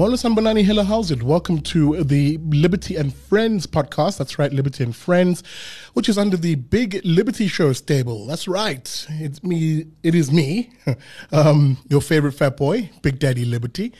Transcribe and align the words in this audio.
Molo 0.00 0.14
Sanbanani, 0.14 0.64
hello, 0.64 0.82
how's 0.82 1.10
it? 1.10 1.22
Welcome 1.22 1.60
to 1.60 2.02
the 2.02 2.38
Liberty 2.38 2.96
and 2.96 3.12
Friends 3.12 3.66
podcast. 3.66 4.16
That's 4.16 4.38
right, 4.38 4.50
Liberty 4.50 4.82
and 4.82 4.96
Friends, 4.96 5.42
which 5.92 6.08
is 6.08 6.16
under 6.16 6.38
the 6.38 6.54
Big 6.54 7.02
Liberty 7.04 7.46
Show 7.46 7.74
stable. 7.74 8.24
That's 8.24 8.48
right. 8.48 9.06
It's 9.10 9.44
me, 9.44 9.88
it 10.02 10.14
is 10.14 10.32
me, 10.32 10.72
um, 11.32 11.76
your 11.90 12.00
favorite 12.00 12.32
fat 12.32 12.56
boy, 12.56 12.88
Big 13.02 13.18
Daddy 13.18 13.44
Liberty. 13.44 13.92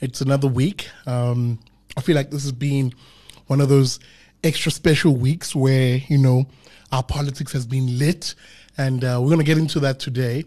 It's 0.00 0.20
another 0.20 0.46
week. 0.46 0.90
Um, 1.06 1.58
I 1.96 2.02
feel 2.02 2.14
like 2.14 2.30
this 2.30 2.44
has 2.44 2.52
been 2.52 2.94
one 3.48 3.60
of 3.60 3.68
those 3.68 3.98
extra 4.44 4.70
special 4.70 5.16
weeks 5.16 5.56
where, 5.56 5.96
you 6.06 6.18
know, 6.18 6.46
our 6.92 7.02
politics 7.02 7.50
has 7.52 7.66
been 7.66 7.98
lit. 7.98 8.36
And 8.80 9.02
uh, 9.02 9.18
we're 9.20 9.30
going 9.30 9.38
to 9.38 9.44
get 9.44 9.58
into 9.58 9.80
that 9.80 9.98
today. 9.98 10.44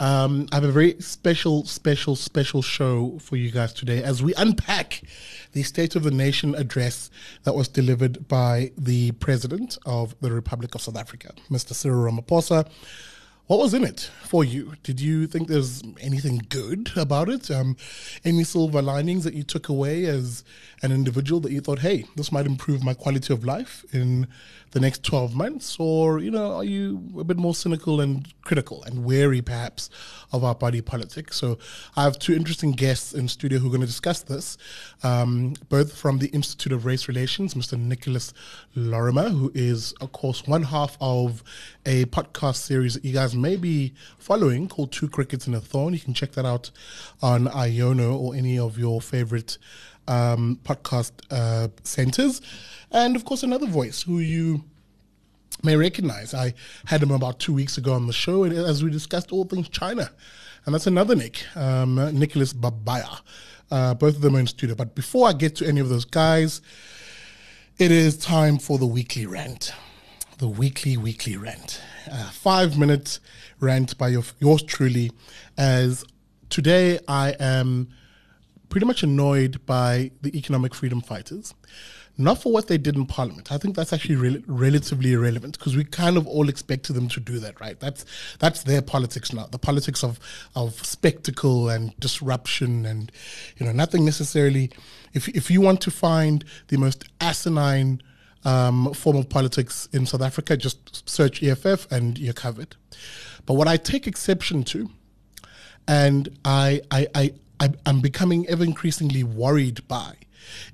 Um, 0.00 0.48
I 0.50 0.56
have 0.56 0.64
a 0.64 0.72
very 0.72 1.00
special, 1.00 1.64
special, 1.64 2.16
special 2.16 2.62
show 2.62 3.18
for 3.20 3.36
you 3.36 3.52
guys 3.52 3.72
today 3.72 4.02
as 4.02 4.22
we 4.22 4.34
unpack 4.34 5.02
the 5.52 5.62
State 5.62 5.94
of 5.94 6.02
the 6.02 6.10
Nation 6.10 6.54
address 6.56 7.10
that 7.44 7.54
was 7.54 7.68
delivered 7.68 8.26
by 8.26 8.72
the 8.76 9.12
President 9.12 9.78
of 9.86 10.16
the 10.20 10.32
Republic 10.32 10.74
of 10.74 10.82
South 10.82 10.96
Africa, 10.96 11.32
Mr. 11.48 11.74
Cyril 11.74 12.10
Ramaphosa. 12.10 12.68
What 13.46 13.58
was 13.58 13.74
in 13.74 13.84
it 13.84 14.10
for 14.22 14.42
you? 14.42 14.72
Did 14.82 15.02
you 15.02 15.26
think 15.26 15.48
there's 15.48 15.82
anything 16.00 16.46
good 16.48 16.90
about 16.96 17.28
it? 17.28 17.50
Um, 17.50 17.76
any 18.24 18.42
silver 18.42 18.80
linings 18.80 19.22
that 19.24 19.34
you 19.34 19.42
took 19.42 19.68
away 19.68 20.06
as 20.06 20.44
an 20.82 20.92
individual 20.92 21.42
that 21.42 21.52
you 21.52 21.60
thought, 21.60 21.80
hey, 21.80 22.06
this 22.16 22.32
might 22.32 22.46
improve 22.46 22.82
my 22.82 22.94
quality 22.94 23.34
of 23.34 23.44
life 23.44 23.84
in 23.92 24.28
the 24.70 24.80
next 24.80 25.02
12 25.02 25.34
months? 25.34 25.76
Or, 25.78 26.20
you 26.20 26.30
know, 26.30 26.54
are 26.56 26.64
you 26.64 27.06
a 27.18 27.24
bit 27.24 27.36
more 27.36 27.54
cynical 27.54 28.00
and 28.00 28.32
critical 28.44 28.82
and 28.84 29.04
wary 29.04 29.42
perhaps 29.42 29.90
of 30.32 30.42
our 30.42 30.54
body 30.54 30.80
politics? 30.80 31.36
So 31.36 31.58
I 31.98 32.04
have 32.04 32.18
two 32.18 32.32
interesting 32.32 32.72
guests 32.72 33.12
in 33.12 33.28
studio 33.28 33.58
who 33.58 33.66
are 33.66 33.70
going 33.70 33.82
to 33.82 33.86
discuss 33.86 34.22
this, 34.22 34.56
um, 35.04 35.54
both 35.68 35.96
from 35.96 36.18
the 36.18 36.28
Institute 36.28 36.72
of 36.72 36.86
Race 36.86 37.06
Relations, 37.08 37.54
Mr. 37.54 37.78
Nicholas 37.78 38.32
Lorimer, 38.74 39.28
who 39.28 39.52
is, 39.54 39.92
of 40.00 40.12
course, 40.12 40.46
one 40.46 40.62
half 40.62 40.96
of 41.00 41.44
a 41.84 42.06
podcast 42.06 42.56
series 42.56 42.94
that 42.94 43.04
you 43.04 43.12
guys 43.12 43.34
may 43.34 43.56
be 43.56 43.92
following 44.18 44.66
called 44.66 44.90
Two 44.92 45.08
Crickets 45.08 45.46
and 45.46 45.54
a 45.54 45.60
Thorn. 45.60 45.92
You 45.92 46.00
can 46.00 46.14
check 46.14 46.32
that 46.32 46.46
out 46.46 46.70
on 47.22 47.46
Iono 47.46 48.18
or 48.18 48.34
any 48.34 48.58
of 48.58 48.78
your 48.78 49.02
favorite 49.02 49.58
um, 50.08 50.58
podcast 50.64 51.12
uh, 51.30 51.68
centers. 51.82 52.40
And 52.90 53.14
of 53.14 53.26
course, 53.26 53.42
another 53.42 53.66
voice 53.66 54.02
who 54.02 54.18
you 54.20 54.64
may 55.62 55.76
recognize. 55.76 56.32
I 56.32 56.54
had 56.86 57.02
him 57.02 57.10
about 57.10 57.38
two 57.38 57.52
weeks 57.52 57.76
ago 57.76 57.92
on 57.92 58.06
the 58.06 58.12
show, 58.12 58.44
and 58.44 58.54
as 58.54 58.82
we 58.82 58.90
discussed 58.90 59.32
all 59.32 59.44
things 59.44 59.68
China. 59.68 60.10
And 60.66 60.74
that's 60.74 60.86
another 60.86 61.14
Nick, 61.14 61.44
um, 61.56 61.96
Nicholas 62.18 62.54
Babaya. 62.54 63.20
Uh, 63.70 63.94
both 63.94 64.16
of 64.16 64.20
them 64.20 64.36
are 64.36 64.40
in 64.40 64.46
studio. 64.46 64.74
But 64.74 64.94
before 64.94 65.28
I 65.28 65.32
get 65.32 65.56
to 65.56 65.66
any 65.66 65.80
of 65.80 65.88
those 65.88 66.04
guys, 66.04 66.60
it 67.78 67.90
is 67.90 68.16
time 68.16 68.58
for 68.58 68.78
the 68.78 68.86
weekly 68.86 69.26
rant. 69.26 69.72
The 70.38 70.48
weekly, 70.48 70.96
weekly 70.96 71.36
rant. 71.36 71.80
Uh, 72.10 72.30
five 72.30 72.78
minute 72.78 73.18
rant 73.60 73.96
by 73.98 74.08
your, 74.08 74.24
yours 74.38 74.62
truly, 74.62 75.10
as 75.56 76.04
today 76.50 76.98
I 77.08 77.34
am 77.40 77.88
pretty 78.68 78.86
much 78.86 79.02
annoyed 79.02 79.64
by 79.66 80.10
the 80.22 80.36
economic 80.36 80.74
freedom 80.74 81.00
fighters. 81.00 81.54
Not 82.16 82.40
for 82.40 82.52
what 82.52 82.68
they 82.68 82.78
did 82.78 82.94
in 82.94 83.06
Parliament. 83.06 83.50
I 83.50 83.58
think 83.58 83.74
that's 83.74 83.92
actually 83.92 84.14
re- 84.14 84.44
relatively 84.46 85.14
irrelevant 85.14 85.58
because 85.58 85.76
we 85.76 85.82
kind 85.82 86.16
of 86.16 86.28
all 86.28 86.48
expected 86.48 86.92
them 86.92 87.08
to 87.08 87.18
do 87.18 87.40
that, 87.40 87.60
right? 87.60 87.78
That's 87.80 88.04
that's 88.38 88.62
their 88.62 88.82
politics 88.82 89.32
now. 89.32 89.46
The 89.46 89.58
politics 89.58 90.04
of 90.04 90.20
of 90.54 90.74
spectacle 90.86 91.68
and 91.68 91.98
disruption, 91.98 92.86
and 92.86 93.10
you 93.56 93.66
know, 93.66 93.72
nothing 93.72 94.04
necessarily. 94.04 94.70
If 95.12 95.26
if 95.28 95.50
you 95.50 95.60
want 95.60 95.80
to 95.82 95.90
find 95.90 96.44
the 96.68 96.76
most 96.76 97.04
asinine 97.20 98.00
um, 98.44 98.92
form 98.94 99.16
of 99.16 99.28
politics 99.28 99.88
in 99.92 100.06
South 100.06 100.22
Africa, 100.22 100.56
just 100.56 101.08
search 101.08 101.42
EFF 101.42 101.90
and 101.90 102.16
you're 102.16 102.32
covered. 102.32 102.76
But 103.44 103.54
what 103.54 103.66
I 103.66 103.76
take 103.76 104.06
exception 104.06 104.62
to, 104.64 104.88
and 105.88 106.28
I 106.44 106.80
I, 106.92 107.08
I 107.14 107.32
I'm 107.86 108.00
becoming 108.00 108.46
ever 108.48 108.62
increasingly 108.62 109.24
worried 109.24 109.86
by 109.88 110.14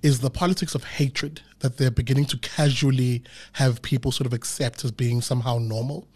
is 0.02 0.20
the 0.20 0.30
politics 0.30 0.74
of 0.74 0.84
hatred 0.84 1.42
that 1.60 1.76
they're 1.76 1.90
beginning 1.90 2.26
to 2.26 2.38
casually 2.38 3.22
have 3.54 3.82
people 3.82 4.12
sort 4.12 4.26
of 4.26 4.32
accept 4.32 4.84
as 4.84 4.90
being 4.90 5.20
somehow 5.20 5.58
normal. 5.58 6.08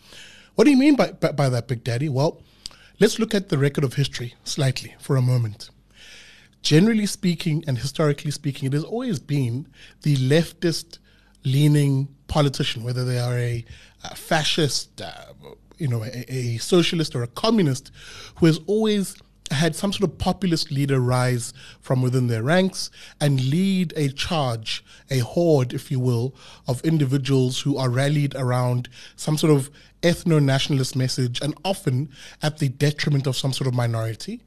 What 0.55 0.65
do 0.65 0.71
you 0.71 0.77
mean 0.77 0.97
by, 0.97 1.13
by, 1.13 1.33
by 1.33 1.49
that, 1.49 1.69
Big 1.69 1.85
Daddy? 1.85 2.09
Well, 2.09 2.41
let's 3.01 3.19
look 3.19 3.35
at 3.35 3.49
the 3.49 3.59
record 3.59 3.85
of 3.85 3.95
history 3.95 4.35
slightly 4.45 4.95
for 5.01 5.17
a 5.17 5.23
moment. 5.23 5.71
Generally 6.63 7.07
speaking, 7.07 7.63
and 7.67 7.77
historically 7.79 8.31
speaking, 8.31 8.67
it 8.67 8.73
has 8.73 8.85
always 8.85 9.19
been 9.19 9.67
the 10.03 10.17
leftist 10.17 10.99
leaning 11.45 12.09
politician, 12.27 12.83
whether 12.83 13.05
they 13.05 13.19
are 13.19 13.37
a, 13.37 13.65
a 14.03 14.15
fascist, 14.15 15.03
uh, 15.03 15.13
you 15.77 15.89
know, 15.89 16.03
a, 16.03 16.25
a 16.33 16.57
socialist 16.59 17.15
or 17.15 17.23
a 17.23 17.27
communist, 17.27 17.91
who 18.37 18.47
has 18.47 18.61
always 18.67 19.17
had 19.51 19.77
some 19.77 19.93
sort 19.93 20.11
of 20.11 20.19
populist 20.19 20.71
leader 20.71 21.01
rise 21.01 21.53
from 21.81 22.03
within 22.03 22.29
their 22.29 22.43
ranks 22.43 22.91
and 23.21 23.45
lead 23.45 23.93
a 23.97 24.09
charge, 24.09 24.85
a 25.11 25.19
horde, 25.19 25.73
if 25.73 25.91
you 25.91 26.01
will, 26.01 26.35
of 26.67 26.81
individuals 26.83 27.61
who 27.61 27.77
are 27.77 27.91
rallied 27.91 28.35
around 28.35 28.89
some 29.17 29.37
sort 29.37 29.53
of 29.53 29.71
ethno 30.03 30.43
nationalist 30.43 30.97
message 30.97 31.41
and 31.41 31.55
often 31.65 32.11
at 32.43 32.59
the 32.59 32.69
detriment 32.69 33.27
of 33.27 33.37
some 33.37 33.53
sort 33.53 33.69
of 33.69 33.75
minority 33.75 34.41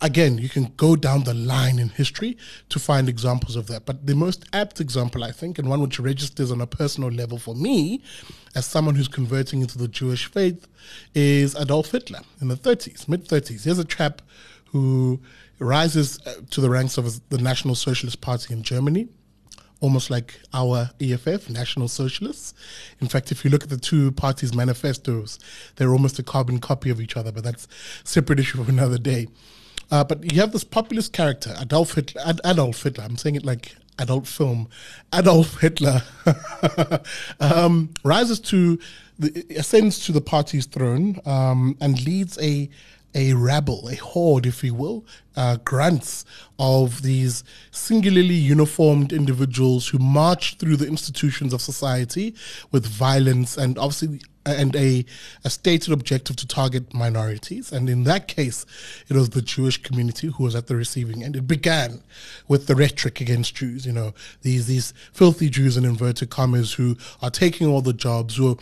again, 0.00 0.38
you 0.38 0.48
can 0.48 0.72
go 0.76 0.96
down 0.96 1.24
the 1.24 1.34
line 1.34 1.78
in 1.78 1.88
history 1.88 2.36
to 2.68 2.78
find 2.78 3.08
examples 3.08 3.56
of 3.56 3.66
that. 3.68 3.86
But 3.86 4.06
the 4.06 4.14
most 4.14 4.44
apt 4.52 4.80
example, 4.80 5.24
I 5.24 5.32
think, 5.32 5.58
and 5.58 5.68
one 5.68 5.80
which 5.80 5.98
registers 5.98 6.50
on 6.50 6.60
a 6.60 6.66
personal 6.66 7.10
level 7.10 7.38
for 7.38 7.54
me, 7.54 8.02
as 8.54 8.66
someone 8.66 8.94
who's 8.94 9.08
converting 9.08 9.60
into 9.62 9.78
the 9.78 9.88
Jewish 9.88 10.26
faith, 10.26 10.66
is 11.14 11.54
Adolf 11.56 11.90
Hitler 11.90 12.20
in 12.40 12.48
the 12.48 12.56
30s, 12.56 13.08
mid 13.08 13.26
30s. 13.26 13.64
Here's 13.64 13.78
a 13.78 13.84
chap 13.84 14.22
who 14.66 15.20
rises 15.58 16.18
uh, 16.26 16.34
to 16.50 16.60
the 16.60 16.68
ranks 16.68 16.98
of 16.98 17.28
the 17.30 17.38
National 17.38 17.74
Socialist 17.74 18.20
Party 18.20 18.52
in 18.52 18.62
Germany. 18.62 19.08
Almost 19.80 20.08
like 20.08 20.40
our 20.54 20.90
EFF, 21.00 21.50
National 21.50 21.86
Socialists. 21.86 22.54
In 22.98 23.08
fact, 23.08 23.30
if 23.30 23.44
you 23.44 23.50
look 23.50 23.62
at 23.62 23.68
the 23.68 23.76
two 23.76 24.10
parties' 24.12 24.54
manifestos, 24.54 25.38
they're 25.76 25.92
almost 25.92 26.18
a 26.18 26.22
carbon 26.22 26.60
copy 26.60 26.88
of 26.88 26.98
each 26.98 27.14
other, 27.14 27.30
but 27.30 27.44
that's 27.44 27.66
a 27.66 28.08
separate 28.08 28.40
issue 28.40 28.64
for 28.64 28.70
another 28.70 28.96
day. 28.96 29.28
Uh, 29.90 30.04
but 30.04 30.32
you 30.32 30.40
have 30.40 30.52
this 30.52 30.64
populist 30.64 31.12
character, 31.12 31.54
Adolf 31.60 31.94
Hitler. 31.94 32.22
Ad- 32.24 32.40
Adolf 32.44 32.82
Hitler. 32.82 33.04
I'm 33.04 33.16
saying 33.16 33.36
it 33.36 33.44
like 33.44 33.76
adult 33.98 34.26
film. 34.26 34.68
Adolf 35.14 35.60
Hitler 35.60 36.02
um, 37.40 37.90
rises 38.04 38.40
to 38.40 38.78
the 39.18 39.46
ascends 39.56 40.04
to 40.06 40.12
the 40.12 40.20
party's 40.20 40.66
throne 40.66 41.20
um, 41.24 41.76
and 41.80 42.04
leads 42.04 42.38
a 42.38 42.68
a 43.16 43.32
rabble, 43.32 43.88
a 43.88 43.96
horde, 43.96 44.46
if 44.46 44.62
you 44.62 44.74
will, 44.74 45.04
uh, 45.34 45.56
grunts 45.64 46.24
of 46.58 47.02
these 47.02 47.42
singularly 47.70 48.34
uniformed 48.34 49.12
individuals 49.12 49.88
who 49.88 49.98
march 49.98 50.56
through 50.58 50.76
the 50.76 50.86
institutions 50.86 51.52
of 51.52 51.62
society 51.62 52.34
with 52.70 52.86
violence 52.86 53.56
and 53.56 53.78
obviously 53.78 54.20
and 54.46 54.76
a, 54.76 55.04
a 55.44 55.50
stated 55.50 55.92
objective 55.92 56.36
to 56.36 56.46
target 56.46 56.94
minorities. 56.94 57.72
And 57.72 57.90
in 57.90 58.04
that 58.04 58.28
case, 58.28 58.64
it 59.08 59.16
was 59.16 59.30
the 59.30 59.42
Jewish 59.42 59.82
community 59.82 60.28
who 60.28 60.44
was 60.44 60.54
at 60.54 60.68
the 60.68 60.76
receiving 60.76 61.24
end. 61.24 61.34
It 61.34 61.48
began 61.48 62.02
with 62.46 62.68
the 62.68 62.76
rhetoric 62.76 63.20
against 63.20 63.56
Jews, 63.56 63.84
you 63.84 63.92
know, 63.92 64.14
these, 64.42 64.68
these 64.68 64.94
filthy 65.12 65.48
Jews 65.48 65.76
in 65.76 65.84
inverted 65.84 66.30
commas 66.30 66.74
who 66.74 66.96
are 67.20 67.30
taking 67.30 67.66
all 67.66 67.82
the 67.82 67.92
jobs, 67.92 68.36
who 68.36 68.52
are 68.52 68.56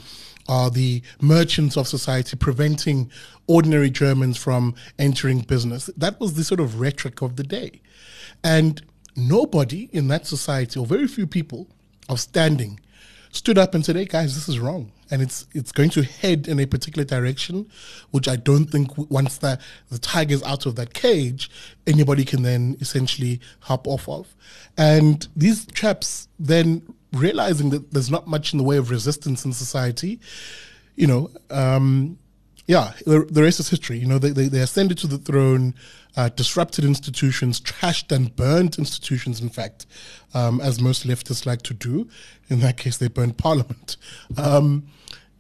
the 0.47 1.03
merchants 1.21 1.77
of 1.77 1.89
society, 1.89 2.37
preventing 2.37 3.11
ordinary 3.47 3.91
Germans 3.91 4.37
from 4.37 4.75
entering 4.99 5.41
business. 5.41 5.91
That 5.97 6.19
was 6.21 6.35
the 6.35 6.45
sort 6.45 6.61
of 6.61 6.81
rhetoric 6.81 7.23
of 7.23 7.37
the 7.37 7.45
day. 7.45 7.81
And 8.43 8.83
nobody 9.17 9.89
in 9.93 10.09
that 10.09 10.27
society, 10.27 10.79
or 10.79 10.87
very 10.87 11.07
few 11.07 11.27
people 11.27 11.69
of 12.09 12.21
standing, 12.21 12.81
stood 13.31 13.59
up 13.59 13.75
and 13.75 13.85
said, 13.85 13.97
"Hey 13.97 14.05
guys, 14.05 14.35
this 14.35 14.49
is 14.49 14.59
wrong," 14.59 14.93
and 15.11 15.21
it's 15.21 15.47
it's 15.53 15.73
going 15.73 15.91
to 15.91 16.03
head 16.03 16.47
in 16.47 16.61
a 16.61 16.67
particular 16.67 17.05
direction, 17.05 17.67
which 18.11 18.29
I 18.29 18.37
don't 18.37 18.67
think 18.67 18.97
once 19.11 19.39
the 19.39 19.59
the 19.91 19.99
tiger's 19.99 20.43
out 20.43 20.67
of 20.67 20.77
that 20.77 20.95
cage, 20.95 21.51
anybody 21.87 22.25
can 22.25 22.43
then 22.43 22.77
essentially 22.81 23.41
hop 23.61 23.87
off 23.87 24.09
of, 24.09 24.35
and 24.77 25.27
these 25.35 25.67
chaps 25.67 26.29
then 26.39 26.83
realizing 27.15 27.71
that 27.71 27.93
there's 27.93 28.11
not 28.11 28.27
much 28.27 28.53
in 28.53 28.59
the 28.59 28.65
way 28.65 28.77
of 28.77 28.91
resistance 28.91 29.45
in 29.45 29.53
society, 29.53 30.21
you 30.97 31.07
know, 31.07 31.31
um, 31.51 32.19
yeah, 32.67 32.93
the, 33.05 33.27
the 33.31 33.43
rest 33.43 33.61
is 33.61 33.69
history. 33.69 33.99
You 33.99 34.07
know, 34.07 34.19
they, 34.19 34.31
they, 34.31 34.49
they 34.49 34.61
ascended 34.61 34.99
to 34.99 35.07
the 35.07 35.19
throne, 35.19 35.75
uh, 36.17 36.31
disrupted 36.31 36.85
institutions, 36.85 37.61
trashed 37.61 38.11
and 38.11 38.35
burned 38.35 38.79
institutions, 38.79 39.41
in 39.41 39.51
fact, 39.51 39.87
um, 40.33 40.61
as 40.61 40.81
most 40.81 41.07
leftists 41.07 41.45
like 41.45 41.63
to 41.63 41.75
do. 41.75 42.09
In 42.49 42.61
that 42.61 42.77
case, 42.77 42.97
they 42.97 43.09
burned 43.09 43.37
parliament. 43.37 43.97
Um, 44.39 44.87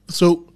so, 0.08 0.52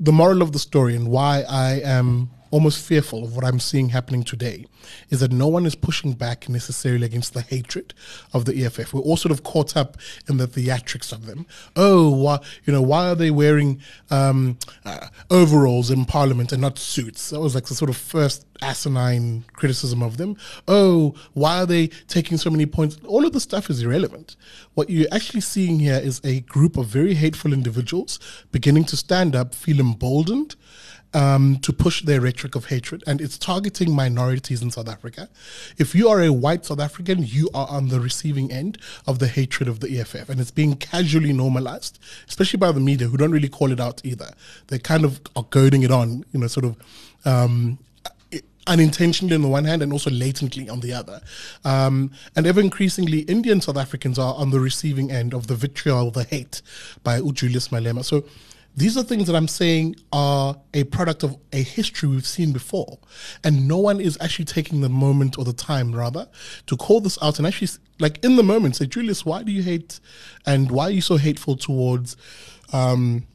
the 0.00 0.12
moral 0.12 0.42
of 0.42 0.52
the 0.52 0.58
story 0.58 0.94
and 0.94 1.08
why 1.08 1.44
I 1.48 1.80
am 1.80 2.30
almost 2.50 2.84
fearful 2.84 3.24
of 3.24 3.34
what 3.34 3.44
I'm 3.44 3.60
seeing 3.60 3.90
happening 3.90 4.22
today 4.22 4.66
is 5.10 5.20
that 5.20 5.32
no 5.32 5.48
one 5.48 5.66
is 5.66 5.74
pushing 5.74 6.12
back 6.12 6.48
necessarily 6.48 7.06
against 7.06 7.34
the 7.34 7.42
hatred 7.42 7.94
of 8.32 8.44
the 8.44 8.64
EFF. 8.64 8.94
We're 8.94 9.00
all 9.00 9.16
sort 9.16 9.32
of 9.32 9.42
caught 9.42 9.76
up 9.76 9.96
in 10.28 10.38
the 10.38 10.46
theatrics 10.46 11.12
of 11.12 11.26
them. 11.26 11.46
Oh, 11.76 12.10
why, 12.10 12.40
you 12.64 12.72
know, 12.72 12.82
why 12.82 13.08
are 13.08 13.14
they 13.14 13.30
wearing 13.30 13.80
um, 14.10 14.58
uh, 14.84 15.08
overalls 15.30 15.90
in 15.90 16.04
Parliament 16.04 16.52
and 16.52 16.62
not 16.62 16.78
suits? 16.78 17.30
That 17.30 17.40
was 17.40 17.54
like 17.54 17.66
the 17.66 17.74
sort 17.74 17.90
of 17.90 17.96
first 17.96 18.46
asinine 18.62 19.44
criticism 19.52 20.02
of 20.02 20.16
them. 20.16 20.36
Oh, 20.66 21.14
why 21.34 21.58
are 21.62 21.66
they 21.66 21.88
taking 22.08 22.38
so 22.38 22.50
many 22.50 22.66
points? 22.66 22.98
All 23.06 23.26
of 23.26 23.32
the 23.32 23.40
stuff 23.40 23.70
is 23.70 23.82
irrelevant. 23.82 24.36
What 24.74 24.90
you're 24.90 25.08
actually 25.12 25.42
seeing 25.42 25.78
here 25.78 25.98
is 25.98 26.20
a 26.24 26.40
group 26.40 26.76
of 26.76 26.86
very 26.86 27.14
hateful 27.14 27.52
individuals 27.52 28.18
beginning 28.52 28.84
to 28.86 28.96
stand 28.96 29.36
up, 29.36 29.54
feel 29.54 29.80
emboldened 29.80 30.56
um, 31.14 31.58
to 31.60 31.72
push 31.72 32.02
their 32.02 32.20
rhetoric 32.20 32.54
of 32.54 32.66
hatred, 32.66 33.02
and 33.06 33.20
it's 33.20 33.38
targeting 33.38 33.94
minorities 33.94 34.62
in 34.62 34.70
South 34.70 34.88
Africa. 34.88 35.28
If 35.78 35.94
you 35.94 36.08
are 36.08 36.22
a 36.22 36.32
white 36.32 36.66
South 36.66 36.80
African, 36.80 37.24
you 37.24 37.48
are 37.54 37.68
on 37.68 37.88
the 37.88 38.00
receiving 38.00 38.52
end 38.52 38.78
of 39.06 39.18
the 39.18 39.28
hatred 39.28 39.68
of 39.68 39.80
the 39.80 39.98
EFF, 39.98 40.28
and 40.28 40.40
it's 40.40 40.50
being 40.50 40.74
casually 40.76 41.32
normalized, 41.32 41.98
especially 42.28 42.58
by 42.58 42.72
the 42.72 42.80
media, 42.80 43.08
who 43.08 43.16
don't 43.16 43.32
really 43.32 43.48
call 43.48 43.72
it 43.72 43.80
out 43.80 44.00
either. 44.04 44.32
They 44.68 44.78
kind 44.78 45.04
of 45.04 45.20
are 45.34 45.44
goading 45.44 45.82
it 45.82 45.90
on, 45.90 46.24
you 46.32 46.40
know, 46.40 46.46
sort 46.46 46.66
of. 46.66 46.76
Um, 47.24 47.78
unintentionally 48.68 49.34
on 49.34 49.40
the 49.40 49.48
one 49.48 49.64
hand 49.64 49.82
and 49.82 49.92
also 49.92 50.10
latently 50.10 50.68
on 50.68 50.80
the 50.80 50.92
other. 50.92 51.22
Um, 51.64 52.12
and 52.36 52.46
ever 52.46 52.60
increasingly, 52.60 53.20
Indian 53.20 53.62
South 53.62 53.78
Africans 53.78 54.18
are 54.18 54.34
on 54.34 54.50
the 54.50 54.60
receiving 54.60 55.10
end 55.10 55.32
of 55.32 55.46
the 55.46 55.54
vitriol, 55.54 56.10
the 56.10 56.24
hate 56.24 56.60
by 57.02 57.20
Julius 57.32 57.68
Malema. 57.68 58.04
So 58.04 58.24
these 58.78 58.96
are 58.96 59.02
things 59.02 59.26
that 59.26 59.34
I'm 59.34 59.48
saying 59.48 59.96
are 60.12 60.56
a 60.72 60.84
product 60.84 61.24
of 61.24 61.36
a 61.52 61.62
history 61.62 62.08
we've 62.08 62.26
seen 62.26 62.52
before. 62.52 62.98
And 63.42 63.66
no 63.66 63.78
one 63.78 64.00
is 64.00 64.16
actually 64.20 64.44
taking 64.44 64.82
the 64.82 64.88
moment 64.88 65.36
or 65.36 65.44
the 65.44 65.52
time, 65.52 65.92
rather, 65.92 66.28
to 66.66 66.76
call 66.76 67.00
this 67.00 67.18
out 67.20 67.38
and 67.38 67.46
actually, 67.46 67.68
like 67.98 68.22
in 68.24 68.36
the 68.36 68.44
moment, 68.44 68.76
say, 68.76 68.86
Julius, 68.86 69.24
why 69.24 69.42
do 69.42 69.50
you 69.50 69.62
hate 69.62 69.98
and 70.46 70.70
why 70.70 70.84
are 70.84 70.90
you 70.90 71.00
so 71.00 71.16
hateful 71.16 71.56
towards 71.56 72.16
um, 72.72 73.26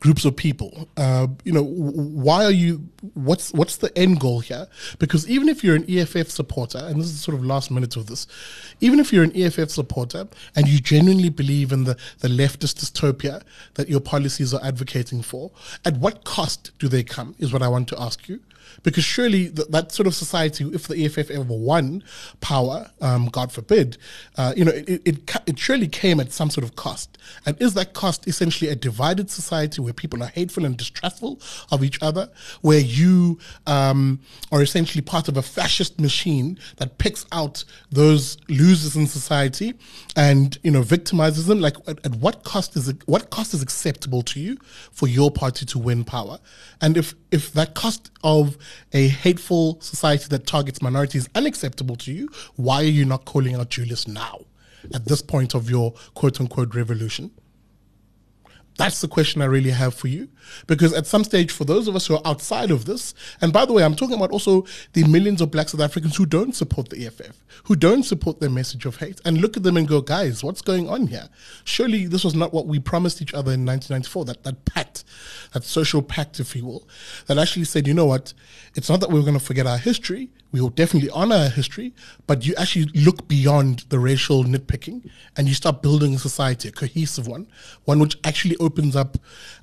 groups 0.00 0.24
of 0.24 0.36
people. 0.36 0.88
Uh, 0.96 1.28
you 1.44 1.52
know, 1.52 1.62
why 1.62 2.44
are 2.44 2.50
you? 2.50 2.88
What's 3.14 3.52
what's 3.52 3.76
the 3.76 3.96
end 3.98 4.20
goal 4.20 4.40
here? 4.40 4.66
Because 4.98 5.28
even 5.28 5.48
if 5.48 5.62
you're 5.62 5.76
an 5.76 5.84
EFF 5.88 6.30
supporter, 6.30 6.78
and 6.78 7.00
this 7.00 7.08
is 7.08 7.20
sort 7.20 7.36
of 7.36 7.44
last 7.44 7.70
minute 7.70 7.96
of 7.96 8.06
this, 8.06 8.26
even 8.80 9.00
if 9.00 9.12
you're 9.12 9.24
an 9.24 9.36
EFF 9.36 9.70
supporter 9.70 10.28
and 10.54 10.68
you 10.68 10.80
genuinely 10.80 11.30
believe 11.30 11.72
in 11.72 11.84
the 11.84 11.96
the 12.20 12.28
leftist 12.28 12.76
dystopia 12.76 13.42
that 13.74 13.88
your 13.88 14.00
policies 14.00 14.52
are 14.52 14.64
advocating 14.64 15.22
for, 15.22 15.50
at 15.84 15.96
what 15.96 16.24
cost 16.24 16.72
do 16.78 16.88
they 16.88 17.02
come? 17.02 17.34
Is 17.38 17.52
what 17.52 17.62
I 17.62 17.68
want 17.68 17.88
to 17.88 18.00
ask 18.00 18.28
you. 18.28 18.40
Because 18.82 19.04
surely 19.04 19.50
th- 19.50 19.68
that 19.68 19.92
sort 19.92 20.06
of 20.06 20.14
society, 20.14 20.64
if 20.72 20.88
the 20.88 21.04
EFF 21.04 21.30
ever 21.30 21.44
won 21.44 22.02
power, 22.40 22.90
um, 23.00 23.26
God 23.26 23.52
forbid, 23.52 23.98
uh, 24.36 24.52
you 24.56 24.64
know, 24.64 24.72
it, 24.72 25.02
it, 25.04 25.36
it 25.46 25.58
surely 25.58 25.88
came 25.88 26.20
at 26.20 26.32
some 26.32 26.50
sort 26.50 26.64
of 26.64 26.76
cost. 26.76 27.18
And 27.44 27.60
is 27.60 27.74
that 27.74 27.94
cost 27.94 28.26
essentially 28.26 28.70
a 28.70 28.76
divided 28.76 29.30
society 29.30 29.80
where 29.80 29.92
people 29.92 30.22
are 30.22 30.28
hateful 30.28 30.64
and 30.64 30.76
distrustful 30.76 31.40
of 31.70 31.82
each 31.82 32.02
other, 32.02 32.30
where 32.60 32.78
you 32.80 33.38
um, 33.66 34.20
are 34.52 34.62
essentially 34.62 35.02
part 35.02 35.28
of 35.28 35.36
a 35.36 35.42
fascist 35.42 36.00
machine 36.00 36.58
that 36.76 36.98
picks 36.98 37.26
out 37.32 37.64
those 37.90 38.38
losers 38.48 38.96
in 38.96 39.06
society 39.06 39.74
and 40.14 40.58
you 40.62 40.70
know 40.70 40.82
victimizes 40.82 41.46
them? 41.46 41.60
Like, 41.60 41.76
at, 41.86 42.04
at 42.04 42.14
what 42.16 42.44
cost 42.44 42.76
is 42.76 42.88
it? 42.88 43.06
What 43.06 43.30
cost 43.30 43.54
is 43.54 43.62
acceptable 43.62 44.22
to 44.22 44.40
you 44.40 44.58
for 44.92 45.06
your 45.08 45.30
party 45.30 45.66
to 45.66 45.78
win 45.78 46.04
power? 46.04 46.38
And 46.80 46.96
if 46.96 47.14
if 47.30 47.52
that 47.52 47.74
cost 47.74 48.10
of 48.22 48.56
a 48.92 49.08
hateful 49.08 49.80
society 49.80 50.26
that 50.28 50.46
targets 50.46 50.82
minorities 50.82 51.28
unacceptable 51.34 51.96
to 51.96 52.12
you, 52.12 52.28
why 52.56 52.82
are 52.82 52.84
you 52.84 53.04
not 53.04 53.24
calling 53.24 53.54
out 53.54 53.70
Julius 53.70 54.06
now, 54.06 54.40
at 54.94 55.04
this 55.06 55.22
point 55.22 55.54
of 55.54 55.70
your 55.70 55.92
quote 56.14 56.40
unquote 56.40 56.74
revolution? 56.74 57.30
That's 58.76 59.00
the 59.00 59.08
question 59.08 59.40
I 59.40 59.46
really 59.46 59.70
have 59.70 59.94
for 59.94 60.08
you. 60.08 60.28
Because 60.66 60.92
at 60.92 61.06
some 61.06 61.24
stage, 61.24 61.50
for 61.50 61.64
those 61.64 61.88
of 61.88 61.96
us 61.96 62.06
who 62.06 62.14
are 62.14 62.22
outside 62.24 62.70
of 62.70 62.84
this, 62.84 63.14
and 63.40 63.52
by 63.52 63.64
the 63.64 63.72
way, 63.72 63.82
I'm 63.82 63.96
talking 63.96 64.16
about 64.16 64.30
also 64.30 64.66
the 64.92 65.04
millions 65.04 65.40
of 65.40 65.50
black 65.50 65.68
South 65.68 65.80
Africans 65.80 66.16
who 66.16 66.26
don't 66.26 66.54
support 66.54 66.90
the 66.90 67.06
EFF, 67.06 67.42
who 67.64 67.74
don't 67.74 68.02
support 68.02 68.40
their 68.40 68.50
message 68.50 68.84
of 68.84 68.96
hate, 68.96 69.20
and 69.24 69.38
look 69.38 69.56
at 69.56 69.62
them 69.62 69.76
and 69.76 69.88
go, 69.88 70.00
guys, 70.00 70.44
what's 70.44 70.62
going 70.62 70.88
on 70.88 71.06
here? 71.06 71.28
Surely 71.64 72.06
this 72.06 72.22
was 72.22 72.34
not 72.34 72.52
what 72.52 72.66
we 72.66 72.78
promised 72.78 73.22
each 73.22 73.32
other 73.32 73.52
in 73.52 73.64
1994, 73.64 74.24
that, 74.26 74.42
that 74.44 74.64
pact, 74.66 75.04
that 75.52 75.64
social 75.64 76.02
pact, 76.02 76.38
if 76.38 76.54
you 76.54 76.66
will, 76.66 76.86
that 77.26 77.38
actually 77.38 77.64
said, 77.64 77.86
you 77.86 77.94
know 77.94 78.06
what, 78.06 78.34
it's 78.74 78.90
not 78.90 79.00
that 79.00 79.10
we're 79.10 79.22
going 79.22 79.34
to 79.34 79.40
forget 79.40 79.66
our 79.66 79.78
history, 79.78 80.30
we 80.52 80.60
will 80.60 80.70
definitely 80.70 81.10
honor 81.10 81.48
history, 81.48 81.92
but 82.26 82.46
you 82.46 82.54
actually 82.56 82.86
look 82.94 83.28
beyond 83.28 83.84
the 83.88 83.98
racial 83.98 84.44
nitpicking 84.44 85.10
and 85.36 85.48
you 85.48 85.54
start 85.54 85.82
building 85.82 86.14
a 86.14 86.18
society, 86.18 86.68
a 86.68 86.72
cohesive 86.72 87.26
one, 87.26 87.46
one 87.84 87.98
which 87.98 88.16
actually 88.24 88.56
opens 88.58 88.96
up 88.96 89.18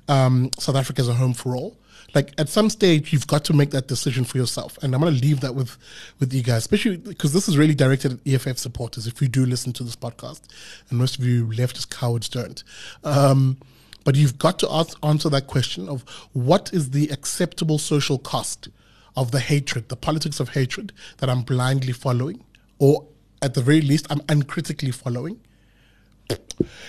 um, 0.08 0.50
South 0.58 0.76
Africa 0.76 1.00
as 1.00 1.08
a 1.08 1.14
home 1.14 1.34
for 1.34 1.56
all. 1.56 1.76
Like 2.14 2.32
at 2.38 2.48
some 2.48 2.70
stage, 2.70 3.12
you've 3.12 3.26
got 3.26 3.44
to 3.46 3.52
make 3.52 3.70
that 3.70 3.88
decision 3.88 4.24
for 4.24 4.38
yourself, 4.38 4.78
and 4.82 4.94
I'm 4.94 5.00
going 5.00 5.14
to 5.14 5.20
leave 5.20 5.40
that 5.40 5.56
with 5.56 5.76
with 6.20 6.32
you 6.32 6.44
guys, 6.44 6.58
especially 6.58 6.96
because 6.96 7.32
this 7.32 7.48
is 7.48 7.58
really 7.58 7.74
directed 7.74 8.12
at 8.12 8.18
EFF 8.24 8.56
supporters. 8.56 9.08
If 9.08 9.20
you 9.20 9.26
do 9.26 9.44
listen 9.44 9.72
to 9.72 9.82
this 9.82 9.96
podcast, 9.96 10.42
and 10.90 10.98
most 10.98 11.18
of 11.18 11.24
you 11.24 11.46
leftist 11.46 11.90
cowards 11.90 12.28
don't. 12.28 12.62
Um, 13.02 13.58
but 14.04 14.14
you've 14.16 14.38
got 14.38 14.58
to 14.60 14.70
ask, 14.70 14.96
answer 15.02 15.28
that 15.30 15.46
question 15.46 15.88
of 15.88 16.02
what 16.34 16.72
is 16.72 16.90
the 16.90 17.08
acceptable 17.08 17.78
social 17.78 18.18
cost 18.18 18.68
of 19.16 19.30
the 19.30 19.40
hatred, 19.40 19.88
the 19.88 19.96
politics 19.96 20.40
of 20.40 20.50
hatred 20.50 20.92
that 21.18 21.30
I'm 21.30 21.42
blindly 21.42 21.92
following, 21.92 22.44
or 22.78 23.06
at 23.42 23.54
the 23.54 23.62
very 23.62 23.80
least, 23.80 24.06
I'm 24.10 24.22
uncritically 24.28 24.90
following. 24.90 25.40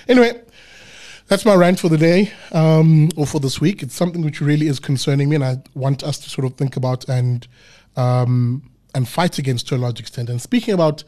Anyway, 0.08 0.42
that's 1.28 1.46
my 1.46 1.56
rant 1.56 1.80
for 1.80 1.90
the 1.90 1.98
day 1.98 2.32
um, 2.52 3.10
or 3.18 3.26
for 3.26 3.40
this 3.40 3.60
week. 3.60 3.84
It's 3.84 3.96
something 3.96 4.24
which 4.24 4.42
really 4.42 4.68
is 4.68 4.80
concerning 4.80 5.30
me, 5.30 5.36
and 5.36 5.44
I 5.44 5.58
want 5.74 6.04
us 6.04 6.20
to 6.20 6.30
sort 6.30 6.46
of 6.46 6.54
think 6.56 6.76
about 6.76 7.08
and 7.10 7.48
um, 7.96 8.70
and 8.94 9.08
fight 9.08 9.38
against 9.38 9.68
to 9.68 9.76
a 9.76 9.78
large 9.78 10.00
extent. 10.00 10.30
And 10.30 10.42
speaking 10.42 10.74
about 10.74 11.04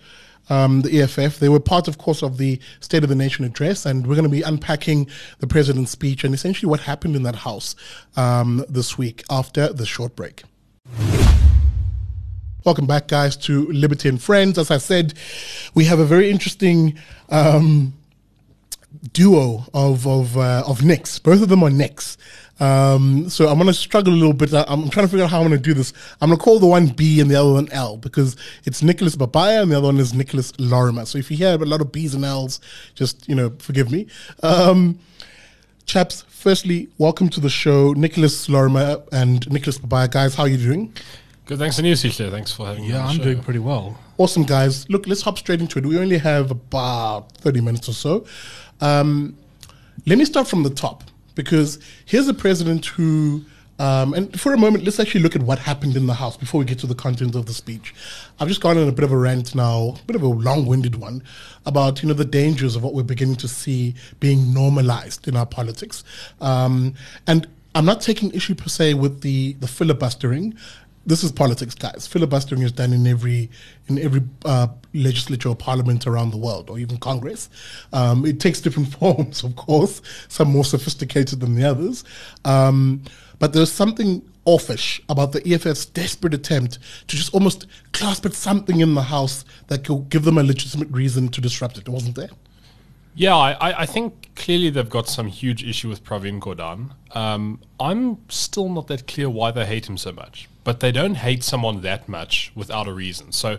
um, 0.50 0.82
the 0.82 1.02
EFF, 1.02 1.40
they 1.40 1.50
were 1.50 1.60
part, 1.60 1.88
of 1.88 1.98
course, 1.98 2.22
of 2.22 2.38
the 2.38 2.60
State 2.80 3.04
of 3.04 3.10
the 3.10 3.16
Nation 3.16 3.46
address, 3.46 3.86
and 3.86 4.06
we're 4.08 4.16
going 4.16 4.24
to 4.24 4.30
be 4.30 4.42
unpacking 4.42 5.08
the 5.40 5.48
president's 5.48 5.92
speech 5.92 6.24
and 6.24 6.34
essentially 6.34 6.70
what 6.70 6.82
happened 6.82 7.16
in 7.16 7.24
that 7.24 7.36
house 7.36 7.76
um, 8.16 8.66
this 8.70 8.98
week 8.98 9.24
after 9.30 9.72
the 9.72 9.86
short 9.86 10.16
break. 10.16 10.44
Welcome 12.68 12.86
back, 12.86 13.08
guys, 13.08 13.38
to 13.38 13.66
Liberty 13.68 14.10
and 14.10 14.22
Friends. 14.22 14.58
As 14.58 14.72
I 14.72 14.78
said, 14.78 15.14
we 15.74 15.86
have 15.86 16.00
a 16.00 16.06
very 16.06 16.30
interesting 16.30 17.00
um, 17.30 17.94
duo 19.14 19.64
of 19.74 20.06
of 20.06 20.38
uh, 20.38 20.66
of 20.68 20.84
Nicks. 20.84 21.18
Both 21.18 21.42
of 21.42 21.48
them 21.48 21.64
are 21.64 21.70
Nicks. 21.70 22.18
Um, 22.60 23.30
so 23.30 23.48
I'm 23.48 23.58
gonna 23.58 23.74
struggle 23.74 24.14
a 24.14 24.20
little 24.20 24.34
bit. 24.34 24.54
I'm 24.54 24.90
trying 24.90 25.06
to 25.06 25.08
figure 25.10 25.24
out 25.24 25.32
how 25.32 25.38
I'm 25.38 25.46
gonna 25.46 25.60
do 25.60 25.74
this. 25.74 25.94
I'm 26.20 26.30
gonna 26.30 26.42
call 26.42 26.60
the 26.60 26.68
one 26.68 26.88
B 26.88 27.22
and 27.22 27.32
the 27.32 27.36
other 27.36 27.54
one 27.54 27.70
L 27.72 27.96
because 27.96 28.36
it's 28.66 28.84
Nicholas 28.84 29.16
Babaya 29.16 29.62
and 29.62 29.72
the 29.72 29.78
other 29.78 29.88
one 29.88 29.98
is 29.98 30.14
Nicholas 30.14 30.52
Lorimer. 30.60 31.06
So 31.06 31.18
if 31.18 31.32
you 31.32 31.38
hear 31.38 31.54
a 31.54 31.66
lot 31.66 31.80
of 31.80 31.94
B's 31.94 32.16
and 32.16 32.26
L's, 32.26 32.60
just 32.96 33.30
you 33.30 33.36
know, 33.36 33.54
forgive 33.60 33.90
me. 33.94 34.08
Um, 34.44 35.00
chaps, 35.86 36.26
firstly, 36.28 36.90
welcome 36.98 37.30
to 37.30 37.40
the 37.40 37.50
show, 37.50 37.94
Nicholas 37.94 38.50
Lorimer 38.50 39.04
and 39.14 39.50
Nicholas 39.50 39.78
Babaya. 39.78 40.12
Guys, 40.12 40.36
how 40.36 40.44
are 40.44 40.50
you 40.50 40.58
doing? 40.58 40.94
Good, 41.48 41.60
thanks 41.60 41.78
to 41.78 41.88
you, 41.88 41.94
CJ. 41.94 42.30
Thanks 42.30 42.52
for 42.52 42.66
having 42.66 42.84
me. 42.84 42.90
Yeah, 42.90 43.08
I'm 43.08 43.16
show. 43.16 43.24
doing 43.24 43.42
pretty 43.42 43.60
well. 43.60 43.98
Awesome, 44.18 44.44
guys. 44.44 44.90
Look, 44.90 45.08
let's 45.08 45.22
hop 45.22 45.38
straight 45.38 45.62
into 45.62 45.80
it. 45.80 45.86
We 45.86 45.98
only 45.98 46.18
have 46.18 46.52
about 46.52 47.32
30 47.38 47.62
minutes 47.62 47.88
or 47.88 47.94
so. 47.94 48.26
Um, 48.82 49.38
let 50.06 50.18
me 50.18 50.26
start 50.26 50.50
from 50.50 50.64
the 50.64 50.70
top 50.70 51.06
because 51.36 51.80
here's 52.06 52.28
a 52.28 52.34
president 52.34 52.88
who, 52.88 53.46
um, 53.80 54.14
and 54.14 54.38
for 54.38 54.54
a 54.54 54.58
moment, 54.58 54.84
let's 54.84 55.00
actually 55.00 55.22
look 55.22 55.38
at 55.38 55.42
what 55.42 55.58
happened 55.58 55.96
in 55.96 56.06
the 56.06 56.16
House 56.16 56.36
before 56.36 56.60
we 56.60 56.66
get 56.66 56.80
to 56.80 56.88
the 56.88 56.96
content 56.96 57.34
of 57.34 57.46
the 57.46 57.54
speech. 57.54 57.96
I've 58.42 58.50
just 58.50 58.60
gone 58.60 58.78
on 58.78 58.90
a 58.90 58.92
bit 58.92 59.06
of 59.06 59.14
a 59.14 59.18
rant 59.18 59.56
now, 59.56 59.96
a 60.02 60.06
bit 60.06 60.18
of 60.18 60.24
a 60.24 60.28
long-winded 60.28 60.96
one, 60.96 61.24
about 61.66 62.04
you 62.04 62.10
know 62.10 62.14
the 62.14 62.26
dangers 62.26 62.76
of 62.76 62.84
what 62.84 62.94
we're 62.94 63.04
beginning 63.04 63.38
to 63.38 63.48
see 63.48 63.96
being 64.20 64.54
normalized 64.54 65.30
in 65.30 65.38
our 65.38 65.46
politics, 65.46 66.04
um, 66.42 66.94
and 67.26 67.48
I'm 67.74 67.86
not 67.86 68.02
taking 68.02 68.32
issue 68.32 68.56
per 68.56 68.68
se 68.68 68.96
with 68.96 69.22
the 69.22 69.54
the 69.54 69.68
filibustering 69.68 70.58
this 71.08 71.24
is 71.24 71.32
politics, 71.32 71.74
guys. 71.74 72.06
Filibustering 72.06 72.62
is 72.62 72.74
done 72.74 72.92
in 72.92 73.08
every 73.08 73.50
in 73.88 73.98
every 73.98 74.22
uh, 74.44 74.68
legislature 74.94 75.50
or 75.50 75.56
parliament 75.56 76.06
around 76.06 76.32
the 76.32 76.38
world, 76.38 76.70
or 76.70 76.78
even 76.78 76.98
Congress. 76.98 77.50
Um, 77.94 78.26
it 78.26 78.40
takes 78.42 78.60
different 78.60 78.90
forms, 79.00 79.44
of 79.44 79.56
course. 79.56 80.02
Some 80.28 80.52
more 80.52 80.66
sophisticated 80.66 81.40
than 81.40 81.56
the 81.56 81.64
others. 81.64 82.04
Um, 82.44 83.02
but 83.40 83.54
there's 83.54 83.72
something 83.72 84.22
offish 84.44 85.02
about 85.10 85.32
the 85.32 85.42
EFF's 85.48 85.86
desperate 85.86 86.34
attempt 86.34 86.80
to 87.08 87.16
just 87.16 87.34
almost 87.34 87.68
clasp 87.94 88.26
at 88.26 88.34
something 88.34 88.82
in 88.82 88.94
the 88.94 89.04
House 89.04 89.46
that 89.68 89.86
could 89.86 90.10
give 90.10 90.24
them 90.26 90.38
a 90.38 90.44
legitimate 90.44 90.90
reason 90.90 91.30
to 91.30 91.42
disrupt 91.42 91.78
it, 91.78 91.88
wasn't 91.88 92.16
there? 92.16 92.30
Yeah, 93.18 93.36
I, 93.36 93.82
I 93.82 93.86
think 93.88 94.30
clearly 94.36 94.70
they've 94.70 94.88
got 94.88 95.10
some 95.10 95.26
huge 95.26 95.64
issue 95.64 95.90
with 95.90 96.04
Pravin 96.04 96.40
Gordhan. 96.40 96.92
Um, 97.18 97.60
I'm 97.80 98.20
still 98.30 98.70
not 98.70 98.86
that 98.88 99.08
clear 99.08 99.28
why 99.28 99.50
they 99.50 99.66
hate 99.66 99.90
him 99.90 99.98
so 99.98 100.12
much, 100.12 100.48
but 100.64 100.82
they 100.82 100.92
don't 100.92 101.16
hate 101.16 101.44
someone 101.44 101.82
that 101.82 102.08
much 102.08 102.52
without 102.54 102.88
a 102.88 102.94
reason. 102.94 103.32
So 103.32 103.58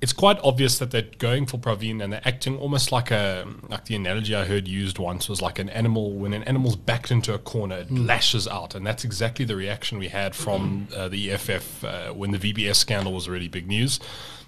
it's 0.00 0.12
quite 0.12 0.38
obvious 0.44 0.78
that 0.78 0.92
they're 0.92 1.08
going 1.18 1.46
for 1.46 1.58
Pravin 1.58 2.00
and 2.00 2.12
they're 2.12 2.22
acting 2.24 2.56
almost 2.56 2.92
like 2.92 3.10
a 3.10 3.44
like 3.68 3.86
the 3.86 3.96
analogy 3.96 4.36
I 4.36 4.44
heard 4.44 4.68
used 4.68 5.00
once 5.00 5.28
was 5.28 5.42
like 5.42 5.58
an 5.58 5.68
animal 5.68 6.12
when 6.12 6.32
an 6.32 6.44
animal's 6.44 6.76
backed 6.76 7.10
into 7.10 7.34
a 7.34 7.38
corner, 7.38 7.78
it 7.78 7.88
mm. 7.88 8.06
lashes 8.06 8.46
out, 8.46 8.76
and 8.76 8.86
that's 8.86 9.02
exactly 9.02 9.44
the 9.44 9.56
reaction 9.56 9.98
we 9.98 10.08
had 10.08 10.36
from 10.36 10.86
uh, 10.94 11.08
the 11.08 11.32
EFF 11.32 11.84
uh, 11.84 12.12
when 12.12 12.30
the 12.30 12.38
VBS 12.38 12.76
scandal 12.76 13.12
was 13.12 13.28
really 13.28 13.48
big 13.48 13.66
news. 13.66 13.98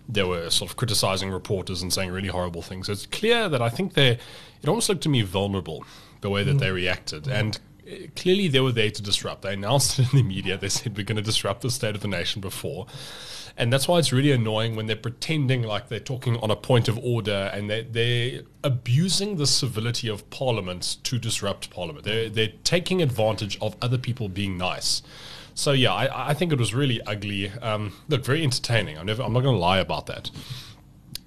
They 0.08 0.23
were 0.23 0.50
sort 0.50 0.70
of 0.70 0.76
criticizing 0.76 1.30
reporters 1.30 1.82
and 1.82 1.92
saying 1.92 2.11
really 2.11 2.28
horrible 2.28 2.62
things. 2.62 2.87
So 2.87 2.92
it's 2.92 3.06
clear 3.06 3.49
that 3.49 3.62
I 3.62 3.68
think 3.68 3.94
they 3.94 4.18
it 4.62 4.68
almost 4.68 4.88
looked 4.88 5.02
to 5.02 5.08
me 5.08 5.23
vulnerable 5.23 5.84
the 6.20 6.30
way 6.30 6.42
that 6.42 6.56
mm. 6.56 6.61
they 6.61 6.70
reacted 6.70 7.28
and 7.28 7.58
uh, 7.87 8.06
clearly 8.16 8.49
they 8.49 8.61
were 8.61 8.73
there 8.73 8.90
to 8.90 9.02
disrupt. 9.02 9.42
They 9.42 9.54
announced 9.54 9.99
it 9.99 10.12
in 10.12 10.18
the 10.18 10.23
media. 10.23 10.56
They 10.56 10.68
said 10.68 10.96
we're 10.96 11.04
going 11.04 11.16
to 11.16 11.23
disrupt 11.23 11.62
the 11.62 11.70
state 11.70 11.94
of 11.94 12.00
the 12.00 12.08
nation 12.08 12.40
before. 12.40 12.87
And 13.56 13.73
that's 13.73 13.87
why 13.87 13.99
it's 13.99 14.12
really 14.12 14.32
annoying 14.32 14.75
when 14.75 14.87
they're 14.87 14.96
pretending 14.96 15.62
like 15.62 15.88
they're 15.88 16.00
talking 16.00 16.37
on 16.38 16.50
a 16.50 16.56
point 16.56 16.88
of 16.88 16.99
order 16.99 17.50
and 17.52 17.70
they're, 17.70 17.84
they're 17.84 18.40
abusing 18.64 19.37
the 19.37 19.46
civility 19.46 20.08
of 20.08 20.28
Parliament 20.30 20.96
to 21.04 21.18
disrupt 21.18 21.70
Parliament. 21.70 22.04
They're, 22.04 22.28
they're 22.28 22.52
taking 22.64 23.00
advantage 23.00 23.56
of 23.61 23.76
other 23.80 23.99
people 23.99 24.28
being 24.28 24.58
nice. 24.58 25.02
So 25.54 25.73
yeah, 25.73 25.92
I, 25.92 26.30
I 26.30 26.34
think 26.34 26.52
it 26.52 26.58
was 26.58 26.75
really 26.75 27.00
ugly. 27.02 27.50
Um, 27.50 27.92
look, 28.08 28.25
very 28.25 28.42
entertaining. 28.42 28.99
I'm 28.99 29.06
never. 29.06 29.23
I'm 29.23 29.32
not 29.32 29.42
going 29.42 29.54
to 29.54 29.61
lie 29.61 29.78
about 29.78 30.06
that. 30.06 30.30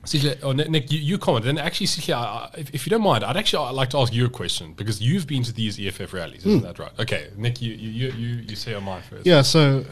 Sihle, 0.07 0.37
oh, 0.41 0.53
Nick, 0.53 0.89
you, 0.89 0.99
you 0.99 1.17
comment. 1.17 1.45
And 1.45 1.59
actually, 1.59 1.87
Sihle, 1.87 2.57
if, 2.57 2.73
if, 2.73 2.85
you 2.85 2.89
don't 2.89 3.01
mind, 3.01 3.25
I'd 3.25 3.35
actually 3.35 3.73
like 3.73 3.89
to 3.89 3.97
ask 3.97 4.13
you 4.13 4.25
a 4.25 4.29
question 4.29 4.73
because 4.73 5.01
you've 5.01 5.27
been 5.27 5.43
to 5.43 5.51
these 5.51 5.77
EFF 5.79 6.13
rallies, 6.13 6.45
isn't 6.45 6.61
mm. 6.61 6.63
that 6.63 6.79
right? 6.79 6.91
Okay, 6.99 7.29
Nick, 7.35 7.61
you 7.61 7.73
you 7.73 8.11
you 8.11 8.27
you 8.47 8.55
say 8.55 8.73
on 8.73 8.83
my 8.83 9.01
first. 9.01 9.25
Yeah, 9.25 9.41
so 9.41 9.85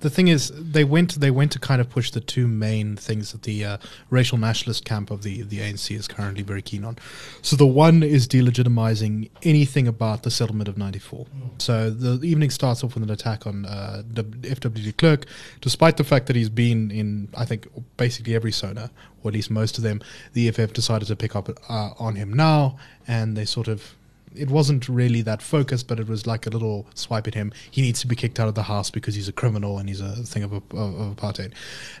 the 0.00 0.10
thing 0.10 0.28
is, 0.28 0.50
they 0.54 0.84
went 0.84 1.20
they 1.20 1.30
went 1.30 1.52
to 1.52 1.58
kind 1.58 1.80
of 1.80 1.88
push 1.90 2.10
the 2.10 2.20
two 2.20 2.48
main 2.48 2.96
things 2.96 3.32
that 3.32 3.42
the 3.42 3.64
uh, 3.64 3.78
racial 4.08 4.38
nationalist 4.38 4.84
camp 4.84 5.10
of 5.10 5.22
the 5.22 5.42
the 5.42 5.58
ANC 5.58 5.94
is 5.94 6.08
currently 6.08 6.42
very 6.42 6.62
keen 6.62 6.84
on. 6.84 6.96
So 7.42 7.56
the 7.56 7.66
one 7.66 8.02
is 8.02 8.26
delegitimizing 8.26 9.30
anything 9.42 9.86
about 9.86 10.22
the 10.22 10.30
settlement 10.30 10.68
of 10.68 10.78
'94. 10.78 11.26
Mm. 11.26 11.62
So 11.62 11.90
the 11.90 12.26
evening 12.26 12.50
starts 12.50 12.82
off 12.82 12.94
with 12.94 13.02
an 13.02 13.10
attack 13.10 13.46
on 13.46 13.66
uh, 13.66 14.02
FW 14.12 14.84
de 14.84 14.92
Klerk, 14.92 15.26
despite 15.60 15.96
the 15.96 16.04
fact 16.04 16.26
that 16.26 16.36
he's 16.36 16.50
been 16.50 16.90
in 16.90 17.28
I 17.36 17.44
think 17.44 17.68
basically 17.96 18.34
every 18.34 18.52
SONA, 18.52 18.90
or 19.22 19.28
at 19.28 19.34
least 19.34 19.50
most 19.50 19.76
of 19.76 19.84
them. 19.84 20.00
The 20.32 20.48
EFF 20.48 20.72
decided 20.72 21.08
to 21.08 21.16
pick 21.16 21.36
up 21.36 21.48
uh, 21.68 21.90
on 21.98 22.14
him 22.14 22.32
now, 22.32 22.78
and 23.06 23.36
they 23.36 23.44
sort 23.44 23.68
of 23.68 23.94
it 24.34 24.50
wasn't 24.50 24.88
really 24.88 25.22
that 25.22 25.42
focused, 25.42 25.88
but 25.88 25.98
it 25.98 26.08
was 26.08 26.26
like 26.26 26.46
a 26.46 26.50
little 26.50 26.86
swipe 26.94 27.26
at 27.26 27.34
him. 27.34 27.52
He 27.70 27.82
needs 27.82 28.00
to 28.00 28.06
be 28.06 28.16
kicked 28.16 28.38
out 28.38 28.48
of 28.48 28.54
the 28.54 28.64
house 28.64 28.90
because 28.90 29.14
he's 29.14 29.28
a 29.28 29.32
criminal 29.32 29.78
and 29.78 29.88
he's 29.88 30.00
a 30.00 30.16
thing 30.16 30.42
of, 30.42 30.52
of, 30.52 30.62
apartheid. 30.70 31.52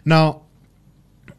Now, 0.04 0.42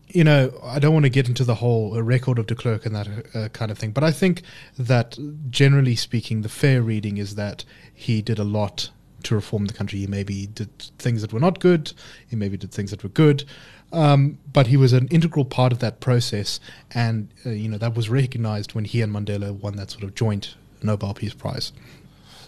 you 0.10 0.24
know, 0.24 0.52
I 0.64 0.80
don't 0.80 0.94
want 0.94 1.06
to 1.06 1.10
get 1.10 1.30
into 1.30 1.46
the 1.46 1.56
whole 1.56 2.02
record 2.02 2.38
of 2.38 2.48
de 2.48 2.56
Klerk 2.56 2.86
and 2.86 2.96
that 2.96 3.08
uh, 3.34 3.48
kind 3.50 3.72
of 3.72 3.78
thing, 3.78 3.92
but 3.92 4.04
I 4.04 4.12
think 4.12 4.42
that 4.78 5.18
generally 5.50 5.96
speaking, 5.96 6.42
the 6.42 6.50
fair 6.50 6.82
reading 6.82 7.18
is 7.18 7.36
that 7.36 7.64
he 7.94 8.22
did 8.22 8.38
a 8.38 8.44
lot 8.44 8.90
to 9.24 9.36
reform 9.36 9.68
the 9.68 9.74
country. 9.74 10.00
He 10.00 10.08
maybe 10.08 10.48
did 10.48 10.78
things 10.98 11.22
that 11.22 11.32
were 11.32 11.40
not 11.40 11.60
good, 11.60 11.94
he 12.28 12.36
maybe 12.36 12.58
did 12.58 12.72
things 12.72 12.92
that 12.92 13.04
were 13.04 13.10
good. 13.10 13.46
Um, 13.94 14.40
but 14.52 14.68
he 14.68 14.78
was 14.78 14.94
an 14.94 15.08
integral 15.10 15.44
part 15.44 15.74
of 15.74 15.80
that 15.80 16.00
process, 16.00 16.62
and 16.94 17.30
uh, 17.46 17.50
you 17.50 17.68
know 17.68 17.78
that 17.78 17.94
was 17.94 18.10
recognized 18.10 18.74
when 18.74 18.86
he 18.86 19.02
and 19.02 19.14
Mandela 19.14 19.52
won 19.52 19.76
that 19.76 19.92
sort 19.92 20.06
of 20.06 20.16
joint 20.16 20.56
Nobel 20.84 21.14
Peace 21.14 21.34
Prize. 21.34 21.72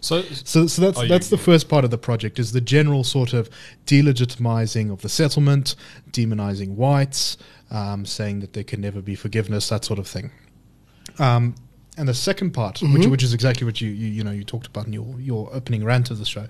So, 0.02 0.22
so, 0.22 0.68
so 0.68 0.82
that's 0.82 1.08
that's 1.08 1.32
you, 1.32 1.38
the 1.38 1.42
first 1.42 1.70
part 1.70 1.86
of 1.86 1.92
the 1.92 1.98
project 1.98 2.38
is 2.38 2.52
the 2.52 2.60
general 2.60 3.06
sort 3.06 3.32
of 3.32 3.50
delegitimizing 3.86 4.92
of 4.92 5.02
the 5.02 5.08
settlement, 5.08 5.76
demonizing 6.12 6.76
whites, 6.76 7.38
um, 7.72 8.06
saying 8.06 8.42
that 8.42 8.52
there 8.52 8.66
can 8.66 8.82
never 8.82 9.02
be 9.02 9.16
forgiveness, 9.16 9.70
that 9.70 9.86
sort 9.86 10.00
of 10.00 10.08
thing. 10.08 10.32
Um, 11.20 11.56
and 11.98 12.08
the 12.08 12.14
second 12.14 12.52
part, 12.52 12.76
mm-hmm. 12.76 12.94
which 12.94 13.08
which 13.08 13.24
is 13.24 13.34
exactly 13.34 13.66
what 13.66 13.80
you, 13.80 13.90
you 13.90 14.08
you 14.08 14.24
know 14.24 14.32
you 14.32 14.44
talked 14.44 14.68
about 14.68 14.88
in 14.88 14.94
your 14.94 15.20
your 15.20 15.50
opening 15.54 15.84
rant 15.84 16.10
of 16.12 16.18
the 16.18 16.26
show. 16.26 16.48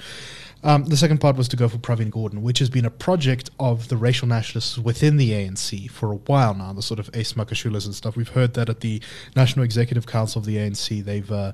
Um, 0.63 0.85
the 0.85 0.95
second 0.95 1.19
part 1.19 1.35
was 1.35 1.49
to 1.49 1.57
go 1.57 1.67
for 1.67 1.77
Pravin 1.77 2.09
Gordhan, 2.09 2.41
which 2.41 2.59
has 2.59 2.69
been 2.69 2.85
a 2.85 2.89
project 2.89 3.49
of 3.59 3.89
the 3.89 3.97
racial 3.97 4.27
nationalists 4.27 4.77
within 4.77 5.17
the 5.17 5.31
ANC 5.31 5.91
for 5.91 6.13
a 6.13 6.15
while 6.15 6.53
now. 6.53 6.71
The 6.71 6.81
sort 6.81 6.99
of 6.99 7.09
Ace 7.13 7.33
Magashules 7.33 7.85
and 7.85 7.93
stuff. 7.93 8.15
We've 8.15 8.29
heard 8.29 8.53
that 8.53 8.69
at 8.69 8.79
the 8.79 9.01
National 9.35 9.65
Executive 9.65 10.07
Council 10.07 10.39
of 10.39 10.45
the 10.45 10.55
ANC, 10.55 11.03
they've 11.03 11.29
uh, 11.29 11.51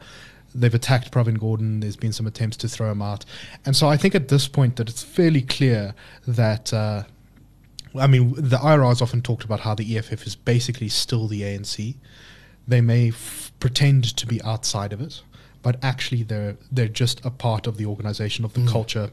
they've 0.54 0.74
attacked 0.74 1.12
Pravin 1.12 1.38
Gordhan. 1.38 1.82
There's 1.82 1.98
been 1.98 2.14
some 2.14 2.28
attempts 2.28 2.58
to 2.58 2.70
throw 2.70 2.92
him 2.92 3.02
out, 3.02 3.26
and 3.66 3.76
so 3.76 3.88
I 3.88 3.98
think 3.98 4.14
at 4.14 4.28
this 4.28 4.48
point 4.48 4.76
that 4.76 4.90
it's 4.90 5.04
fairly 5.04 5.42
clear 5.42 5.96
that. 6.28 6.74
Uh, 6.74 7.04
I 8.00 8.06
mean, 8.06 8.36
the 8.36 8.58
IRR 8.58 8.88
has 8.90 9.02
often 9.02 9.24
talked 9.24 9.44
about 9.44 9.62
how 9.62 9.74
the 9.74 9.98
EFF 9.98 10.28
is 10.28 10.36
basically 10.36 10.90
still 10.90 11.28
the 11.28 11.42
ANC. 11.42 11.96
They 12.70 12.82
may 12.82 13.10
f- 13.10 13.52
pretend 13.60 14.16
to 14.16 14.28
be 14.28 14.42
outside 14.44 14.94
of 14.94 15.02
it, 15.02 15.22
but 15.62 15.78
actually 15.84 16.24
they're 16.24 16.56
they're 16.72 16.88
just 16.88 17.26
a 17.26 17.32
part 17.32 17.68
of 17.68 17.78
the 17.78 17.86
organization 17.86 18.46
of 18.46 18.54
the 18.54 18.62
mm. 18.62 18.70
culture. 18.70 19.10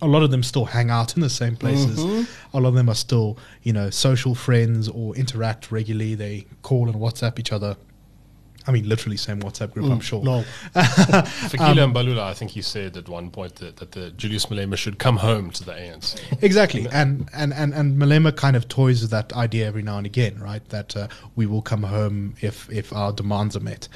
A 0.00 0.06
lot 0.06 0.22
of 0.22 0.30
them 0.30 0.42
still 0.42 0.64
hang 0.64 0.90
out 0.90 1.16
in 1.16 1.22
the 1.22 1.30
same 1.30 1.56
places. 1.56 1.98
Mm-hmm. 1.98 2.56
A 2.56 2.60
lot 2.60 2.68
of 2.68 2.74
them 2.74 2.88
are 2.88 2.94
still, 2.94 3.36
you 3.64 3.72
know, 3.72 3.90
social 3.90 4.34
friends 4.34 4.88
or 4.88 5.14
interact 5.16 5.72
regularly. 5.72 6.14
They 6.14 6.46
call 6.62 6.88
and 6.88 6.96
WhatsApp 6.96 7.38
each 7.38 7.52
other. 7.52 7.76
I 8.68 8.70
mean, 8.70 8.86
literally 8.86 9.16
same 9.16 9.40
WhatsApp 9.40 9.72
group, 9.72 9.86
mm, 9.86 9.92
I'm 9.92 10.00
sure. 10.00 10.22
No. 10.22 10.44
Fikile 10.74 11.82
um, 11.82 11.94
Mbalula, 11.94 12.20
I 12.20 12.34
think 12.34 12.50
he 12.50 12.60
said 12.60 12.98
at 12.98 13.08
one 13.08 13.30
point 13.30 13.54
that, 13.56 13.76
that 13.76 13.92
the 13.92 14.10
Julius 14.10 14.46
Malema 14.46 14.76
should 14.76 14.98
come 14.98 15.16
home 15.16 15.50
to 15.52 15.64
the 15.64 15.72
ANC. 15.72 16.20
Exactly. 16.42 16.86
and, 16.92 17.28
and, 17.32 17.54
and, 17.54 17.72
and 17.72 17.96
Malema 17.96 18.36
kind 18.36 18.56
of 18.56 18.68
toys 18.68 19.00
with 19.00 19.10
that 19.10 19.32
idea 19.32 19.66
every 19.66 19.82
now 19.82 19.96
and 19.96 20.06
again, 20.06 20.38
right? 20.38 20.68
That 20.68 20.94
uh, 20.94 21.08
we 21.34 21.46
will 21.46 21.62
come 21.62 21.82
home 21.82 22.34
if, 22.42 22.70
if 22.70 22.92
our 22.92 23.10
demands 23.10 23.56
are 23.56 23.60
met. 23.60 23.88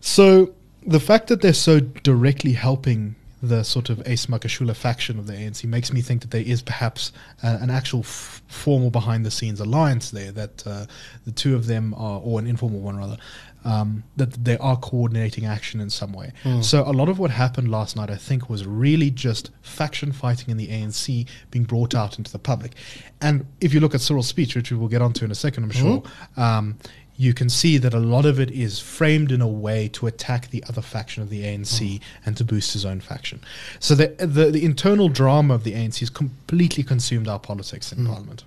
So 0.00 0.54
the 0.86 1.00
fact 1.00 1.26
that 1.26 1.42
they're 1.42 1.52
so 1.52 1.80
directly 1.80 2.52
helping 2.52 3.16
the 3.42 3.62
sort 3.62 3.90
of 3.90 4.02
Ace 4.06 4.26
Magashule 4.26 4.74
faction 4.74 5.18
of 5.18 5.26
the 5.26 5.34
ANC 5.34 5.64
makes 5.64 5.92
me 5.92 6.00
think 6.00 6.22
that 6.22 6.30
there 6.30 6.42
is 6.42 6.62
perhaps 6.62 7.12
uh, 7.42 7.58
an 7.60 7.70
actual 7.70 8.00
f- 8.00 8.42
formal 8.48 8.90
behind 8.90 9.26
the 9.26 9.30
scenes 9.30 9.60
alliance 9.60 10.10
there, 10.10 10.32
that 10.32 10.66
uh, 10.66 10.86
the 11.24 11.32
two 11.32 11.54
of 11.54 11.66
them 11.66 11.94
are, 11.94 12.20
or 12.20 12.38
an 12.38 12.46
informal 12.46 12.80
one 12.80 12.96
rather, 12.96 13.18
um, 13.64 14.04
that 14.16 14.44
they 14.44 14.56
are 14.58 14.76
coordinating 14.76 15.44
action 15.44 15.80
in 15.80 15.90
some 15.90 16.12
way. 16.12 16.32
Mm. 16.44 16.62
So 16.62 16.82
a 16.84 16.92
lot 16.92 17.08
of 17.08 17.18
what 17.18 17.30
happened 17.30 17.70
last 17.70 17.96
night, 17.96 18.10
I 18.10 18.16
think, 18.16 18.48
was 18.48 18.66
really 18.66 19.10
just 19.10 19.50
faction 19.62 20.12
fighting 20.12 20.50
in 20.50 20.56
the 20.56 20.68
ANC 20.68 21.26
being 21.50 21.64
brought 21.64 21.94
out 21.94 22.18
into 22.18 22.30
the 22.30 22.38
public. 22.38 22.74
And 23.20 23.46
if 23.60 23.74
you 23.74 23.80
look 23.80 23.94
at 23.94 24.00
Cyril's 24.00 24.28
speech, 24.28 24.54
which 24.54 24.70
we 24.70 24.76
will 24.76 24.88
get 24.88 25.02
onto 25.02 25.24
in 25.24 25.30
a 25.30 25.34
second, 25.34 25.64
I'm 25.64 25.70
sure, 25.70 26.02
mm. 26.02 26.38
um, 26.40 26.78
you 27.16 27.32
can 27.32 27.48
see 27.48 27.78
that 27.78 27.94
a 27.94 27.98
lot 27.98 28.26
of 28.26 28.38
it 28.38 28.50
is 28.50 28.78
framed 28.78 29.32
in 29.32 29.40
a 29.40 29.48
way 29.48 29.88
to 29.88 30.06
attack 30.06 30.50
the 30.50 30.62
other 30.68 30.82
faction 30.82 31.22
of 31.22 31.30
the 31.30 31.42
ANC 31.44 31.80
mm. 31.80 32.00
and 32.24 32.36
to 32.36 32.44
boost 32.44 32.72
his 32.72 32.84
own 32.84 33.00
faction. 33.00 33.40
So 33.80 33.94
the, 33.94 34.08
the, 34.18 34.50
the 34.50 34.64
internal 34.64 35.08
drama 35.08 35.54
of 35.54 35.64
the 35.64 35.72
ANC 35.72 36.00
has 36.00 36.10
completely 36.10 36.82
consumed 36.82 37.26
our 37.26 37.38
politics 37.38 37.90
in 37.90 37.98
mm. 37.98 38.08
Parliament. 38.08 38.44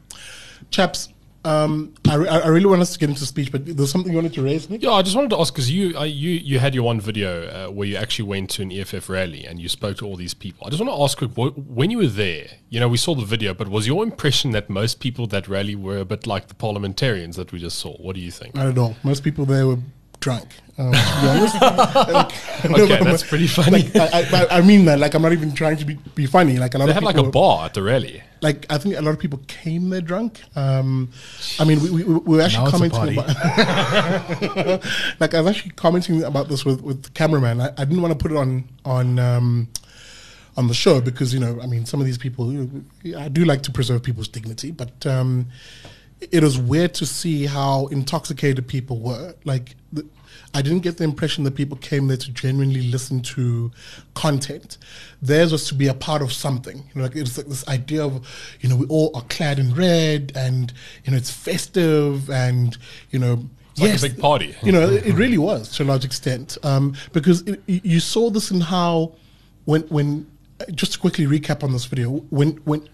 Chaps, 0.70 1.10
um, 1.46 1.94
I, 2.10 2.16
re- 2.16 2.28
I 2.28 2.48
really 2.48 2.66
want 2.66 2.82
us 2.82 2.94
to 2.94 3.00
get 3.00 3.10
into 3.10 3.26
speech, 3.26 3.52
but 3.52 3.66
there's 3.66 3.92
something 3.92 4.12
you 4.12 4.18
wanted 4.18 4.34
to 4.34 4.44
raise, 4.44 4.70
Nick? 4.70 4.84
Yeah, 4.84 4.92
I 4.92 5.02
just 5.02 5.16
wanted 5.16 5.30
to 5.30 5.40
ask 5.40 5.54
because 5.54 5.72
you 5.72 5.98
uh, 5.98 6.04
you 6.04 6.32
you 6.32 6.60
had 6.60 6.76
your 6.76 6.84
one 6.84 7.00
video 7.00 7.48
uh, 7.48 7.72
where 7.72 7.88
you 7.88 7.96
actually 7.96 8.28
went 8.28 8.50
to 8.52 8.62
an 8.62 8.72
EFF 8.72 9.08
rally 9.08 9.46
and 9.46 9.60
you 9.60 9.70
spoke 9.70 9.98
to 9.98 10.06
all 10.06 10.18
these 10.18 10.34
people. 10.34 10.68
I 10.68 10.70
just 10.70 10.84
want 10.84 10.94
to 10.94 11.02
ask 11.02 11.18
quick, 11.18 11.32
when 11.56 11.92
you 11.92 12.00
were 12.00 12.08
there, 12.08 12.48
you 12.70 12.80
know, 12.80 12.90
we 12.90 12.98
saw 12.98 13.16
the 13.16 13.26
video, 13.26 13.54
but 13.54 13.70
was 13.70 13.88
your 13.88 14.04
impression 14.04 14.52
that 14.52 14.70
most 14.70 15.00
people 15.00 15.28
that 15.28 15.48
rally 15.48 15.76
were 15.76 16.00
a 16.00 16.06
bit 16.06 16.28
like 16.28 16.48
the 16.48 16.56
parliamentarians 16.56 17.38
that 17.38 17.54
we 17.54 17.60
just 17.60 17.80
saw? 17.80 17.94
What 17.98 18.16
do 18.16 18.22
you 18.22 18.32
think? 18.32 18.56
Not 18.56 18.68
at 18.68 18.78
all. 18.78 18.98
Most 19.04 19.24
people 19.24 19.46
there 19.46 19.66
were 19.66 19.78
drunk. 20.20 20.48
Um, 20.80 20.92
like, 20.92 22.66
okay, 22.66 23.04
that's 23.04 23.24
pretty 23.24 23.48
funny. 23.48 23.84
Like, 23.90 24.14
I, 24.14 24.22
I, 24.32 24.48
I, 24.60 24.62
mean 24.62 24.86
that. 24.86 24.98
Like, 24.98 25.14
I'm 25.14 25.22
not 25.22 25.34
even 25.34 25.54
trying 25.54 25.76
to 25.76 25.86
be, 25.86 25.96
be 26.16 26.26
funny. 26.26 26.58
Like, 26.58 26.74
a 26.74 26.78
lot 26.78 26.86
they 26.86 26.92
of 26.92 26.96
had 26.96 27.04
like 27.04 27.18
a 27.18 27.24
bar 27.24 27.66
at 27.66 27.74
the 27.74 27.84
rally. 27.84 28.24
Like, 28.42 28.66
I 28.70 28.78
think 28.78 28.96
a 28.96 29.02
lot 29.02 29.12
of 29.12 29.20
people 29.20 29.42
came 29.48 29.90
there 29.90 30.00
drunk. 30.00 30.42
Um, 30.56 31.10
I 31.60 31.66
mean, 31.66 31.82
we, 31.84 31.90
we, 31.92 32.04
we 32.04 32.38
were 32.38 32.42
actually 32.42 32.72
commenting 32.72 33.18
about. 33.18 33.28
like, 35.20 35.34
I 35.34 35.42
was 35.42 35.48
actually 35.48 35.72
commenting 35.72 36.24
about 36.24 36.48
this 36.48 36.64
with 36.64 36.82
with 36.82 37.04
the 37.04 37.10
cameraman. 37.10 37.60
I, 37.60 37.74
I 37.78 37.84
didn't 37.84 38.02
want 38.02 38.18
to 38.18 38.18
put 38.18 38.32
it 38.32 38.38
on 38.38 38.64
on. 38.86 39.20
Um, 39.20 39.68
on 40.58 40.68
the 40.68 40.74
show 40.74 41.00
because 41.00 41.34
you 41.34 41.40
know 41.40 41.58
I 41.62 41.68
mean 41.68 41.86
some 41.86 42.02
of 42.02 42.06
these 42.06 42.18
people 42.18 42.52
I 43.16 43.30
do 43.30 43.46
like 43.46 43.62
to 43.64 43.72
preserve 43.72 44.04
people's 44.04 44.28
dignity 44.28 44.72
but 44.72 45.06
um, 45.06 45.46
it 46.22 46.44
was 46.44 46.58
weird 46.58 46.94
to 46.96 47.06
see 47.06 47.46
how 47.46 47.88
intoxicated 47.88 48.68
people 48.68 49.00
were. 49.00 49.34
Like, 49.46 49.76
the, 49.94 50.06
I 50.54 50.62
didn't 50.62 50.80
get 50.80 50.98
the 50.98 51.04
impression 51.04 51.44
that 51.44 51.56
people 51.56 51.78
came 51.78 52.08
there 52.08 52.18
to 52.18 52.32
genuinely 52.32 52.84
listen 52.84 53.22
to 53.22 53.72
content. 54.16 54.78
Theirs 55.22 55.52
was 55.52 55.68
to 55.68 55.76
be 55.76 55.88
a 55.88 55.94
part 55.94 56.22
of 56.22 56.34
something. 56.34 56.78
You 56.78 56.96
know, 56.96 57.04
like 57.04 57.16
it's 57.16 57.38
like 57.38 57.48
this 57.48 57.68
idea 57.68 58.04
of, 58.04 58.28
you 58.62 58.70
know, 58.70 58.76
we 58.76 58.86
all 58.88 59.12
are 59.16 59.24
clad 59.24 59.60
in 59.60 59.74
red, 59.74 60.32
and 60.36 60.74
you 61.04 61.12
know, 61.12 61.18
it's 61.18 61.32
festive, 61.32 62.30
and 62.30 62.78
you 63.12 63.20
know, 63.20 63.48
It's 63.72 64.04
like 64.04 64.12
a 64.12 64.14
big 64.16 64.22
party. 64.22 64.56
You 64.64 64.72
know, 64.72 64.90
it, 64.90 65.08
it 65.08 65.14
really 65.14 65.38
was 65.38 65.70
to 65.78 65.84
a 65.84 65.86
large 65.86 66.06
extent 66.06 66.58
um, 66.64 66.96
because 67.14 67.42
it, 67.42 67.62
you 67.68 68.00
saw 68.00 68.30
this 68.30 68.52
in 68.52 68.62
how 68.62 69.14
when 69.66 69.82
when 69.84 70.30
just 70.74 70.94
to 70.94 71.00
quickly 71.00 71.26
recap 71.26 71.64
on 71.64 71.72
this 71.72 71.86
video 71.86 72.10
when 72.30 72.52
when 72.66 72.88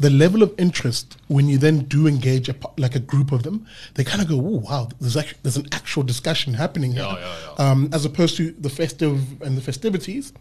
the 0.00 0.10
level 0.10 0.42
of 0.42 0.54
interest 0.58 1.16
when 1.26 1.48
you 1.48 1.58
then 1.58 1.80
do 1.80 2.06
engage 2.06 2.48
a, 2.48 2.54
like 2.76 2.94
a 2.94 3.00
group 3.00 3.32
of 3.32 3.42
them, 3.42 3.66
they 3.94 4.04
kind 4.04 4.22
of 4.22 4.28
go, 4.28 4.36
"Oh 4.36 4.60
wow, 4.68 4.88
there's 5.00 5.16
actually 5.16 5.38
there's 5.42 5.56
an 5.56 5.66
actual 5.72 6.02
discussion 6.04 6.54
happening 6.54 6.92
here," 6.92 7.02
Yeah, 7.02 7.18
yeah, 7.58 7.70
Um, 7.70 7.88
as 7.92 8.04
opposed 8.04 8.36
to 8.36 8.52
the 8.58 8.70
festive 8.70 9.42
and 9.42 9.56
the 9.56 9.60
festivities. 9.62 10.32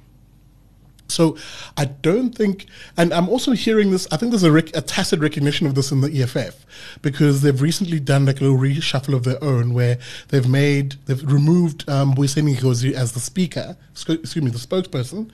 So 1.10 1.38
I 1.78 1.86
don't 1.86 2.36
think, 2.36 2.66
and 2.98 3.14
I'm 3.14 3.30
also 3.30 3.54
hearing 3.54 3.92
this. 3.92 4.08
I 4.12 4.18
think 4.18 4.32
there's 4.34 4.44
a, 4.44 4.52
rec- 4.52 4.76
a 4.76 4.82
tacit 4.82 5.22
recognition 5.22 5.66
of 5.66 5.74
this 5.74 5.90
in 5.90 6.02
the 6.02 6.22
EFF 6.22 6.66
because 7.02 7.42
they've 7.44 7.62
recently 7.62 8.02
done 8.02 8.26
like 8.26 8.42
a 8.42 8.44
little 8.44 8.58
reshuffle 8.58 9.14
of 9.14 9.24
their 9.24 9.42
own 9.42 9.74
where 9.74 10.00
they've 10.28 10.48
made 10.50 10.96
they've 11.06 11.24
removed 11.32 11.88
um, 11.90 12.14
Mbuyiseni 12.14 12.58
Ndlozi 12.58 12.92
as 12.92 13.14
the 13.14 13.22
speaker, 13.22 13.78
sc- 13.94 14.10
excuse 14.10 14.44
me, 14.44 14.52
the 14.52 14.58
spokesperson 14.58 15.32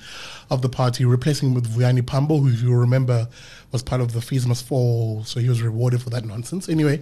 of 0.52 0.62
the 0.62 0.70
party, 0.70 1.06
replacing 1.06 1.50
him 1.50 1.56
with 1.56 1.68
Vuyani 1.76 2.06
Pambo, 2.06 2.38
who, 2.38 2.50
if 2.50 2.62
you 2.62 2.76
remember, 2.76 3.28
was 3.74 3.84
part 3.84 4.00
of 4.00 4.14
the 4.14 4.22
Fees 4.22 4.46
Must 4.48 4.66
Fall, 4.66 5.24
so 5.26 5.40
he 5.40 5.50
was 5.50 5.62
rewarded 5.62 6.02
for 6.02 6.10
that 6.12 6.24
nonsense. 6.24 6.70
Anyway, 6.70 7.02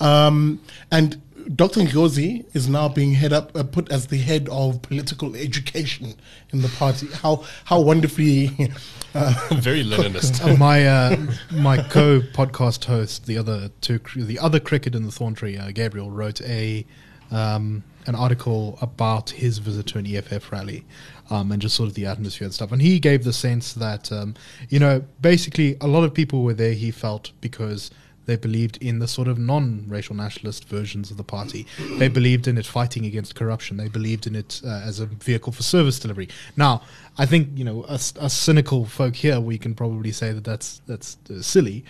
um, 0.00 0.60
and 0.90 1.20
Dr. 1.54 1.80
Ndlozi 1.80 2.44
is 2.54 2.68
now 2.68 2.88
being 2.88 3.12
head 3.12 3.32
up, 3.32 3.54
uh, 3.56 3.64
put 3.64 3.90
as 3.90 4.06
the 4.06 4.18
head 4.18 4.48
of 4.48 4.80
political 4.82 5.34
education 5.36 6.14
in 6.50 6.62
the 6.62 6.68
party. 6.68 7.08
How 7.08 7.44
how 7.64 7.80
wonderfully 7.80 8.50
uh, 9.14 9.34
Very 9.52 9.84
Leninist. 9.84 10.44
Uh, 10.44 10.56
my 10.58 10.86
uh, 10.86 11.16
my 11.50 11.78
co 11.82 12.20
podcast 12.20 12.84
host, 12.84 13.26
the 13.26 13.36
other 13.36 13.70
two, 13.80 13.98
the 14.14 14.38
other 14.38 14.60
cricket 14.60 14.94
in 14.94 15.04
the 15.04 15.12
Thorntree, 15.12 15.60
uh, 15.60 15.72
Gabriel, 15.72 16.10
wrote 16.10 16.40
a 16.42 16.86
um, 17.30 17.82
an 18.06 18.14
article 18.14 18.78
about 18.80 19.30
his 19.30 19.58
visit 19.58 19.86
to 19.88 19.98
an 19.98 20.06
EFF 20.06 20.50
rally. 20.52 20.84
Um, 21.32 21.50
and 21.50 21.62
just 21.62 21.76
sort 21.76 21.88
of 21.88 21.94
the 21.94 22.04
atmosphere 22.04 22.44
and 22.44 22.52
stuff. 22.52 22.72
And 22.72 22.82
he 22.82 23.00
gave 23.00 23.24
the 23.24 23.32
sense 23.32 23.72
that, 23.72 24.12
um, 24.12 24.34
you 24.68 24.78
know, 24.78 25.02
basically 25.22 25.78
a 25.80 25.86
lot 25.86 26.04
of 26.04 26.12
people 26.12 26.42
were 26.42 26.52
there, 26.52 26.74
he 26.74 26.90
felt, 26.90 27.32
because 27.40 27.90
they 28.26 28.36
believed 28.36 28.76
in 28.80 28.98
the 28.98 29.08
sort 29.08 29.28
of 29.28 29.38
non-racial 29.38 30.14
nationalist 30.14 30.68
versions 30.68 31.10
of 31.10 31.16
the 31.16 31.24
party. 31.24 31.66
They 31.98 32.08
believed 32.08 32.46
in 32.46 32.56
it 32.56 32.66
fighting 32.66 33.04
against 33.04 33.34
corruption. 33.34 33.76
They 33.76 33.88
believed 33.88 34.26
in 34.26 34.36
it 34.36 34.60
uh, 34.64 34.82
as 34.84 35.00
a 35.00 35.06
vehicle 35.06 35.52
for 35.52 35.62
service 35.62 35.98
delivery. 35.98 36.28
Now, 36.56 36.82
I 37.18 37.26
think 37.26 37.48
you 37.56 37.64
know 37.64 37.82
us, 37.82 38.14
us 38.16 38.34
cynical 38.34 38.84
folk 38.84 39.16
here, 39.16 39.40
we 39.40 39.58
can 39.58 39.74
probably 39.74 40.12
say 40.12 40.32
that 40.32 40.44
that's 40.44 40.80
that's 40.86 41.16
uh, 41.30 41.42
silly, 41.42 41.84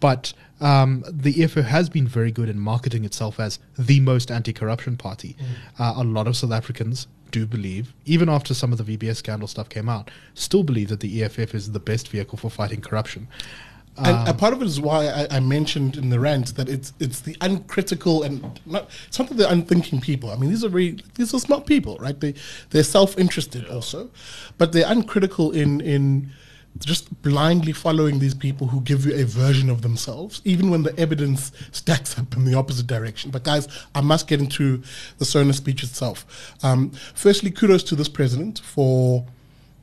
but 0.00 0.32
um, 0.60 1.04
the 1.08 1.44
EFF 1.44 1.66
has 1.66 1.88
been 1.88 2.08
very 2.08 2.32
good 2.32 2.48
in 2.48 2.58
marketing 2.58 3.04
itself 3.04 3.38
as 3.38 3.58
the 3.78 4.00
most 4.00 4.30
anti-corruption 4.30 4.96
party. 4.96 5.36
Uh, 5.78 5.94
a 5.96 6.04
lot 6.04 6.26
of 6.26 6.36
South 6.36 6.52
Africans 6.52 7.06
do 7.30 7.46
believe, 7.46 7.92
even 8.04 8.28
after 8.28 8.54
some 8.54 8.72
of 8.72 8.78
the 8.78 8.96
VBS 8.96 9.16
scandal 9.16 9.48
stuff 9.48 9.68
came 9.68 9.88
out, 9.88 10.10
still 10.34 10.62
believe 10.62 10.88
that 10.88 11.00
the 11.00 11.22
EFF 11.22 11.54
is 11.54 11.72
the 11.72 11.80
best 11.80 12.08
vehicle 12.08 12.38
for 12.38 12.50
fighting 12.50 12.80
corruption. 12.80 13.28
and 13.98 14.28
a 14.28 14.30
um, 14.30 14.36
part 14.36 14.52
of 14.52 14.60
it 14.60 14.66
is 14.66 14.80
why 14.80 15.06
I, 15.06 15.36
I 15.36 15.40
mentioned 15.40 15.96
in 15.96 16.10
the 16.10 16.20
rant 16.20 16.54
that 16.56 16.68
it's 16.68 16.92
it's 17.00 17.20
the 17.20 17.36
uncritical 17.40 18.22
and 18.22 18.60
not 18.66 18.90
it's 19.06 19.18
not 19.18 19.28
that 19.28 19.36
they're 19.36 19.52
unthinking 19.52 20.00
people. 20.00 20.30
I 20.30 20.36
mean, 20.36 20.50
these 20.50 20.64
are 20.64 20.68
very 20.68 20.98
these 21.14 21.32
are 21.32 21.40
smart 21.40 21.66
people, 21.66 21.96
right? 21.98 22.18
They 22.18 22.34
they're 22.70 22.84
self 22.84 23.18
interested 23.18 23.68
also, 23.68 24.10
but 24.58 24.72
they're 24.72 24.90
uncritical 24.90 25.52
in 25.52 25.80
in 25.80 26.30
just 26.78 27.22
blindly 27.22 27.72
following 27.72 28.18
these 28.18 28.34
people 28.34 28.66
who 28.66 28.80
give 28.80 29.06
you 29.06 29.14
a 29.14 29.24
version 29.24 29.70
of 29.70 29.82
themselves, 29.82 30.40
even 30.44 30.70
when 30.70 30.82
the 30.82 30.98
evidence 30.98 31.52
stacks 31.72 32.18
up 32.18 32.36
in 32.36 32.44
the 32.44 32.54
opposite 32.54 32.86
direction. 32.86 33.30
But 33.30 33.44
guys, 33.44 33.68
I 33.94 34.00
must 34.00 34.28
get 34.28 34.40
into 34.40 34.82
the 35.18 35.24
Sona 35.24 35.52
speech 35.52 35.82
itself. 35.82 36.54
Um, 36.62 36.90
firstly, 37.14 37.50
kudos 37.50 37.82
to 37.84 37.96
this 37.96 38.08
president 38.08 38.60
for 38.60 39.24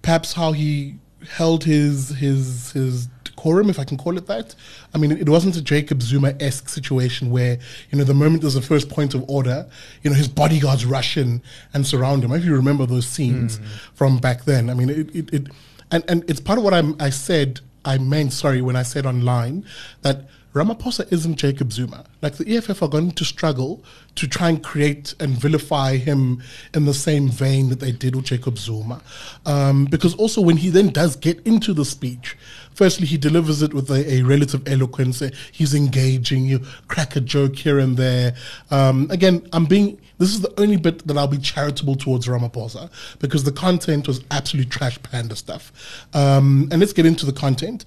perhaps 0.01 0.33
how 0.33 0.51
he 0.51 0.95
held 1.29 1.63
his 1.63 2.09
his 2.09 2.71
his 2.73 3.07
decorum, 3.23 3.69
if 3.69 3.79
I 3.79 3.83
can 3.83 3.97
call 3.97 4.17
it 4.17 4.27
that. 4.27 4.55
I 4.93 4.97
mean, 4.97 5.11
it 5.11 5.29
wasn't 5.29 5.55
a 5.55 5.61
Jacob 5.61 6.01
Zuma 6.01 6.33
esque 6.39 6.69
situation 6.69 7.31
where 7.31 7.57
you 7.91 7.97
know 7.97 8.03
the 8.03 8.13
moment 8.13 8.41
there's 8.41 8.55
a 8.55 8.61
first 8.61 8.89
point 8.89 9.13
of 9.13 9.27
order, 9.29 9.67
you 10.03 10.09
know 10.09 10.15
his 10.15 10.27
bodyguards 10.27 10.85
rush 10.85 11.17
in 11.17 11.41
and 11.73 11.85
surround 11.85 12.23
him. 12.23 12.31
If 12.33 12.45
you 12.45 12.55
remember 12.55 12.85
those 12.85 13.07
scenes 13.07 13.59
from 13.93 14.17
back 14.17 14.45
then, 14.45 14.69
I 14.69 14.73
mean, 14.73 14.89
it, 14.89 15.15
it, 15.15 15.33
it 15.33 15.47
and 15.93 16.03
and 16.09 16.29
it's 16.29 16.39
part 16.39 16.57
of 16.57 16.65
what 16.65 16.73
I'm, 16.73 16.95
I 16.99 17.09
said. 17.09 17.61
I 17.85 17.97
meant 17.97 18.31
sorry 18.31 18.61
when 18.61 18.77
I 18.77 18.83
said 18.83 19.05
online 19.05 19.65
that 20.03 20.25
Ramaphosa 20.53 21.11
isn't 21.11 21.35
Jacob 21.35 21.73
Zuma. 21.73 22.05
Like 22.21 22.35
the 22.35 22.55
EFF 22.55 22.81
are 22.83 22.87
going 22.87 23.11
to 23.11 23.25
struggle 23.25 23.83
to 24.15 24.27
try 24.27 24.49
and 24.49 24.63
create 24.63 25.15
and 25.19 25.31
vilify 25.35 25.97
him 25.97 26.43
in 26.73 26.85
the 26.85 26.93
same 26.93 27.27
vein 27.27 27.69
that 27.69 27.79
they 27.79 27.91
did 27.91 28.15
with 28.15 28.25
Jacob 28.25 28.59
Zuma. 28.59 29.01
Um, 29.47 29.85
because 29.85 30.13
also 30.15 30.41
when 30.41 30.57
he 30.57 30.69
then 30.69 30.89
does 30.89 31.15
get 31.15 31.45
into 31.45 31.73
the 31.73 31.83
speech, 31.83 32.37
firstly 32.75 33.05
he 33.07 33.17
delivers 33.17 33.61
it 33.61 33.73
with 33.73 33.89
a, 33.89 34.13
a 34.13 34.21
relative 34.23 34.67
eloquence. 34.67 35.21
He's 35.51 35.73
engaging. 35.73 36.45
You 36.45 36.61
crack 36.87 37.15
a 37.15 37.21
joke 37.21 37.55
here 37.55 37.79
and 37.79 37.97
there. 37.97 38.35
Um, 38.71 39.07
again, 39.09 39.47
I'm 39.53 39.65
being. 39.65 39.99
This 40.17 40.29
is 40.29 40.41
the 40.41 40.53
only 40.59 40.77
bit 40.77 41.05
that 41.07 41.17
I'll 41.17 41.27
be 41.27 41.37
charitable 41.37 41.95
towards 41.95 42.27
Ramaphosa 42.27 42.89
because 43.19 43.43
the 43.43 43.51
content 43.51 44.07
was 44.07 44.23
absolute 44.31 44.69
trash 44.69 45.01
panda 45.03 45.35
stuff. 45.35 45.71
Um, 46.13 46.69
and 46.71 46.79
let's 46.79 46.93
get 46.93 47.05
into 47.05 47.25
the 47.25 47.33
content 47.33 47.85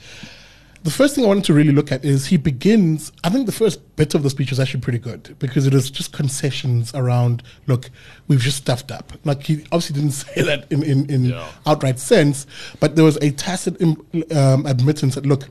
the 0.86 0.92
first 0.92 1.16
thing 1.16 1.24
I 1.24 1.26
wanted 1.26 1.42
to 1.46 1.52
really 1.52 1.72
look 1.72 1.90
at 1.90 2.04
is 2.04 2.26
he 2.26 2.36
begins. 2.36 3.10
I 3.24 3.28
think 3.28 3.46
the 3.46 3.52
first 3.52 3.80
bit 3.96 4.14
of 4.14 4.22
the 4.22 4.30
speech 4.30 4.50
was 4.50 4.60
actually 4.60 4.82
pretty 4.82 5.00
good 5.00 5.34
because 5.40 5.66
it 5.66 5.74
was 5.74 5.90
just 5.90 6.12
concessions 6.12 6.94
around. 6.94 7.42
Look, 7.66 7.90
we've 8.28 8.38
just 8.40 8.58
stuffed 8.58 8.92
up. 8.92 9.12
Like 9.24 9.42
he 9.42 9.64
obviously 9.72 9.94
didn't 9.94 10.12
say 10.24 10.42
that 10.42 10.70
in 10.70 10.84
in, 10.84 11.10
in 11.10 11.24
Yeah. 11.24 11.48
outright 11.66 11.98
sense, 11.98 12.46
but 12.78 12.94
there 12.94 13.04
was 13.04 13.16
a 13.16 13.32
tacit 13.32 13.82
um, 13.82 14.64
admittance 14.64 15.16
that 15.16 15.26
look, 15.26 15.48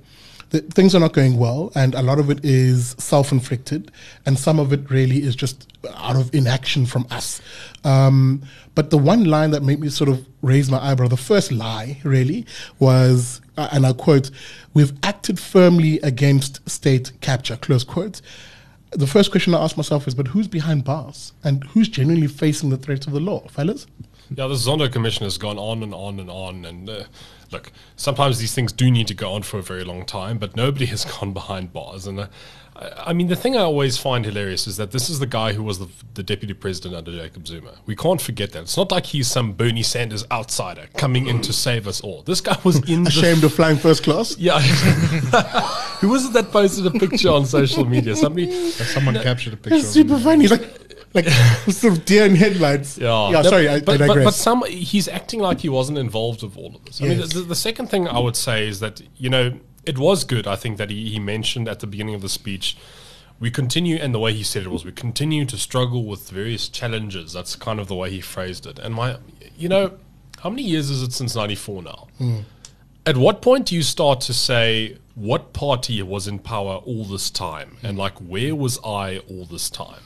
the, 0.55 0.61
things 0.73 0.95
are 0.95 0.99
not 0.99 1.13
going 1.13 1.37
well, 1.37 1.71
and 1.75 1.93
a 1.95 2.01
lot 2.01 2.19
of 2.19 2.29
it 2.29 2.43
is 2.43 2.95
self-inflicted, 2.97 3.91
and 4.25 4.39
some 4.39 4.59
of 4.59 4.71
it 4.71 4.89
really 4.89 5.21
is 5.21 5.35
just 5.35 5.71
out 5.97 6.15
of 6.15 6.33
inaction 6.33 6.85
from 6.85 7.05
us. 7.11 7.41
Um, 7.83 8.41
but 8.73 8.89
the 8.89 8.97
one 8.97 9.25
line 9.25 9.51
that 9.51 9.63
made 9.63 9.79
me 9.79 9.89
sort 9.89 10.09
of 10.09 10.25
raise 10.41 10.71
my 10.71 10.79
eyebrow, 10.79 11.07
the 11.07 11.17
first 11.17 11.51
lie 11.51 11.99
really 12.03 12.45
was, 12.79 13.41
uh, 13.57 13.67
and 13.71 13.85
I 13.85 13.93
quote, 13.93 14.31
"We've 14.73 14.93
acted 15.03 15.39
firmly 15.39 15.99
against 16.01 16.67
state 16.69 17.11
capture." 17.21 17.57
Close 17.57 17.83
quote. 17.83 18.21
The 18.91 19.07
first 19.07 19.31
question 19.31 19.53
I 19.53 19.61
ask 19.61 19.75
myself 19.75 20.07
is, 20.07 20.15
but 20.15 20.27
who's 20.27 20.47
behind 20.47 20.85
bars, 20.85 21.33
and 21.43 21.63
who's 21.65 21.89
genuinely 21.89 22.27
facing 22.27 22.69
the 22.69 22.77
threat 22.77 23.07
of 23.07 23.13
the 23.13 23.19
law, 23.19 23.41
fellas? 23.49 23.87
Yeah, 24.29 24.47
the 24.47 24.55
Zondo 24.55 24.91
Commission 24.91 25.23
has 25.25 25.37
gone 25.37 25.57
on 25.57 25.83
and 25.83 25.93
on 25.93 26.19
and 26.19 26.29
on. 26.29 26.65
And 26.65 26.89
uh, 26.89 27.03
look, 27.51 27.71
sometimes 27.95 28.39
these 28.39 28.53
things 28.53 28.71
do 28.71 28.89
need 28.89 29.07
to 29.07 29.13
go 29.13 29.33
on 29.33 29.43
for 29.43 29.59
a 29.59 29.63
very 29.63 29.83
long 29.83 30.05
time, 30.05 30.37
but 30.37 30.55
nobody 30.55 30.85
has 30.87 31.05
gone 31.19 31.33
behind 31.33 31.73
bars. 31.73 32.07
And 32.07 32.19
uh, 32.19 32.27
I, 32.75 33.03
I 33.07 33.13
mean, 33.13 33.27
the 33.27 33.35
thing 33.35 33.55
I 33.55 33.61
always 33.61 33.97
find 33.97 34.25
hilarious 34.25 34.67
is 34.67 34.77
that 34.77 34.91
this 34.91 35.09
is 35.09 35.19
the 35.19 35.25
guy 35.25 35.53
who 35.53 35.63
was 35.63 35.79
the, 35.79 35.87
the 36.13 36.23
deputy 36.23 36.53
president 36.53 36.95
under 36.95 37.11
Jacob 37.11 37.47
Zuma. 37.47 37.75
We 37.85 37.95
can't 37.95 38.21
forget 38.21 38.51
that. 38.53 38.63
It's 38.63 38.77
not 38.77 38.91
like 38.91 39.05
he's 39.07 39.27
some 39.27 39.53
Bernie 39.53 39.83
Sanders 39.83 40.25
outsider 40.31 40.87
coming 40.97 41.27
in 41.27 41.41
to 41.41 41.53
save 41.53 41.87
us 41.87 42.01
all. 42.01 42.23
This 42.23 42.41
guy 42.41 42.57
was 42.63 42.77
in 42.89 43.03
the 43.03 43.09
Ashamed 43.09 43.43
of 43.43 43.53
flying 43.53 43.77
first 43.77 44.03
class? 44.03 44.37
yeah. 44.39 44.59
Who 45.99 46.09
was 46.09 46.25
it 46.25 46.33
that 46.33 46.51
posted 46.51 46.85
a 46.87 46.91
picture 46.91 47.29
on 47.29 47.45
social 47.45 47.85
media? 47.85 48.15
Somebody. 48.15 48.51
Someone 48.69 49.15
captured 49.15 49.53
a 49.53 49.57
picture. 49.57 49.75
It's 49.77 49.87
super 49.87 50.15
him. 50.15 50.21
funny. 50.21 50.47
Like, 50.47 50.85
like 51.13 51.27
sort 51.69 51.97
of 51.97 52.05
deer 52.05 52.25
in 52.25 52.35
headlights. 52.35 52.97
Yeah, 52.97 53.29
yeah. 53.29 53.41
No, 53.41 53.49
Sorry, 53.49 53.69
I, 53.69 53.79
but, 53.79 53.95
I 53.95 53.97
but, 53.97 54.07
digress. 54.07 54.25
but 54.25 54.33
some 54.33 54.65
he's 54.65 55.07
acting 55.07 55.39
like 55.39 55.61
he 55.61 55.69
wasn't 55.69 55.97
involved 55.97 56.43
with 56.43 56.57
all 56.57 56.75
of 56.75 56.83
this. 56.83 57.01
I 57.01 57.05
mean, 57.05 57.19
the, 57.19 57.45
the 57.47 57.55
second 57.55 57.87
thing 57.87 58.07
I 58.07 58.19
would 58.19 58.35
say 58.35 58.67
is 58.67 58.81
that 58.81 59.01
you 59.15 59.29
know 59.29 59.57
it 59.85 59.97
was 59.97 60.23
good. 60.23 60.47
I 60.47 60.55
think 60.55 60.77
that 60.77 60.89
he, 60.89 61.09
he 61.09 61.19
mentioned 61.19 61.67
at 61.67 61.79
the 61.79 61.87
beginning 61.87 62.15
of 62.15 62.21
the 62.21 62.29
speech. 62.29 62.77
We 63.39 63.51
continue, 63.51 63.97
and 63.97 64.13
the 64.13 64.19
way 64.19 64.33
he 64.33 64.43
said 64.43 64.63
it 64.63 64.69
was, 64.69 64.85
we 64.85 64.93
continue 64.93 65.45
to 65.45 65.57
struggle 65.57 66.05
with 66.05 66.29
various 66.29 66.69
challenges. 66.69 67.33
That's 67.33 67.55
kind 67.55 67.79
of 67.79 67.87
the 67.87 67.95
way 67.95 68.09
he 68.09 68.21
phrased 68.21 68.65
it. 68.65 68.79
And 68.79 68.95
my, 68.95 69.17
you 69.57 69.67
know, 69.67 69.97
how 70.39 70.49
many 70.49 70.63
years 70.63 70.89
is 70.89 71.01
it 71.01 71.11
since 71.11 71.35
'94 71.35 71.83
now? 71.83 72.07
Hmm. 72.17 72.39
At 73.05 73.17
what 73.17 73.41
point 73.41 73.67
do 73.67 73.75
you 73.75 73.83
start 73.83 74.21
to 74.21 74.33
say 74.33 74.97
what 75.15 75.53
party 75.53 76.01
was 76.01 76.27
in 76.27 76.39
power 76.39 76.75
all 76.85 77.03
this 77.03 77.29
time, 77.29 77.77
and 77.83 77.97
like 77.97 78.17
where 78.19 78.55
was 78.55 78.79
I 78.85 79.19
all 79.29 79.45
this 79.45 79.69
time? 79.69 80.01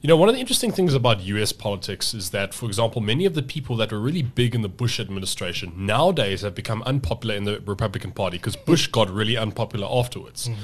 You 0.00 0.08
know, 0.08 0.16
one 0.16 0.28
of 0.28 0.34
the 0.34 0.40
interesting 0.40 0.72
things 0.72 0.94
about 0.94 1.20
US 1.22 1.52
politics 1.52 2.14
is 2.14 2.30
that, 2.30 2.54
for 2.54 2.66
example, 2.66 3.00
many 3.00 3.24
of 3.24 3.34
the 3.34 3.42
people 3.42 3.76
that 3.76 3.92
were 3.92 4.00
really 4.00 4.22
big 4.22 4.54
in 4.54 4.62
the 4.62 4.68
Bush 4.68 5.00
administration 5.00 5.72
nowadays 5.76 6.42
have 6.42 6.54
become 6.54 6.82
unpopular 6.84 7.34
in 7.34 7.44
the 7.44 7.60
Republican 7.60 8.12
Party 8.12 8.38
because 8.38 8.56
Bush 8.56 8.86
got 8.86 9.10
really 9.10 9.36
unpopular 9.36 9.86
afterwards. 9.90 10.46
Hmm. 10.46 10.54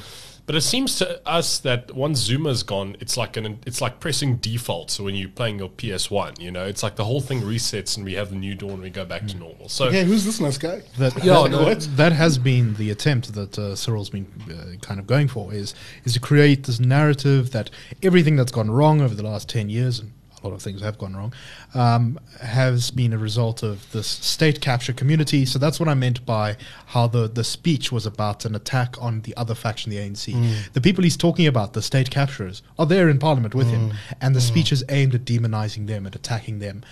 But 0.44 0.56
it 0.56 0.62
seems 0.62 0.98
to 0.98 1.20
us 1.26 1.60
that 1.60 1.94
once 1.94 2.18
Zuma's 2.18 2.62
gone, 2.64 2.96
it's 2.98 3.16
like 3.16 3.36
an 3.36 3.60
it's 3.64 3.80
like 3.80 4.00
pressing 4.00 4.36
default. 4.36 4.90
So 4.90 5.04
when 5.04 5.14
you're 5.14 5.28
playing 5.28 5.60
your 5.60 5.68
PS 5.68 6.10
One, 6.10 6.34
you 6.40 6.50
know, 6.50 6.64
it's 6.64 6.82
like 6.82 6.96
the 6.96 7.04
whole 7.04 7.20
thing 7.20 7.42
resets 7.42 7.96
and 7.96 8.04
we 8.04 8.14
have 8.14 8.30
the 8.30 8.36
new 8.36 8.54
dawn 8.56 8.72
and 8.72 8.82
we 8.82 8.90
go 8.90 9.04
back 9.04 9.26
to 9.28 9.36
normal. 9.36 9.68
So 9.68 9.88
Yeah, 9.90 10.02
who's 10.02 10.24
this 10.24 10.40
nice 10.40 10.58
guy? 10.58 10.82
That, 10.98 11.14
Yeah, 11.24 11.42
that, 11.42 11.50
no, 11.52 11.64
that- 11.64 11.96
that 11.96 12.12
has 12.12 12.38
been 12.38 12.74
the 12.74 12.90
attempt 12.90 13.32
that 13.34 13.56
uh, 13.58 13.76
Cyril's 13.76 14.10
been 14.10 14.26
uh, 14.50 14.76
kind 14.84 14.98
of 14.98 15.06
going 15.06 15.28
for 15.28 15.54
is 15.54 15.74
is 16.04 16.12
to 16.14 16.20
create 16.20 16.64
this 16.64 16.80
narrative 16.80 17.52
that 17.52 17.70
everything 18.02 18.34
that's 18.36 18.52
gone 18.52 18.70
wrong 18.70 19.00
over 19.00 19.14
the 19.14 19.22
last 19.22 19.48
ten 19.48 19.70
years, 19.70 20.00
and 20.00 20.12
a 20.42 20.48
lot 20.48 20.54
of 20.54 20.62
things 20.62 20.80
have 20.80 20.98
gone 20.98 21.14
wrong, 21.14 21.32
um, 21.74 22.18
has 22.40 22.90
been 22.90 23.12
a 23.12 23.18
result 23.18 23.62
of 23.62 23.90
this 23.92 24.06
state 24.06 24.60
capture 24.60 24.92
community. 24.92 25.44
So 25.46 25.58
that's 25.58 25.78
what 25.78 25.88
I 25.88 25.94
meant 25.94 26.24
by 26.26 26.56
how 26.86 27.06
the 27.06 27.28
the 27.28 27.44
speech 27.44 27.92
was 27.92 28.06
about 28.06 28.44
an 28.44 28.54
attack 28.54 29.00
on 29.00 29.22
the 29.22 29.36
other 29.36 29.54
faction, 29.54 29.90
the 29.90 29.98
ANC. 29.98 30.32
The 30.72 30.80
people 30.80 31.04
he's 31.04 31.16
talking 31.16 31.46
about, 31.46 31.72
the 31.72 31.82
state 31.82 32.10
capturers, 32.10 32.62
are 32.78 32.86
there 32.86 33.08
in 33.08 33.18
Parliament 33.18 33.54
with 33.54 33.70
him, 33.70 33.92
and 34.20 34.34
the 34.34 34.40
speech 34.40 34.72
is 34.72 34.84
aimed 34.88 35.14
at 35.14 35.24
demonizing 35.24 35.86
them 35.86 36.06
and 36.06 36.14
attacking 36.14 36.58
them. 36.58 36.82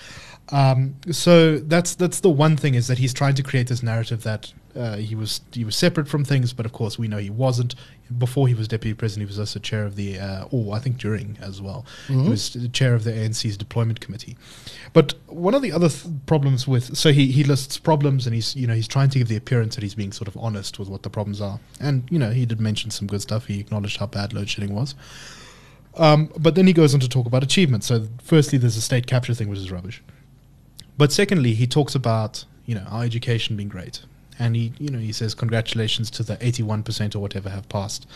Um, 0.52 0.96
so 1.12 1.58
that's 1.58 1.94
that's 1.94 2.20
the 2.20 2.30
one 2.30 2.56
thing 2.56 2.74
is 2.74 2.88
that 2.88 2.98
he's 2.98 3.14
trying 3.14 3.34
to 3.34 3.42
create 3.42 3.68
this 3.68 3.82
narrative 3.82 4.22
that 4.24 4.52
uh, 4.76 4.96
he 4.96 5.14
was 5.14 5.40
he 5.52 5.64
was 5.64 5.76
separate 5.76 6.08
from 6.08 6.24
things, 6.24 6.52
but 6.52 6.66
of 6.66 6.72
course 6.72 6.98
we 6.98 7.08
know 7.08 7.18
he 7.18 7.30
wasn't. 7.30 7.74
Before 8.18 8.48
he 8.48 8.54
was 8.54 8.66
deputy 8.66 8.92
president, 8.94 9.28
he 9.28 9.30
was 9.30 9.38
also 9.38 9.60
chair 9.60 9.84
of 9.84 9.94
the, 9.94 10.18
uh, 10.18 10.44
or 10.50 10.74
I 10.74 10.80
think 10.80 10.98
during 10.98 11.38
as 11.40 11.62
well, 11.62 11.86
he 12.08 12.16
was 12.16 12.52
the 12.52 12.68
chair 12.68 12.94
of 12.94 13.04
the 13.04 13.12
ANC's 13.12 13.56
deployment 13.56 14.00
committee. 14.00 14.36
But 14.92 15.14
one 15.26 15.54
of 15.54 15.62
the 15.62 15.70
other 15.70 15.88
th- 15.88 16.12
problems 16.26 16.66
with 16.66 16.96
so 16.96 17.12
he 17.12 17.30
he 17.30 17.44
lists 17.44 17.78
problems 17.78 18.26
and 18.26 18.34
he's 18.34 18.56
you 18.56 18.66
know 18.66 18.74
he's 18.74 18.88
trying 18.88 19.10
to 19.10 19.18
give 19.18 19.28
the 19.28 19.36
appearance 19.36 19.76
that 19.76 19.82
he's 19.82 19.94
being 19.94 20.12
sort 20.12 20.26
of 20.26 20.36
honest 20.36 20.78
with 20.78 20.88
what 20.88 21.04
the 21.04 21.10
problems 21.10 21.40
are, 21.40 21.60
and 21.80 22.08
you 22.10 22.18
know 22.18 22.30
he 22.30 22.44
did 22.46 22.60
mention 22.60 22.90
some 22.90 23.06
good 23.06 23.22
stuff. 23.22 23.46
He 23.46 23.60
acknowledged 23.60 23.98
how 23.98 24.06
bad 24.06 24.32
load 24.32 24.48
shedding 24.48 24.74
was. 24.74 24.94
Um, 25.96 26.32
but 26.38 26.54
then 26.54 26.66
he 26.66 26.72
goes 26.72 26.94
on 26.94 27.00
to 27.00 27.08
talk 27.08 27.26
about 27.26 27.42
achievements. 27.42 27.86
So, 27.86 28.06
firstly, 28.22 28.58
there's 28.58 28.76
a 28.76 28.80
state 28.80 29.06
capture 29.06 29.34
thing, 29.34 29.48
which 29.48 29.58
is 29.58 29.72
rubbish. 29.72 30.02
But 30.96 31.12
secondly, 31.12 31.54
he 31.54 31.66
talks 31.66 31.94
about 31.94 32.44
you 32.66 32.74
know 32.74 32.84
our 32.88 33.04
education 33.04 33.56
being 33.56 33.68
great, 33.68 34.02
and 34.40 34.56
he 34.56 34.72
you 34.78 34.90
know 34.90 34.98
he 34.98 35.12
says 35.12 35.34
congratulations 35.34 36.10
to 36.10 36.24
the 36.24 36.36
81% 36.38 37.14
or 37.14 37.20
whatever 37.20 37.50
have 37.50 37.68
passed. 37.68 38.08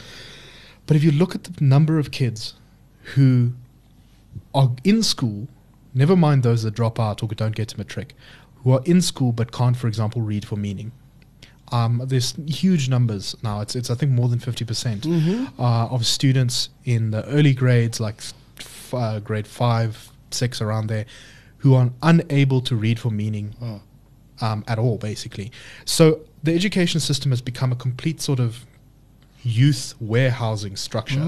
But 0.87 0.97
if 0.97 1.05
you 1.05 1.13
look 1.13 1.35
at 1.35 1.45
the 1.45 1.65
number 1.65 1.99
of 1.99 2.11
kids 2.11 2.55
who 3.15 3.53
are 4.55 4.71
in 4.83 5.03
school, 5.03 5.47
never 5.95 6.17
mind 6.17 6.43
those 6.43 6.63
that 6.65 6.75
drop 6.75 6.99
out 6.99 7.23
or 7.23 7.29
don't 7.29 7.55
get 7.55 7.69
to 7.69 7.79
matric, 7.79 8.15
who 8.57 8.73
are 8.73 8.83
in 8.85 9.01
school 9.01 9.33
but 9.33 9.53
can't, 9.53 9.77
for 9.77 9.87
example, 9.87 10.21
read 10.23 10.45
for 10.45 10.57
meaning. 10.57 10.93
Um, 11.73 12.03
there's 12.05 12.35
huge 12.47 12.89
numbers 12.89 13.35
now. 13.43 13.61
It's, 13.61 13.75
it's 13.75 13.91
I 13.91 13.95
think 13.95 14.13
more 14.13 14.29
than 14.29 14.39
50% 14.39 15.07
uh, 15.59 15.63
of 15.89 16.05
students 16.07 16.69
in 16.85 17.11
the 17.11 17.25
early 17.27 17.55
grades, 17.55 18.01
like 18.01 18.17
f- 18.59 18.93
uh, 18.95 19.21
grade 19.21 19.47
five, 19.47 20.11
six, 20.31 20.61
around 20.61 20.89
there, 20.89 21.07
who 21.59 21.75
are 21.75 21.91
unable 22.03 22.61
to 22.63 22.77
read 22.77 22.99
for 22.99 23.11
meaning 23.11 23.55
um, 24.41 24.65
at 24.67 24.79
all, 24.79 24.99
basically. 24.99 25.51
So 25.85 26.21
the 26.43 26.55
education 26.55 27.01
system 27.01 27.31
has 27.33 27.41
become 27.41 27.73
a 27.73 27.77
complete 27.77 28.21
sort 28.21 28.41
of 28.41 28.65
youth 29.45 29.95
warehousing 30.01 30.75
structure. 30.75 31.21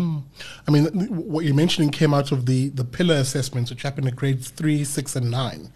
I 0.66 0.70
mean, 0.70 0.90
th- 0.90 1.10
what 1.10 1.44
you're 1.44 1.54
mentioning 1.54 1.90
came 1.90 2.14
out 2.14 2.32
of 2.32 2.46
the, 2.46 2.70
the 2.70 2.84
pillar 2.84 3.16
assessments, 3.16 3.70
which 3.70 3.82
happened 3.82 4.08
at 4.08 4.16
grades 4.16 4.48
three, 4.48 4.84
six, 4.84 5.14
and 5.14 5.30
nine, 5.30 5.70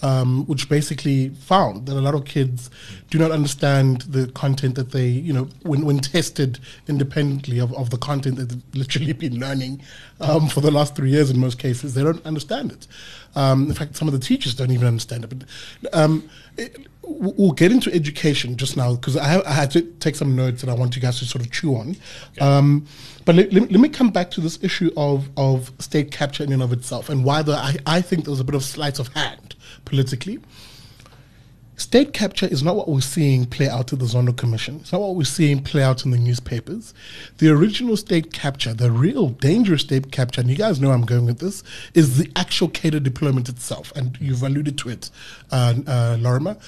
um, 0.00 0.46
which 0.46 0.68
basically 0.68 1.30
found 1.30 1.86
that 1.86 1.96
a 1.96 2.00
lot 2.00 2.14
of 2.14 2.24
kids 2.24 2.70
do 3.10 3.18
not 3.18 3.32
understand 3.32 4.02
the 4.02 4.28
content 4.28 4.76
that 4.76 4.92
they, 4.92 5.08
you 5.08 5.32
know, 5.32 5.48
when, 5.62 5.84
when 5.84 5.98
tested 5.98 6.60
independently 6.86 7.58
of, 7.58 7.74
of 7.74 7.90
the 7.90 7.98
content 7.98 8.36
that 8.36 8.50
they've 8.50 8.62
literally 8.74 9.12
been 9.12 9.40
learning 9.40 9.82
um, 10.20 10.46
for 10.46 10.60
the 10.60 10.70
last 10.70 10.94
three 10.94 11.10
years 11.10 11.28
in 11.28 11.40
most 11.40 11.58
cases, 11.58 11.94
they 11.94 12.04
don't 12.04 12.24
understand 12.24 12.70
it. 12.70 12.86
Um, 13.34 13.68
in 13.68 13.74
fact, 13.74 13.96
some 13.96 14.08
of 14.08 14.12
the 14.12 14.20
teachers 14.20 14.54
don't 14.54 14.70
even 14.70 14.86
understand 14.86 15.24
it. 15.24 15.28
But 15.28 15.94
um, 15.94 16.28
it, 16.56 16.86
we'll 17.02 17.52
get 17.52 17.72
into 17.72 17.92
education 17.92 18.56
just 18.56 18.76
now 18.76 18.94
because 18.94 19.16
I, 19.16 19.40
I 19.42 19.52
had 19.52 19.70
to 19.72 19.82
take 19.82 20.16
some 20.16 20.36
notes 20.36 20.62
that 20.62 20.70
I 20.70 20.74
want 20.74 20.96
you 20.96 21.02
guys 21.02 21.18
to 21.18 21.24
sort 21.24 21.44
of 21.44 21.50
chew 21.50 21.74
on. 21.74 21.96
Um, 22.40 22.86
but 23.24 23.34
let, 23.34 23.52
let, 23.52 23.70
let 23.70 23.80
me 23.80 23.88
come 23.88 24.10
back 24.10 24.30
to 24.32 24.40
this 24.40 24.62
issue 24.62 24.90
of, 24.96 25.28
of 25.36 25.72
state 25.78 26.10
capture 26.10 26.44
in 26.44 26.52
and 26.52 26.62
of 26.62 26.72
itself 26.72 27.08
and 27.08 27.24
why 27.24 27.42
the, 27.42 27.52
I, 27.52 27.76
I 27.86 28.00
think 28.00 28.24
there 28.24 28.30
was 28.30 28.40
a 28.40 28.44
bit 28.44 28.54
of 28.54 28.64
sleight 28.64 28.98
of 28.98 29.08
hand 29.08 29.54
politically. 29.84 30.40
State 31.80 32.12
capture 32.12 32.46
is 32.46 32.62
not 32.62 32.76
what 32.76 32.90
we're 32.90 33.00
seeing 33.00 33.46
play 33.46 33.66
out 33.66 33.90
at 33.90 33.98
the 33.98 34.04
Zondo 34.04 34.36
Commission. 34.36 34.80
It's 34.82 34.92
not 34.92 35.00
what 35.00 35.16
we're 35.16 35.24
seeing 35.24 35.62
play 35.62 35.82
out 35.82 36.04
in 36.04 36.10
the 36.10 36.18
newspapers. 36.18 36.92
The 37.38 37.48
original 37.48 37.96
state 37.96 38.34
capture, 38.34 38.74
the 38.74 38.90
real 38.90 39.30
dangerous 39.30 39.80
state 39.80 40.12
capture, 40.12 40.42
and 40.42 40.50
you 40.50 40.56
guys 40.56 40.78
know 40.78 40.90
I'm 40.90 41.06
going 41.06 41.24
with 41.24 41.38
this, 41.38 41.62
is 41.94 42.18
the 42.18 42.30
actual 42.36 42.68
cadre 42.68 43.00
deployment 43.00 43.48
itself. 43.48 43.94
And 43.96 44.18
you've 44.20 44.42
alluded 44.42 44.76
to 44.76 44.90
it, 44.90 45.10
uh, 45.52 45.72
uh, 45.86 46.18
Lorimer. 46.20 46.58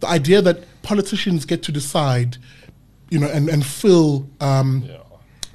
The 0.00 0.08
idea 0.08 0.40
that 0.40 0.64
politicians 0.80 1.44
get 1.44 1.62
to 1.64 1.70
decide, 1.70 2.38
you 3.10 3.18
know, 3.18 3.28
and, 3.28 3.50
and 3.50 3.64
fill 3.64 4.26
um, 4.40 4.88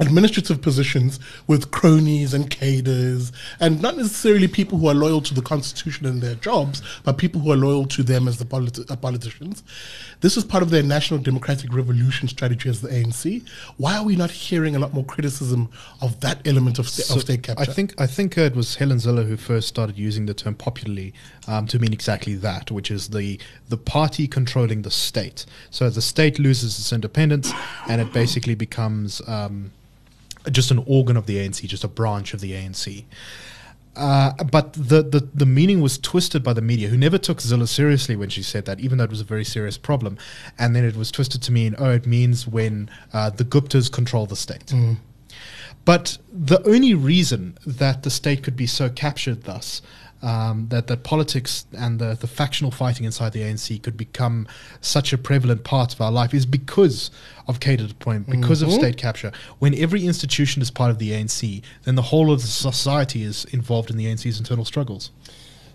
administrative 0.01 0.61
positions 0.61 1.19
with 1.47 1.71
cronies 1.71 2.33
and 2.33 2.49
cadres, 2.49 3.31
and 3.59 3.81
not 3.81 3.95
necessarily 3.95 4.47
people 4.47 4.77
who 4.77 4.87
are 4.87 4.93
loyal 4.93 5.21
to 5.21 5.33
the 5.33 5.41
constitution 5.41 6.05
and 6.05 6.21
their 6.21 6.35
jobs, 6.35 6.81
but 7.03 7.17
people 7.17 7.39
who 7.39 7.51
are 7.51 7.55
loyal 7.57 7.85
to 7.85 8.03
them 8.03 8.27
as 8.27 8.37
the 8.37 8.45
politi- 8.45 8.89
uh, 8.89 8.95
politicians. 8.95 9.63
This 10.21 10.37
is 10.37 10.43
part 10.43 10.63
of 10.63 10.69
their 10.69 10.83
national 10.83 11.19
democratic 11.19 11.73
revolution 11.73 12.27
strategy 12.27 12.69
as 12.69 12.81
the 12.81 12.89
ANC. 12.89 13.43
Why 13.77 13.97
are 13.97 14.03
we 14.03 14.15
not 14.15 14.31
hearing 14.31 14.75
a 14.75 14.79
lot 14.79 14.93
more 14.93 15.05
criticism 15.05 15.69
of 16.01 16.19
that 16.21 16.45
element 16.47 16.79
of, 16.79 16.89
sta- 16.89 17.03
So 17.03 17.15
of 17.15 17.21
state 17.21 17.43
capture? 17.43 17.61
I 17.69 17.73
think 17.73 17.99
I 17.99 18.07
think 18.07 18.37
uh, 18.37 18.41
it 18.41 18.55
was 18.55 18.75
Helen 18.75 18.97
Zille 18.97 19.27
who 19.27 19.37
first 19.37 19.67
started 19.67 19.97
using 19.97 20.25
the 20.25 20.33
term 20.33 20.55
popularly 20.55 21.13
um, 21.47 21.67
to 21.67 21.79
mean 21.79 21.93
exactly 21.93 22.35
that, 22.35 22.71
which 22.71 22.89
is 22.91 23.09
the 23.09 23.39
the 23.69 23.77
party 23.77 24.27
controlling 24.27 24.81
the 24.81 24.91
state. 24.91 25.45
So 25.69 25.89
the 25.89 26.01
state 26.01 26.39
loses 26.39 26.79
its 26.79 26.91
independence, 26.91 27.51
and 27.87 28.01
it 28.01 28.11
basically 28.13 28.55
becomes 28.55 29.21
um, 29.27 29.71
just 30.49 30.71
an 30.71 30.83
organ 30.87 31.17
of 31.17 31.25
the 31.25 31.37
ANC, 31.37 31.67
just 31.67 31.83
a 31.83 31.87
branch 31.87 32.33
of 32.33 32.41
the 32.41 32.53
ANC. 32.53 33.03
Uh, 33.95 34.31
but 34.45 34.73
the, 34.73 35.03
the, 35.03 35.27
the 35.33 35.45
meaning 35.45 35.81
was 35.81 35.97
twisted 35.97 36.43
by 36.43 36.53
the 36.53 36.61
media, 36.61 36.87
who 36.87 36.97
never 36.97 37.17
took 37.17 37.39
Zille 37.39 37.67
seriously 37.67 38.15
when 38.15 38.29
she 38.29 38.41
said 38.41 38.65
that, 38.65 38.79
even 38.79 38.97
though 38.97 39.03
it 39.03 39.09
was 39.09 39.19
a 39.21 39.25
very 39.25 39.43
serious 39.43 39.77
problem. 39.77 40.17
And 40.57 40.75
then 40.75 40.85
it 40.85 40.95
was 40.95 41.11
twisted 41.11 41.41
to 41.43 41.51
mean, 41.51 41.75
oh, 41.77 41.91
it 41.91 42.05
means 42.05 42.47
when 42.47 42.89
uh, 43.11 43.31
the 43.31 43.43
Guptas 43.43 43.91
control 43.91 44.25
the 44.25 44.35
state. 44.35 44.71
But 45.83 46.17
the 46.31 46.65
only 46.67 46.93
reason 46.93 47.57
that 47.65 48.03
the 48.03 48.09
state 48.09 48.43
could 48.43 48.55
be 48.55 48.67
so 48.67 48.89
captured 48.89 49.43
thus, 49.43 49.81
um, 50.21 50.67
that, 50.69 50.87
that 50.87 51.03
politics 51.03 51.65
and 51.77 51.99
the, 51.99 52.15
the 52.15 52.27
factional 52.27 52.71
fighting 52.71 53.05
inside 53.05 53.33
the 53.33 53.41
ANC 53.41 53.81
could 53.81 53.97
become 53.97 54.47
such 54.79 55.13
a 55.13 55.17
prevalent 55.17 55.63
part 55.63 55.93
of 55.93 56.01
our 56.01 56.11
life 56.11 56.33
is 56.33 56.45
because 56.45 57.11
of 57.47 57.59
cadre 57.59 57.87
deployment, 57.87 58.29
because 58.29 58.61
of 58.61 58.71
state 58.71 58.97
capture. 58.97 59.31
When 59.59 59.73
every 59.75 60.05
institution 60.05 60.61
is 60.61 60.69
part 60.69 60.91
of 60.91 60.99
the 60.99 61.11
ANC, 61.11 61.61
then 61.83 61.95
the 61.95 62.01
whole 62.03 62.31
of 62.31 62.41
the 62.41 62.47
society 62.47 63.23
is 63.23 63.45
involved 63.45 63.89
in 63.89 63.97
the 63.97 64.05
ANC's 64.05 64.37
internal 64.37 64.65
struggles. 64.65 65.11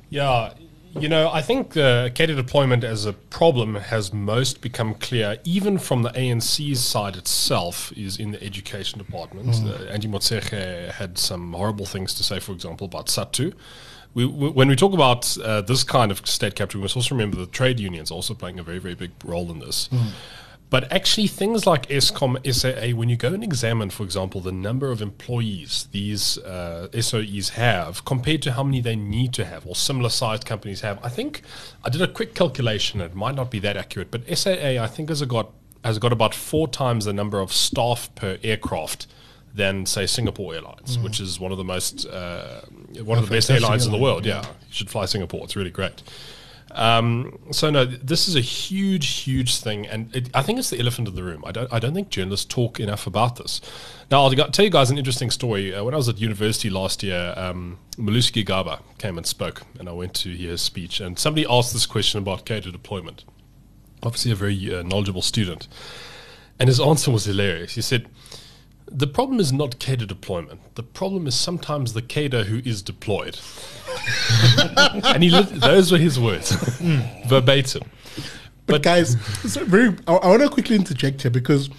Yeah, 0.09 0.52
you 1.00 1.09
know, 1.09 1.30
I 1.30 1.42
think 1.42 1.70
the 1.74 2.11
cadre 2.14 2.35
deployment 2.35 2.82
as 2.82 3.04
a 3.04 3.12
problem 3.12 3.74
has 3.74 4.12
most 4.12 4.61
become 4.61 4.94
clear, 4.94 5.38
even 5.44 5.78
from 5.78 6.02
the 6.02 6.11
ANC's 6.11 6.82
side 6.82 7.16
itself, 7.16 7.92
is 7.96 8.18
in 8.18 8.32
the 8.32 8.42
education 8.42 8.98
department. 8.98 9.56
Uh, 9.64 9.85
Angie 9.92 10.09
Motshekga 10.09 10.92
had 10.92 11.18
some 11.18 11.52
horrible 11.52 11.87
things 11.87 12.14
to 12.14 12.22
say, 12.22 12.40
for 12.40 12.52
example, 12.52 12.87
about 12.87 13.06
SADTU. 13.06 13.52
We, 14.14 14.24
w- 14.26 14.52
when 14.52 14.68
we 14.68 14.76
talk 14.76 14.94
about 14.94 15.37
uh, 15.38 15.61
this 15.61 15.85
kind 15.85 16.11
of 16.11 16.26
state 16.26 16.54
capture, 16.54 16.78
we 16.78 16.82
must 16.82 16.96
also 16.96 17.14
remember 17.14 17.37
the 17.37 17.46
trade 17.46 17.78
unions 17.78 18.11
also 18.11 18.32
playing 18.32 18.59
a 18.59 18.62
very, 18.62 18.78
very 18.78 18.94
big 18.94 19.11
role 19.24 19.50
in 19.50 19.59
this. 19.59 19.90
But 20.68 20.90
actually, 20.92 21.29
things 21.29 21.64
like 21.64 21.88
Eskom, 21.88 22.38
SAA, 22.44 22.96
when 22.96 23.09
you 23.09 23.16
go 23.16 23.33
and 23.33 23.44
examine, 23.44 23.90
for 23.90 24.02
example, 24.02 24.40
the 24.40 24.50
number 24.50 24.90
of 24.90 25.00
employees 25.00 25.87
these 25.92 26.38
uh, 26.38 26.88
SOEs 26.92 27.50
have 27.50 28.05
compared 28.05 28.42
to 28.42 28.52
how 28.52 28.64
many 28.64 28.81
they 28.81 28.96
need 28.96 29.33
to 29.35 29.44
have, 29.44 29.64
or 29.64 29.76
similar 29.76 30.09
sized 30.09 30.44
companies 30.44 30.81
have, 30.81 30.98
I 31.05 31.09
think 31.09 31.42
I 31.85 31.90
did 31.90 32.02
a 32.02 32.09
quick 32.09 32.35
calculation. 32.35 33.00
It 33.00 33.14
might 33.14 33.37
not 33.37 33.48
be 33.48 33.61
that 33.61 33.76
accurate, 33.76 34.11
but 34.11 34.22
SAA, 34.37 34.83
I 34.83 34.88
think, 34.88 35.09
has 35.09 35.22
got 35.22 35.52
has 35.85 36.00
got 36.00 36.12
about 36.12 36.35
four 36.35 36.66
times 36.66 37.05
the 37.05 37.12
number 37.12 37.38
of 37.38 37.52
staff 37.52 38.12
per 38.16 38.38
aircraft 38.42 39.07
than 39.55 39.87
say 39.87 40.05
Singapore 40.07 40.55
Airlines, 40.55 40.98
which 40.98 41.20
is 41.20 41.38
one 41.38 41.52
of 41.52 41.59
the 41.59 41.64
most 41.64 42.07
uh, 42.07 42.61
one 43.02 43.18
of 43.18 43.29
the 43.29 43.35
best 43.35 43.50
airlines 43.50 43.87
in 43.87 43.92
the 43.92 43.98
world. 43.98 44.26
Yeah, 44.26 44.44
you 44.44 44.52
should 44.70 44.90
fly 44.90 45.07
Singapore; 45.07 45.44
it's 45.44 45.55
really 45.55 45.70
great. 45.70 46.02
Um, 46.72 47.38
so 47.52 47.70
no, 47.70 47.85
this 47.85 48.29
is 48.29 48.37
a 48.37 48.40
huge, 48.40 49.20
huge 49.20 49.61
thing, 49.61 49.87
and 49.87 50.14
it, 50.14 50.29
I 50.35 50.42
think 50.42 50.59
it's 50.59 50.70
the 50.70 50.81
elephant 50.81 51.09
in 51.09 51.14
the 51.14 51.22
room. 51.22 51.44
I 51.46 51.52
don't, 51.52 51.72
I 51.72 51.79
don't 51.79 51.94
think 51.94 52.11
journalists 52.11 52.44
talk 52.46 52.81
enough 52.81 53.07
about 53.07 53.37
this. 53.37 53.61
Now, 54.11 54.22
I'll 54.24 54.31
tell 54.31 54.64
you 54.64 54.70
guys 54.70 54.90
an 54.90 54.98
interesting 54.98 55.31
story. 55.31 55.74
Uh, 55.74 55.85
when 55.85 55.94
I 55.94 55.96
was 55.96 56.09
at 56.09 56.18
university 56.18 56.68
last 56.68 57.02
year, 57.02 57.33
um, 57.37 57.79
Malusi 57.96 58.44
Gigaba 58.44 58.81
came 58.98 59.16
and 59.16 59.26
spoke, 59.26 59.62
and 59.79 59.88
I 59.88 59.92
went 59.92 60.14
to 60.14 60.31
hear 60.31 60.50
his 60.50 60.62
speech. 60.62 61.00
And 61.00 61.18
somebody 61.18 61.46
asked 61.48 61.72
this 61.72 61.87
question 61.87 62.18
about 62.18 62.44
cadre 62.44 62.72
deployment. 62.72 63.24
Obviously, 64.02 64.33
a 64.33 64.35
very 64.35 64.74
uh, 64.74 64.83
knowledgeable 64.83 65.22
student, 65.22 65.68
and 66.59 66.68
his 66.68 66.81
answer 66.81 67.11
was 67.11 67.24
hilarious. 67.24 67.76
He 67.76 67.83
said, 67.83 68.07
The 68.88 69.07
problem 69.07 69.40
is 69.40 69.53
not 69.53 69.79
cadre 69.79 70.07
deployment. 70.07 70.75
The 70.77 70.83
problem 70.83 71.27
is 71.27 71.35
sometimes 71.35 71.92
the 71.92 72.03
cadre 72.03 72.44
who 72.44 72.61
is 72.64 72.83
deployed. 72.83 73.38
and 75.05 75.22
he 75.22 75.31
lit- 75.31 75.61
those 75.61 75.90
were 75.90 75.99
his 75.99 76.20
words, 76.20 76.53
verbatim. 77.27 77.83
But, 78.66 78.83
guys, 78.83 79.20
so 79.51 79.64
very. 79.64 79.96
I, 80.07 80.14
I 80.14 80.29
want 80.29 80.42
to 80.42 80.49
quickly 80.49 80.77
interject 80.77 81.22
here 81.22 81.31
because 81.31 81.70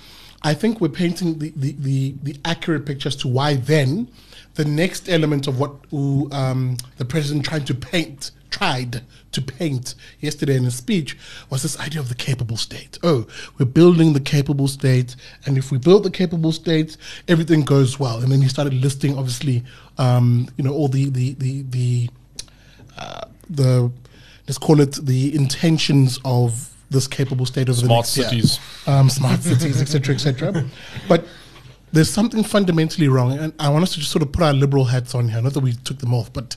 I 0.41 0.54
think 0.54 0.80
we're 0.80 0.89
painting 0.89 1.39
the, 1.39 1.52
the, 1.56 1.74
the, 1.74 2.15
the 2.24 2.36
accurate 2.46 2.86
picture 2.86 3.08
as 3.08 3.15
to 3.17 3.28
why 3.28 3.56
then 3.56 4.10
the 4.56 4.65
next 4.65 5.08
element 5.10 5.48
of 5.48 5.60
what 5.60 5.72
ooh, 5.93 6.30
um, 6.32 6.78
the 6.98 7.06
president 7.06 7.46
trying 7.46 7.65
to 7.65 7.76
paint 7.76 8.32
tried 8.58 9.02
to 9.32 9.41
paint 9.41 9.93
yesterday 10.20 10.56
in 10.56 10.63
his 10.63 10.76
speech 10.76 11.17
was 11.50 11.62
this 11.62 11.80
idea 11.80 12.00
of 12.00 12.10
the 12.10 12.15
capable 12.15 12.58
state. 12.58 12.98
Oh, 13.04 13.28
we're 13.58 13.65
building 13.65 14.13
the 14.13 14.20
capable 14.20 14.67
state, 14.67 15.15
and 15.46 15.58
if 15.58 15.72
we 15.72 15.78
build 15.78 16.04
the 16.04 16.12
capable 16.12 16.52
state, 16.52 16.98
everything 17.28 17.62
goes 17.62 18.00
well. 18.00 18.17
And 18.20 18.32
then 18.32 18.41
he 18.41 18.48
started 18.48 18.74
listing, 18.74 19.17
obviously, 19.17 19.63
um, 19.98 20.48
you 20.58 20.63
know, 20.63 20.74
all 20.74 20.88
the 20.88 21.10
the 21.10 21.34
the 21.36 21.62
the 21.70 22.10
uh, 22.98 23.26
the 23.50 23.91
let's 24.48 24.58
call 24.58 24.80
it 24.82 24.93
the 25.06 25.36
intentions 25.36 26.20
of 26.26 26.70
this 26.89 27.08
capable 27.08 27.46
state 27.46 27.67
the 27.67 27.74
Smart 27.74 28.06
next 28.06 28.17
year. 28.17 28.30
cities. 28.30 28.60
um, 28.88 29.10
smart 29.10 29.41
cities, 29.41 29.82
etc., 29.82 30.15
etc. 30.15 30.65
But 31.08 31.26
there's 31.91 32.10
something 32.10 32.43
fundamentally 32.43 33.08
wrong, 33.08 33.38
and 33.38 33.54
I 33.60 33.70
want 33.70 33.84
us 33.84 33.93
to 33.93 34.00
just 34.00 34.12
sort 34.12 34.24
of 34.24 34.32
put 34.32 34.43
our 34.43 34.54
liberal 34.54 34.86
hats 34.86 35.13
on 35.13 35.30
here. 35.30 35.41
Not 35.41 35.54
that 35.54 35.60
we 35.60 35.74
took 35.74 36.00
them 36.00 36.13
off, 36.13 36.32
but 36.32 36.56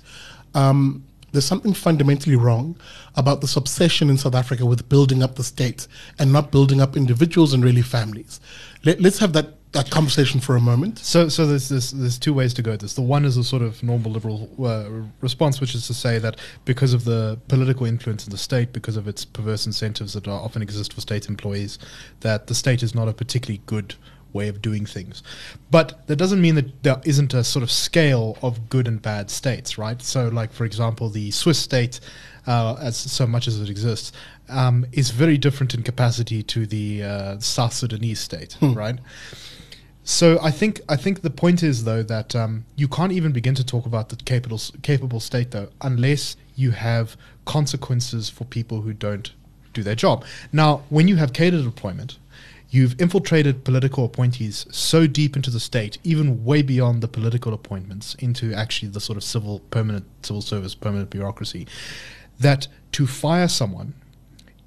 um, 0.55 1.05
there's 1.33 1.45
something 1.45 1.75
fundamentally 1.75 2.37
wrong 2.37 2.77
about 3.17 3.41
this 3.41 3.57
obsession 3.57 4.11
in 4.11 4.19
South 4.19 4.35
Africa 4.35 4.67
with 4.67 4.89
building 4.89 5.23
up 5.23 5.37
the 5.37 5.45
state 5.45 5.87
and 6.19 6.33
not 6.33 6.51
building 6.51 6.81
up 6.81 6.97
individuals 6.97 7.53
and 7.53 7.65
really 7.65 7.83
families. 7.83 8.41
Let, 8.85 9.01
let's 9.01 9.19
have 9.19 9.33
that, 9.35 9.55
that 9.73 9.91
conversation 9.91 10.41
for 10.41 10.57
a 10.57 10.61
moment. 10.61 10.99
So, 10.99 11.29
so 11.29 11.47
there's, 11.47 11.69
there's 11.69 11.93
there's 11.93 12.19
two 12.19 12.35
ways 12.35 12.53
to 12.55 12.63
go 12.63 12.73
at 12.73 12.81
this. 12.81 12.95
The 12.95 13.03
one 13.03 13.25
is 13.25 13.37
a 13.37 13.45
sort 13.45 13.63
of 13.63 13.83
normal 13.83 14.11
liberal 14.11 14.51
uh, 14.59 14.89
response, 15.21 15.61
which 15.61 15.75
is 15.75 15.87
to 15.87 15.95
say 15.95 16.19
that 16.19 16.37
because 16.65 16.93
of 16.93 17.05
the 17.05 17.39
political 17.49 17.87
influence 17.87 18.27
in 18.27 18.31
the 18.31 18.39
state, 18.39 18.73
because 18.73 18.97
of 18.97 19.07
its 19.07 19.25
perverse 19.25 19.67
incentives 19.67 20.15
that 20.15 20.27
often 20.27 20.63
exist 20.63 20.93
for 20.93 21.01
state 21.01 21.29
employees, 21.29 21.79
that 22.21 22.47
the 22.47 22.55
state 22.55 22.83
is 22.83 22.95
not 22.95 23.09
a 23.09 23.13
particularly 23.13 23.63
good 23.67 23.95
way 24.33 24.49
of 24.49 24.63
doing 24.63 24.87
things. 24.87 25.23
But 25.71 26.07
that 26.07 26.17
doesn't 26.17 26.41
mean 26.41 26.55
that 26.57 26.83
there 26.83 27.01
isn't 27.05 27.35
a 27.35 27.45
sort 27.45 27.63
of 27.63 27.71
scale 27.71 28.39
of 28.43 28.69
good 28.69 28.87
and 28.87 29.01
bad 29.01 29.31
states, 29.31 29.79
right? 29.79 30.01
So, 30.03 30.29
like 30.29 30.53
for 30.53 30.65
example, 30.65 31.09
the 31.09 31.31
Swiss 31.31 31.59
state, 31.59 32.01
uh, 32.47 32.77
as 32.81 32.97
so 32.97 33.27
much 33.27 33.49
as 33.49 33.61
it 33.61 33.69
exists, 33.69 34.13
um, 34.49 34.87
is 34.93 35.11
very 35.11 35.39
different 35.39 35.75
in 35.75 35.83
capacity 35.83 36.43
to 36.43 36.67
the 36.67 37.03
uh, 37.03 37.39
South 37.39 37.73
Sudanese 37.73 38.21
state, 38.21 38.57
right? 38.63 38.99
So 40.03 40.39
I 40.43 40.51
think 40.51 40.81
I 40.89 40.97
think 40.97 41.23
the 41.23 41.31
point 41.31 41.63
is 41.63 41.85
though 41.85 42.03
that 42.03 42.35
um, 42.35 42.65
you 42.75 42.89
can't 42.89 43.13
even 43.13 43.33
begin 43.33 43.55
to 43.55 43.65
talk 43.65 43.87
about 43.87 44.09
the 44.09 44.17
capable 44.17 44.61
capable 44.83 45.21
state 45.21 45.51
though 45.53 45.69
unless 45.83 46.37
you 46.57 46.73
have 46.73 47.17
consequences 47.45 48.29
for 48.29 48.45
people 48.45 48.81
who 48.81 48.93
don't 48.93 49.33
do 49.73 49.83
their 49.83 49.95
job. 49.95 50.25
Now, 50.53 50.83
when 50.89 51.07
you 51.07 51.17
have 51.17 51.33
cadre 51.33 51.63
deployment, 51.63 52.19
you've 52.71 53.01
infiltrated 53.01 53.65
political 53.65 54.05
appointees 54.05 54.67
so 54.71 55.07
deep 55.07 55.37
into 55.37 55.51
the 55.51 55.61
state, 55.61 55.99
even 56.05 56.45
way 56.45 56.63
beyond 56.63 57.03
the 57.03 57.09
political 57.09 57.53
appointments, 57.53 58.15
into 58.17 58.55
actually 58.55 58.89
the 58.89 59.01
sort 59.01 59.17
of 59.17 59.25
civil 59.25 59.61
permanent 59.71 60.05
civil 60.23 60.43
service 60.43 60.75
permanent 60.75 61.11
bureaucracy, 61.11 61.67
that 62.39 62.69
to 62.93 63.07
fire 63.07 63.49
someone 63.49 63.95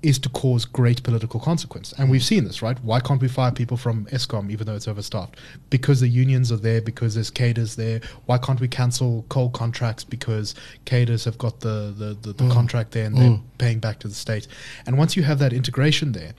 is 0.03 0.19
to 0.19 0.27
cause 0.29 0.65
great 0.65 1.01
political 1.01 1.39
consequence. 1.39 1.93
And 1.97 2.11
we've 2.11 2.23
seen 2.23 2.43
this, 2.43 2.61
right? 2.61 2.77
Why 2.83 2.99
can't 2.99 3.21
we 3.21 3.29
fire 3.29 3.53
people 3.53 3.77
from 3.77 4.05
Eskom 4.07 4.51
even 4.51 4.67
though 4.67 4.75
it's 4.75 4.85
overstaffed? 4.85 5.35
Because 5.69 6.01
the 6.01 6.09
unions 6.09 6.51
are 6.51 6.57
there, 6.57 6.81
because 6.81 7.15
there's 7.15 7.29
cadres 7.29 7.77
there. 7.77 8.01
Why 8.25 8.37
can't 8.37 8.59
we 8.59 8.67
cancel 8.67 9.25
coal 9.29 9.49
contracts 9.49 10.03
because 10.03 10.55
cadres 10.83 11.23
have 11.23 11.37
got 11.37 11.61
the, 11.61 11.93
the, 11.97 12.17
the, 12.21 12.33
the 12.33 12.43
mm. 12.43 12.51
contract 12.51 12.91
there 12.91 13.05
and 13.05 13.15
they're 13.15 13.29
mm. 13.29 13.41
paying 13.57 13.79
back 13.79 13.99
to 13.99 14.09
the 14.09 14.13
state? 14.13 14.47
And 14.85 14.97
once 14.97 15.15
you 15.15 15.23
have 15.23 15.39
that 15.39 15.53
integration 15.53 16.11
there, 16.11 16.33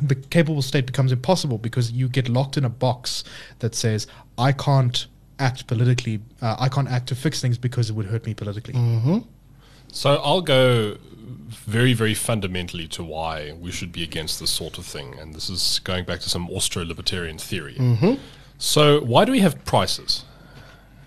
the 0.00 0.14
capable 0.14 0.62
state 0.62 0.86
becomes 0.86 1.12
impossible 1.12 1.58
because 1.58 1.92
you 1.92 2.08
get 2.08 2.28
locked 2.28 2.56
in 2.56 2.64
a 2.64 2.68
box 2.68 3.24
that 3.60 3.74
says, 3.74 4.06
I 4.38 4.52
can't 4.52 5.06
act 5.38 5.66
politically, 5.66 6.20
uh, 6.42 6.56
I 6.58 6.68
can't 6.68 6.88
act 6.88 7.08
to 7.08 7.14
fix 7.14 7.40
things 7.40 7.58
because 7.58 7.90
it 7.90 7.94
would 7.94 8.06
hurt 8.06 8.26
me 8.26 8.34
politically. 8.34 8.74
So 9.92 10.16
I'll 10.16 10.42
go 10.42 10.96
very, 11.48 11.92
very 11.94 12.14
fundamentally 12.14 12.86
to 12.88 13.02
why 13.04 13.52
we 13.52 13.70
should 13.72 13.92
be 13.92 14.02
against 14.02 14.38
this 14.40 14.50
sort 14.50 14.78
of 14.78 14.84
thing. 14.86 15.18
And 15.18 15.34
this 15.34 15.48
is 15.48 15.80
going 15.84 16.04
back 16.04 16.20
to 16.20 16.28
some 16.28 16.48
Austro 16.50 16.84
libertarian 16.84 17.38
theory. 17.38 17.76
So, 18.58 19.00
why 19.00 19.24
do 19.24 19.32
we 19.32 19.40
have 19.40 19.64
prices? 19.64 20.24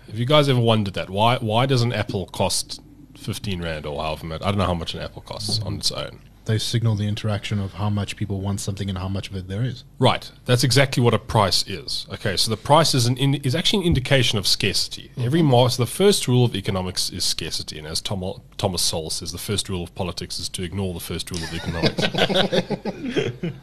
Have 0.06 0.18
you 0.18 0.24
guys 0.26 0.48
ever 0.48 0.60
wondered 0.60 0.94
that? 0.94 1.10
Why, 1.10 1.36
why 1.38 1.66
does 1.66 1.82
an 1.82 1.92
apple 1.92 2.26
cost 2.26 2.80
15 3.16 3.62
Rand 3.62 3.86
or 3.86 4.02
however 4.02 4.26
much? 4.26 4.42
I 4.42 4.46
don't 4.46 4.58
know 4.58 4.66
how 4.66 4.74
much 4.74 4.94
an 4.94 5.00
apple 5.00 5.22
costs 5.22 5.60
on 5.60 5.76
its 5.76 5.90
own. 5.92 6.20
They 6.44 6.58
signal 6.58 6.94
the 6.94 7.06
interaction 7.06 7.60
of 7.60 7.74
how 7.74 7.90
much 7.90 8.16
people 8.16 8.40
want 8.40 8.60
something 8.60 8.88
and 8.88 8.98
how 8.98 9.08
much 9.08 9.28
of 9.28 9.36
it 9.36 9.48
there 9.48 9.62
is. 9.62 9.84
Right. 9.98 10.30
That's 10.46 10.64
exactly 10.64 11.02
what 11.02 11.14
a 11.14 11.18
price 11.18 11.66
is. 11.68 12.06
Okay, 12.12 12.36
so 12.36 12.50
the 12.50 12.56
price 12.56 12.94
is 12.94 13.06
an 13.06 13.16
in, 13.16 13.34
is 13.36 13.54
actually 13.54 13.80
an 13.80 13.86
indication 13.86 14.38
of 14.38 14.46
scarcity. 14.46 15.10
Mm-hmm. 15.10 15.22
Every 15.22 15.42
mar- 15.42 15.70
so 15.70 15.82
the 15.82 15.90
first 15.90 16.26
rule 16.26 16.44
of 16.44 16.56
economics 16.56 17.10
is 17.10 17.24
scarcity, 17.24 17.78
and 17.78 17.86
as 17.86 18.00
Tom, 18.00 18.24
Thomas 18.56 18.82
Sowell 18.82 19.10
says, 19.10 19.32
the 19.32 19.38
first 19.38 19.68
rule 19.68 19.82
of 19.82 19.94
politics 19.94 20.38
is 20.38 20.48
to 20.50 20.62
ignore 20.62 20.94
the 20.94 21.00
first 21.00 21.30
rule 21.30 21.42
of 21.42 21.54
economics. 21.54 22.02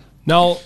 now, 0.26 0.58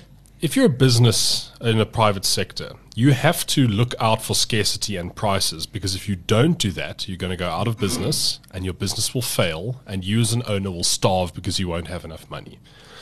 if 0.41 0.55
you're 0.55 0.65
a 0.65 0.69
business 0.69 1.51
in 1.61 1.79
a 1.79 1.85
private 1.85 2.25
sector, 2.25 2.71
you 2.95 3.11
have 3.11 3.45
to 3.45 3.67
look 3.67 3.93
out 3.99 4.23
for 4.23 4.33
scarcity 4.33 4.95
and 4.97 5.15
prices 5.15 5.67
because 5.67 5.93
if 5.93 6.09
you 6.09 6.15
don't 6.15 6.57
do 6.57 6.71
that, 6.71 7.07
you're 7.07 7.17
going 7.17 7.29
to 7.29 7.37
go 7.37 7.49
out 7.49 7.67
of 7.67 7.77
business 7.77 8.39
and 8.51 8.65
your 8.65 8.73
business 8.73 9.13
will 9.13 9.21
fail 9.21 9.81
and 9.85 10.03
you 10.03 10.19
as 10.19 10.33
an 10.33 10.41
owner 10.47 10.71
will 10.71 10.83
starve 10.83 11.33
because 11.35 11.59
you 11.59 11.67
won't 11.67 11.87
have 11.87 12.03
enough 12.03 12.27
money. 12.29 12.59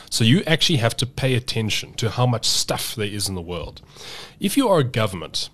So 0.09 0.25
you 0.25 0.43
actually 0.45 0.79
have 0.79 0.97
to 0.97 1.05
pay 1.05 1.33
attention 1.33 1.93
to 1.93 2.09
how 2.09 2.25
much 2.25 2.45
stuff 2.45 2.93
there 2.93 3.07
is 3.07 3.29
in 3.29 3.35
the 3.35 3.41
world. 3.41 3.81
If 4.39 4.57
you 4.57 4.67
are 4.67 4.79
a 4.79 4.83
government, 4.83 5.49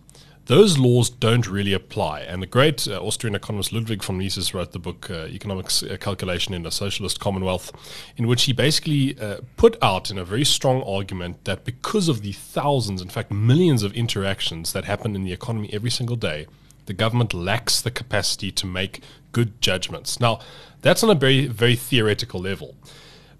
those 0.45 0.77
laws 0.77 1.09
don't 1.09 1.47
really 1.47 1.73
apply. 1.73 2.21
And 2.21 2.41
the 2.41 2.47
great 2.47 2.87
uh, 2.87 3.01
Austrian 3.01 3.35
economist 3.35 3.73
Ludwig 3.73 4.03
von 4.03 4.17
Mises 4.17 4.53
wrote 4.53 4.71
the 4.73 4.79
book 4.79 5.09
uh, 5.09 5.25
Economics 5.25 5.81
uh, 5.81 5.97
Calculation 5.99 6.53
in 6.53 6.65
a 6.65 6.71
Socialist 6.71 7.19
Commonwealth, 7.19 7.71
in 8.15 8.27
which 8.27 8.43
he 8.43 8.53
basically 8.53 9.19
uh, 9.19 9.37
put 9.57 9.75
out 9.81 10.11
in 10.11 10.17
a 10.17 10.25
very 10.25 10.45
strong 10.45 10.83
argument 10.83 11.45
that 11.45 11.65
because 11.65 12.07
of 12.07 12.21
the 12.21 12.31
thousands, 12.31 13.01
in 13.01 13.09
fact, 13.09 13.31
millions 13.31 13.81
of 13.81 13.93
interactions 13.93 14.73
that 14.73 14.85
happen 14.85 15.15
in 15.15 15.23
the 15.23 15.33
economy 15.33 15.69
every 15.73 15.91
single 15.91 16.15
day, 16.15 16.45
the 16.85 16.93
government 16.93 17.33
lacks 17.33 17.81
the 17.81 17.91
capacity 17.91 18.51
to 18.51 18.67
make 18.67 19.01
good 19.31 19.59
judgments. 19.61 20.19
Now, 20.19 20.39
that's 20.81 21.03
on 21.03 21.09
a 21.09 21.15
very, 21.15 21.47
very 21.47 21.75
theoretical 21.75 22.39
level. 22.39 22.75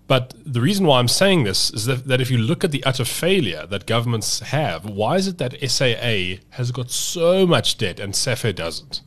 But 0.08 0.36
the 0.46 0.62
reason 0.62 0.86
why 0.86 1.00
I'm 1.00 1.08
saying 1.08 1.44
this 1.44 1.72
is 1.72 1.86
that, 1.86 2.08
that 2.08 2.22
if 2.22 2.30
you 2.30 2.38
look 2.38 2.64
at 2.64 2.72
the 2.72 2.84
utter 2.84 3.06
failure 3.06 3.66
that 3.66 3.88
governments 3.88 4.40
have, 4.40 4.86
why 4.86 5.16
is 5.16 5.28
it 5.28 5.40
that 5.40 5.58
SAA 5.68 6.42
has 6.52 6.72
got 6.72 6.92
so 6.92 7.48
much 7.48 7.78
debt 7.78 8.00
and 8.00 8.16
SAFE 8.16 8.56
doesn't? 8.56 9.02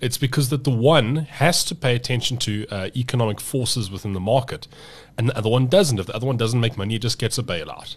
It's 0.00 0.16
because 0.16 0.48
that 0.48 0.64
the 0.64 0.70
one 0.70 1.16
has 1.16 1.62
to 1.64 1.74
pay 1.74 1.94
attention 1.94 2.38
to 2.38 2.66
uh, 2.70 2.88
economic 2.96 3.38
forces 3.38 3.90
within 3.90 4.14
the 4.14 4.20
market, 4.20 4.66
and 5.18 5.28
the 5.28 5.36
other 5.36 5.50
one 5.50 5.66
doesn't. 5.66 5.98
If 5.98 6.06
the 6.06 6.16
other 6.16 6.26
one 6.26 6.38
doesn't 6.38 6.58
make 6.58 6.78
money, 6.78 6.94
it 6.94 7.02
just 7.02 7.18
gets 7.18 7.36
a 7.36 7.42
bailout. 7.42 7.96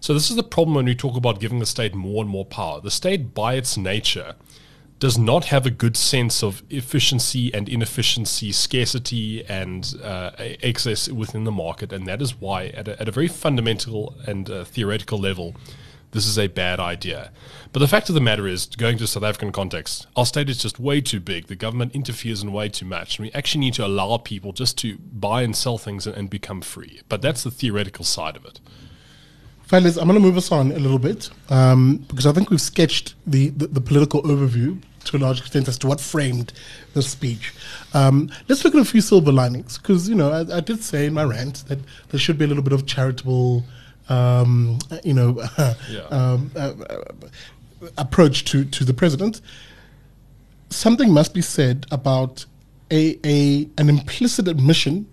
So 0.00 0.12
this 0.12 0.30
is 0.30 0.36
the 0.36 0.42
problem 0.42 0.74
when 0.74 0.86
we 0.86 0.96
talk 0.96 1.16
about 1.16 1.38
giving 1.38 1.60
the 1.60 1.66
state 1.66 1.94
more 1.94 2.22
and 2.22 2.30
more 2.30 2.44
power. 2.44 2.80
The 2.80 2.90
state, 2.90 3.34
by 3.34 3.54
its 3.54 3.76
nature, 3.76 4.34
does 4.98 5.18
not 5.18 5.46
have 5.46 5.66
a 5.66 5.70
good 5.70 5.96
sense 5.96 6.42
of 6.42 6.62
efficiency 6.70 7.52
and 7.52 7.68
inefficiency, 7.68 8.52
scarcity 8.52 9.44
and 9.46 9.94
uh, 10.02 10.30
excess 10.38 11.08
within 11.08 11.44
the 11.44 11.52
market, 11.52 11.92
and 11.92 12.06
that 12.06 12.22
is 12.22 12.40
why, 12.40 12.66
at 12.68 12.88
a, 12.88 13.00
at 13.00 13.08
a 13.08 13.12
very 13.12 13.28
fundamental 13.28 14.14
and 14.26 14.48
uh, 14.48 14.64
theoretical 14.64 15.18
level, 15.18 15.54
this 16.12 16.26
is 16.26 16.38
a 16.38 16.46
bad 16.46 16.78
idea. 16.78 17.32
But 17.72 17.80
the 17.80 17.88
fact 17.88 18.08
of 18.08 18.14
the 18.14 18.20
matter 18.20 18.46
is, 18.46 18.66
going 18.66 18.98
to 18.98 19.06
South 19.08 19.24
African 19.24 19.50
context, 19.50 20.06
our 20.14 20.24
state 20.24 20.48
is 20.48 20.58
just 20.58 20.78
way 20.78 21.00
too 21.00 21.18
big. 21.18 21.48
The 21.48 21.56
government 21.56 21.92
interferes 21.92 22.40
in 22.40 22.52
way 22.52 22.68
too 22.68 22.86
much. 22.86 23.18
And 23.18 23.26
we 23.26 23.32
actually 23.32 23.62
need 23.62 23.74
to 23.74 23.84
allow 23.84 24.16
people 24.18 24.52
just 24.52 24.78
to 24.78 24.96
buy 24.98 25.42
and 25.42 25.56
sell 25.56 25.76
things 25.76 26.06
and, 26.06 26.16
and 26.16 26.30
become 26.30 26.60
free. 26.60 27.00
But 27.08 27.20
that's 27.20 27.42
the 27.42 27.50
theoretical 27.50 28.04
side 28.04 28.36
of 28.36 28.44
it. 28.44 28.60
Fellas, 29.74 29.96
I'm 29.96 30.06
going 30.06 30.14
to 30.14 30.24
move 30.24 30.36
us 30.36 30.52
on 30.52 30.70
a 30.70 30.78
little 30.78 31.00
bit 31.00 31.30
um, 31.50 31.96
because 32.06 32.26
I 32.26 32.32
think 32.32 32.48
we've 32.48 32.60
sketched 32.60 33.16
the, 33.26 33.48
the, 33.48 33.66
the 33.66 33.80
political 33.80 34.22
overview 34.22 34.80
to 35.06 35.16
a 35.16 35.18
large 35.18 35.40
extent 35.40 35.66
as 35.66 35.76
to 35.78 35.88
what 35.88 36.00
framed 36.00 36.52
the 36.92 37.02
speech. 37.02 37.52
Um, 37.92 38.30
let's 38.46 38.64
look 38.64 38.76
at 38.76 38.80
a 38.80 38.84
few 38.84 39.00
silver 39.00 39.32
linings 39.32 39.78
because, 39.78 40.08
you 40.08 40.14
know, 40.14 40.30
I, 40.30 40.58
I 40.58 40.60
did 40.60 40.84
say 40.84 41.06
in 41.06 41.14
my 41.14 41.24
rant 41.24 41.64
that 41.66 41.80
there 42.10 42.20
should 42.20 42.38
be 42.38 42.44
a 42.44 42.46
little 42.46 42.62
bit 42.62 42.72
of 42.72 42.86
charitable, 42.86 43.64
um, 44.08 44.78
you 45.02 45.12
know, 45.12 45.42
Yeah. 45.90 46.02
um, 46.08 46.52
uh, 46.54 46.72
uh, 46.88 47.88
approach 47.98 48.44
to, 48.52 48.64
to 48.64 48.84
the 48.84 48.94
president. 48.94 49.40
Something 50.70 51.12
must 51.12 51.34
be 51.34 51.42
said 51.42 51.84
about 51.90 52.46
a, 52.92 53.18
a 53.24 53.68
an 53.78 53.88
implicit 53.88 54.46
admission 54.46 55.12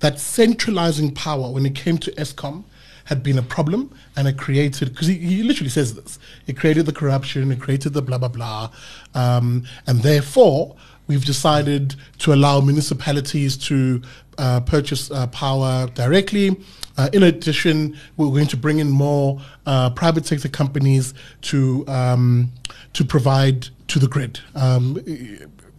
that 0.00 0.18
centralizing 0.18 1.14
power 1.14 1.52
when 1.52 1.64
it 1.64 1.76
came 1.76 1.96
to 1.98 2.10
Eskom 2.16 2.64
had 3.04 3.22
been 3.22 3.38
a 3.38 3.42
problem 3.42 3.94
and 4.16 4.28
it 4.28 4.38
created, 4.38 4.90
because 4.90 5.06
he, 5.06 5.14
he 5.14 5.42
literally 5.42 5.70
says 5.70 5.94
this, 5.94 6.18
it 6.46 6.56
created 6.56 6.86
the 6.86 6.92
corruption, 6.92 7.50
it 7.52 7.60
created 7.60 7.92
the 7.92 8.02
blah, 8.02 8.18
blah, 8.18 8.28
blah. 8.28 8.70
Um, 9.14 9.64
and 9.86 10.00
therefore, 10.00 10.76
we've 11.06 11.24
decided 11.24 11.96
to 12.18 12.32
allow 12.32 12.60
municipalities 12.60 13.56
to 13.56 14.02
uh, 14.38 14.60
purchase 14.60 15.10
uh, 15.10 15.26
power 15.28 15.88
directly. 15.94 16.56
Uh, 16.96 17.08
in 17.12 17.22
addition, 17.22 17.96
we're 18.16 18.28
going 18.28 18.46
to 18.46 18.56
bring 18.56 18.78
in 18.78 18.90
more 18.90 19.40
uh, 19.66 19.90
private 19.90 20.26
sector 20.26 20.48
companies 20.48 21.14
to 21.40 21.84
um, 21.88 22.52
to 22.92 23.04
provide 23.04 23.68
to 23.88 23.98
the 23.98 24.06
grid. 24.06 24.40
Um, 24.54 24.98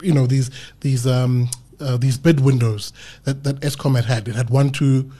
you 0.02 0.14
know 0.14 0.26
these 0.28 0.50
these 0.82 1.06
um, 1.08 1.50
uh, 1.80 1.98
these 1.98 2.18
bid 2.18 2.40
windows 2.40 2.94
that 3.24 3.44
that 3.44 3.60
Eskom 3.62 3.96
had 3.96 4.06
had. 4.06 4.28
It 4.28 4.36
had 4.36 4.50
one, 4.50 4.72
two, 4.72 5.12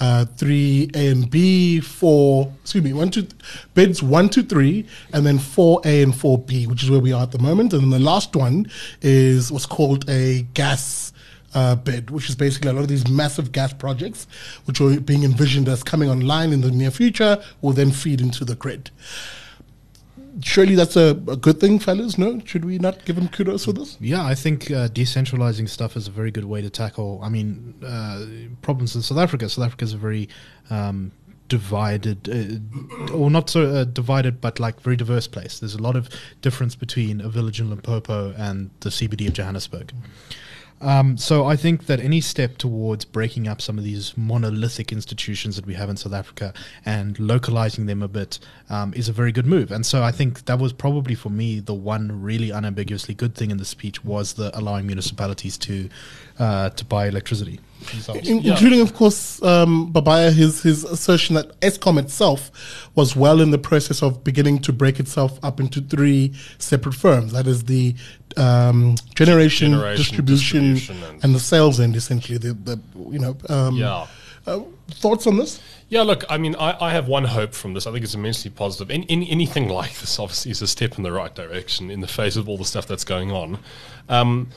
uh, 0.00 0.24
three 0.24 0.90
A 0.94 1.08
and 1.08 1.30
B, 1.30 1.80
four. 1.80 2.52
Excuse 2.62 2.84
me, 2.84 2.92
one, 2.92 3.10
two 3.10 3.26
bids 3.74 4.02
one, 4.02 4.28
two, 4.28 4.42
three, 4.42 4.86
and 5.12 5.26
then 5.26 5.38
four 5.38 5.80
A 5.84 6.02
and 6.02 6.14
four 6.14 6.38
B, 6.38 6.66
which 6.66 6.82
is 6.82 6.90
where 6.90 7.00
we 7.00 7.12
are 7.12 7.22
at 7.22 7.32
the 7.32 7.38
moment. 7.38 7.72
And 7.72 7.82
then 7.82 7.90
the 7.90 7.98
last 7.98 8.36
one 8.36 8.70
is 9.02 9.50
what's 9.50 9.66
called 9.66 10.08
a 10.08 10.42
gas. 10.54 11.12
Uh, 11.54 11.74
bid, 11.74 12.10
which 12.10 12.28
is 12.28 12.36
basically 12.36 12.68
a 12.68 12.74
lot 12.74 12.82
of 12.82 12.88
these 12.88 13.08
massive 13.08 13.52
gas 13.52 13.72
projects, 13.72 14.26
which 14.66 14.82
are 14.82 15.00
being 15.00 15.24
envisioned 15.24 15.66
as 15.66 15.82
coming 15.82 16.10
online 16.10 16.52
in 16.52 16.60
the 16.60 16.70
near 16.70 16.90
future, 16.90 17.42
will 17.62 17.72
then 17.72 17.90
feed 17.90 18.20
into 18.20 18.44
the 18.44 18.54
grid 18.54 18.90
surely 20.42 20.74
that's 20.74 20.96
a, 20.96 21.10
a, 21.28 21.36
good 21.36 21.60
thing, 21.60 21.78
fellas. 21.78 22.18
No, 22.18 22.40
should 22.44 22.64
we 22.64 22.78
not 22.78 23.04
give 23.04 23.18
him 23.18 23.28
kudos 23.28 23.64
for 23.64 23.72
this? 23.72 23.96
Yeah, 24.00 24.24
I 24.24 24.34
think 24.34 24.70
uh, 24.70 24.88
decentralizing 24.88 25.68
stuff 25.68 25.96
is 25.96 26.08
a 26.08 26.10
very 26.10 26.30
good 26.30 26.44
way 26.44 26.62
to 26.62 26.70
tackle. 26.70 27.20
I 27.22 27.28
mean, 27.28 27.74
uh, 27.84 28.24
problems 28.62 28.94
in 28.94 29.02
South 29.02 29.18
Africa. 29.18 29.48
South 29.48 29.66
Africa 29.66 29.84
is 29.84 29.94
a 29.94 29.98
very 29.98 30.28
um, 30.70 31.12
divided, 31.48 32.28
uh, 32.28 33.12
or 33.12 33.30
not 33.30 33.50
so 33.50 33.62
uh, 33.66 33.84
divided, 33.84 34.40
but 34.40 34.60
like 34.60 34.80
very 34.80 34.96
diverse 34.96 35.26
place. 35.26 35.58
There's 35.58 35.74
a 35.74 35.82
lot 35.82 35.96
of 35.96 36.08
difference 36.42 36.74
between 36.74 37.20
a 37.20 37.28
village 37.28 37.60
in 37.60 37.70
Limpopo 37.70 38.34
and 38.36 38.70
the 38.80 38.90
CBD 38.90 39.28
of 39.28 39.32
Johannesburg. 39.32 39.92
Um, 40.80 41.16
so 41.16 41.44
I 41.44 41.56
think 41.56 41.86
that 41.86 42.00
any 42.00 42.20
step 42.20 42.56
towards 42.56 43.04
breaking 43.04 43.48
up 43.48 43.60
some 43.60 43.78
of 43.78 43.84
these 43.84 44.16
monolithic 44.16 44.92
institutions 44.92 45.56
that 45.56 45.66
we 45.66 45.74
have 45.74 45.90
in 45.90 45.96
South 45.96 46.12
Africa 46.12 46.54
and 46.84 47.18
localizing 47.18 47.86
them 47.86 48.02
a 48.02 48.08
bit 48.08 48.38
um, 48.70 48.94
is 48.94 49.08
a 49.08 49.12
very 49.12 49.32
good 49.32 49.46
move. 49.46 49.72
And 49.72 49.84
so 49.84 50.02
I 50.02 50.12
think 50.12 50.44
that 50.44 50.58
was 50.58 50.72
probably 50.72 51.14
for 51.14 51.30
me 51.30 51.60
the 51.60 51.74
one 51.74 52.22
really 52.22 52.50
unambiguously 52.50 53.14
good 53.14 53.34
thing 53.34 53.50
in 53.50 53.56
the 53.58 53.64
speech 53.64 54.04
was 54.04 54.34
the 54.34 54.56
allowing 54.58 54.86
municipalities 54.86 55.58
to 55.58 55.88
uh, 56.38 56.70
to 56.70 56.84
buy 56.84 57.08
electricity. 57.08 57.60
In, 58.14 58.40
yeah. 58.40 58.52
Including, 58.52 58.80
of 58.80 58.94
course, 58.94 59.42
um, 59.42 59.92
Babaya, 59.92 60.32
his, 60.32 60.62
his 60.62 60.84
assertion 60.84 61.34
that 61.36 61.58
Eskom 61.60 61.98
itself 61.98 62.50
was 62.94 63.16
well 63.16 63.40
in 63.40 63.50
the 63.50 63.58
process 63.58 64.02
of 64.02 64.24
beginning 64.24 64.58
to 64.60 64.72
break 64.72 64.98
itself 65.00 65.38
up 65.42 65.60
into 65.60 65.80
three 65.80 66.34
separate 66.58 66.94
firms. 66.94 67.32
That 67.32 67.46
is 67.46 67.64
the 67.64 67.94
um, 68.36 68.96
generation, 69.14 69.72
generation 69.72 69.96
distribution, 69.96 70.74
distribution, 70.74 71.10
and, 71.14 71.24
and, 71.24 71.34
the 71.34 71.40
sales 71.40 71.80
end, 71.80 71.96
essentially. 71.96 72.38
The, 72.38 72.52
the 72.52 72.80
you 73.10 73.18
know, 73.18 73.36
um, 73.48 73.76
yeah. 73.76 74.06
Uh, 74.46 74.62
thoughts 74.90 75.26
on 75.26 75.36
this? 75.36 75.60
Yeah, 75.90 76.02
look, 76.02 76.24
I 76.30 76.38
mean, 76.38 76.56
I, 76.56 76.76
I, 76.86 76.90
have 76.92 77.06
one 77.06 77.24
hope 77.24 77.52
from 77.52 77.74
this. 77.74 77.86
I 77.86 77.92
think 77.92 78.02
it's 78.02 78.14
immensely 78.14 78.50
positive. 78.50 78.90
In, 78.90 79.02
in, 79.04 79.22
anything 79.24 79.68
like 79.68 79.98
this, 79.98 80.18
obviously, 80.18 80.50
is 80.50 80.62
a 80.62 80.66
step 80.66 80.96
in 80.96 81.02
the 81.02 81.12
right 81.12 81.34
direction 81.34 81.90
in 81.90 82.00
the 82.00 82.06
face 82.06 82.36
of 82.36 82.48
all 82.48 82.56
the 82.56 82.64
stuff 82.64 82.86
that's 82.86 83.04
going 83.04 83.30
on. 83.30 83.58
Um, 84.08 84.48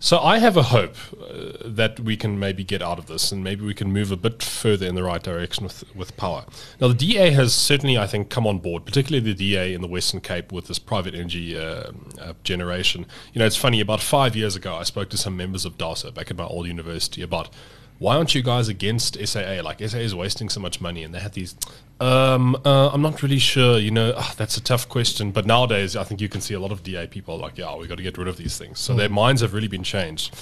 so 0.00 0.18
I 0.20 0.38
have 0.38 0.56
a 0.56 0.62
hope 0.64 0.94
uh, 1.20 1.52
that 1.64 1.98
we 1.98 2.16
can 2.16 2.38
maybe 2.38 2.62
get 2.62 2.82
out 2.82 2.98
of 2.98 3.06
this 3.06 3.32
and 3.32 3.42
maybe 3.42 3.64
we 3.64 3.74
can 3.74 3.92
move 3.92 4.12
a 4.12 4.16
bit 4.16 4.42
further 4.42 4.86
in 4.86 4.94
the 4.94 5.02
right 5.02 5.22
direction 5.22 5.64
with, 5.64 5.84
with 5.94 6.16
power. 6.16 6.44
Now, 6.80 6.88
the 6.88 6.94
DA 6.94 7.30
has 7.30 7.52
certainly, 7.52 7.98
I 7.98 8.06
think, 8.06 8.30
come 8.30 8.46
on 8.46 8.58
board, 8.58 8.84
particularly 8.84 9.24
the 9.24 9.34
DA 9.34 9.74
in 9.74 9.80
the 9.80 9.88
Western 9.88 10.20
Cape 10.20 10.52
with 10.52 10.68
this 10.68 10.78
private 10.78 11.14
energy 11.14 11.58
uh, 11.58 11.90
uh, 12.20 12.34
generation. 12.44 13.06
You 13.32 13.40
know, 13.40 13.46
it's 13.46 13.56
funny, 13.56 13.80
about 13.80 14.00
five 14.00 14.36
years 14.36 14.54
ago, 14.54 14.76
I 14.76 14.84
spoke 14.84 15.10
to 15.10 15.16
some 15.16 15.36
members 15.36 15.64
of 15.64 15.76
DASO 15.76 16.14
back 16.14 16.30
at 16.30 16.36
my 16.36 16.44
old 16.44 16.68
university 16.68 17.22
about 17.22 17.50
why 17.98 18.16
aren't 18.16 18.34
you 18.34 18.42
guys 18.42 18.68
against 18.68 19.18
SAA? 19.26 19.60
Like, 19.62 19.80
SAA 19.80 19.98
is 19.98 20.14
wasting 20.14 20.48
so 20.48 20.60
much 20.60 20.80
money 20.80 21.02
and 21.02 21.14
they 21.14 21.20
had 21.20 21.32
these 21.32 21.56
um, 22.00 22.56
uh, 22.64 22.90
I'm 22.90 23.02
not 23.02 23.22
really 23.22 23.38
sure. 23.40 23.78
You 23.78 23.90
know, 23.90 24.14
oh, 24.16 24.34
that's 24.36 24.56
a 24.56 24.62
tough 24.62 24.88
question. 24.88 25.32
But 25.32 25.46
nowadays, 25.46 25.96
I 25.96 26.04
think 26.04 26.20
you 26.20 26.28
can 26.28 26.40
see 26.40 26.54
a 26.54 26.60
lot 26.60 26.70
of 26.70 26.82
DA 26.82 27.06
people 27.08 27.36
like, 27.38 27.58
yeah, 27.58 27.74
we 27.74 27.86
got 27.88 27.96
to 27.96 28.02
get 28.02 28.16
rid 28.16 28.28
of 28.28 28.36
these 28.36 28.56
things. 28.56 28.78
So 28.78 28.94
mm. 28.94 28.98
their 28.98 29.08
minds 29.08 29.42
have 29.42 29.52
really 29.52 29.68
been 29.68 29.82
changed. 29.82 30.34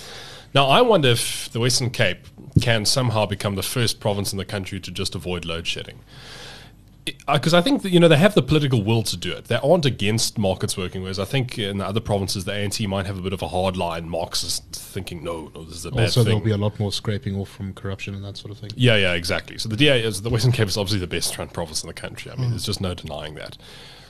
Now, 0.55 0.67
I 0.67 0.81
wonder 0.83 1.09
if 1.09 1.51
the 1.53 1.61
Western 1.61 1.91
Cape 1.91 2.27
can 2.61 2.85
somehow 2.85 3.27
become 3.27 3.57
the 3.57 3.63
first 3.63 4.01
province 4.01 4.33
in 4.33 4.39
the 4.39 4.45
country 4.45 4.81
to 4.81 4.91
just 4.91 5.15
avoid 5.15 5.45
load 5.45 5.67
shedding 5.67 6.01
because 7.33 7.55
I 7.55 7.61
think 7.61 7.83
that, 7.83 7.91
you 7.91 8.01
know 8.01 8.09
they 8.09 8.17
have 8.17 8.35
the 8.35 8.43
political 8.43 8.83
will 8.83 9.03
to 9.05 9.17
do 9.17 9.33
it. 9.33 9.47
They 9.47 9.57
aren't 9.57 9.87
against 9.87 10.39
markets 10.39 10.77
working. 10.77 11.03
Whereas 11.03 11.19
I 11.19 11.25
think 11.25 11.59
in 11.59 11.79
the 11.79 11.87
other 11.87 12.01
provinces, 12.01 12.45
the 12.45 12.53
ANC 12.53 12.87
might 12.89 13.07
have 13.07 13.19
a 13.19 13.23
bit 13.23 13.33
of 13.33 13.43
a 13.43 13.49
hard 13.49 13.77
line 13.77 14.09
Marxist 14.09 14.65
thinking. 14.73 15.23
No, 15.23 15.51
no, 15.55 15.65
this 15.65 15.77
is 15.77 15.87
a 15.87 15.91
bad 15.91 16.05
also, 16.05 16.21
thing. 16.21 16.27
there'll 16.27 16.45
be 16.45 16.51
a 16.51 16.57
lot 16.57 16.79
more 16.79 16.93
scraping 16.93 17.37
off 17.37 17.49
from 17.49 17.73
corruption 17.75 18.15
and 18.15 18.25
that 18.25 18.37
sort 18.37 18.51
of 18.51 18.59
thing. 18.59 18.71
Yeah, 18.75 18.97
yeah, 18.97 19.15
exactly. 19.15 19.59
So 19.59 19.69
the 19.69 19.77
DA 19.77 20.03
is 20.03 20.23
the 20.23 20.31
Western 20.31 20.53
Cape 20.53 20.69
is 20.69 20.77
obviously 20.77 21.01
the 21.01 21.07
best 21.07 21.37
run 21.39 21.49
province 21.49 21.83
in 21.83 21.87
the 21.87 21.95
country. 21.95 22.31
I 22.31 22.37
mean, 22.37 22.47
mm. 22.47 22.51
there's 22.51 22.67
just 22.67 22.81
no 22.81 22.95
denying 22.95 23.35
that. 23.37 23.57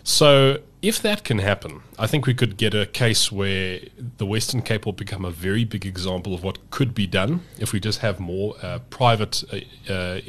So 0.07 0.61
if 0.83 1.03
that 1.03 1.25
can 1.25 1.39
happen, 1.39 1.83
I 1.99 2.07
think 2.07 2.27
we 2.27 2.35
could 2.35 2.57
get 2.57 2.75
a 2.75 2.87
case 2.87 3.33
where 3.33 3.81
the 4.19 4.25
Western 4.25 4.63
Cape 4.63 4.87
will 4.87 4.93
become 4.93 5.25
a 5.25 5.33
very 5.33 5.65
big 5.65 5.85
example 5.85 6.33
of 6.33 6.45
what 6.45 6.71
could 6.71 6.95
be 6.95 7.09
done 7.09 7.41
if 7.59 7.73
we 7.73 7.81
just 7.81 7.99
have 7.99 8.21
more 8.21 8.55
uh, 8.63 8.79
private 8.89 9.43
uh, 9.53 9.93
uh, 9.93 10.21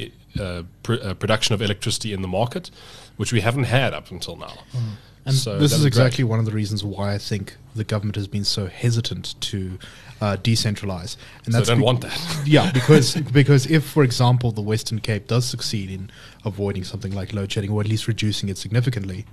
pr- 0.82 0.94
uh, 1.02 1.14
production 1.14 1.54
of 1.54 1.62
electricity 1.62 2.12
in 2.12 2.22
the 2.22 2.28
market, 2.28 2.70
which 3.16 3.32
we 3.32 3.40
haven't 3.40 3.64
had 3.64 3.94
up 3.94 4.10
until 4.10 4.36
now. 4.36 4.58
Mm. 4.72 4.96
And 5.28 5.34
so 5.34 5.58
this 5.58 5.72
is 5.72 5.84
exactly 5.84 6.24
great. 6.24 6.30
one 6.30 6.38
of 6.38 6.46
the 6.46 6.52
reasons 6.52 6.82
why 6.82 7.12
I 7.12 7.18
think 7.18 7.56
the 7.74 7.84
government 7.84 8.16
has 8.16 8.26
been 8.26 8.44
so 8.44 8.66
hesitant 8.66 9.38
to 9.42 9.78
uh, 10.20 10.36
decentralize. 10.36 11.16
And 11.44 11.52
so 11.52 11.58
that's 11.58 11.68
don't 11.68 11.78
be- 11.78 11.84
want 11.84 12.00
that. 12.00 12.42
yeah, 12.46 12.70
because 12.72 13.14
because 13.14 13.70
if, 13.70 13.84
for 13.84 14.02
example, 14.02 14.52
the 14.52 14.62
Western 14.62 15.00
Cape 15.00 15.26
does 15.26 15.44
succeed 15.44 15.90
in 15.90 16.10
avoiding 16.44 16.84
something 16.84 17.12
like 17.12 17.34
load 17.34 17.52
shedding, 17.52 17.70
or 17.70 17.80
at 17.80 17.88
least 17.88 18.08
reducing 18.08 18.48
it 18.48 18.56
significantly, 18.56 19.26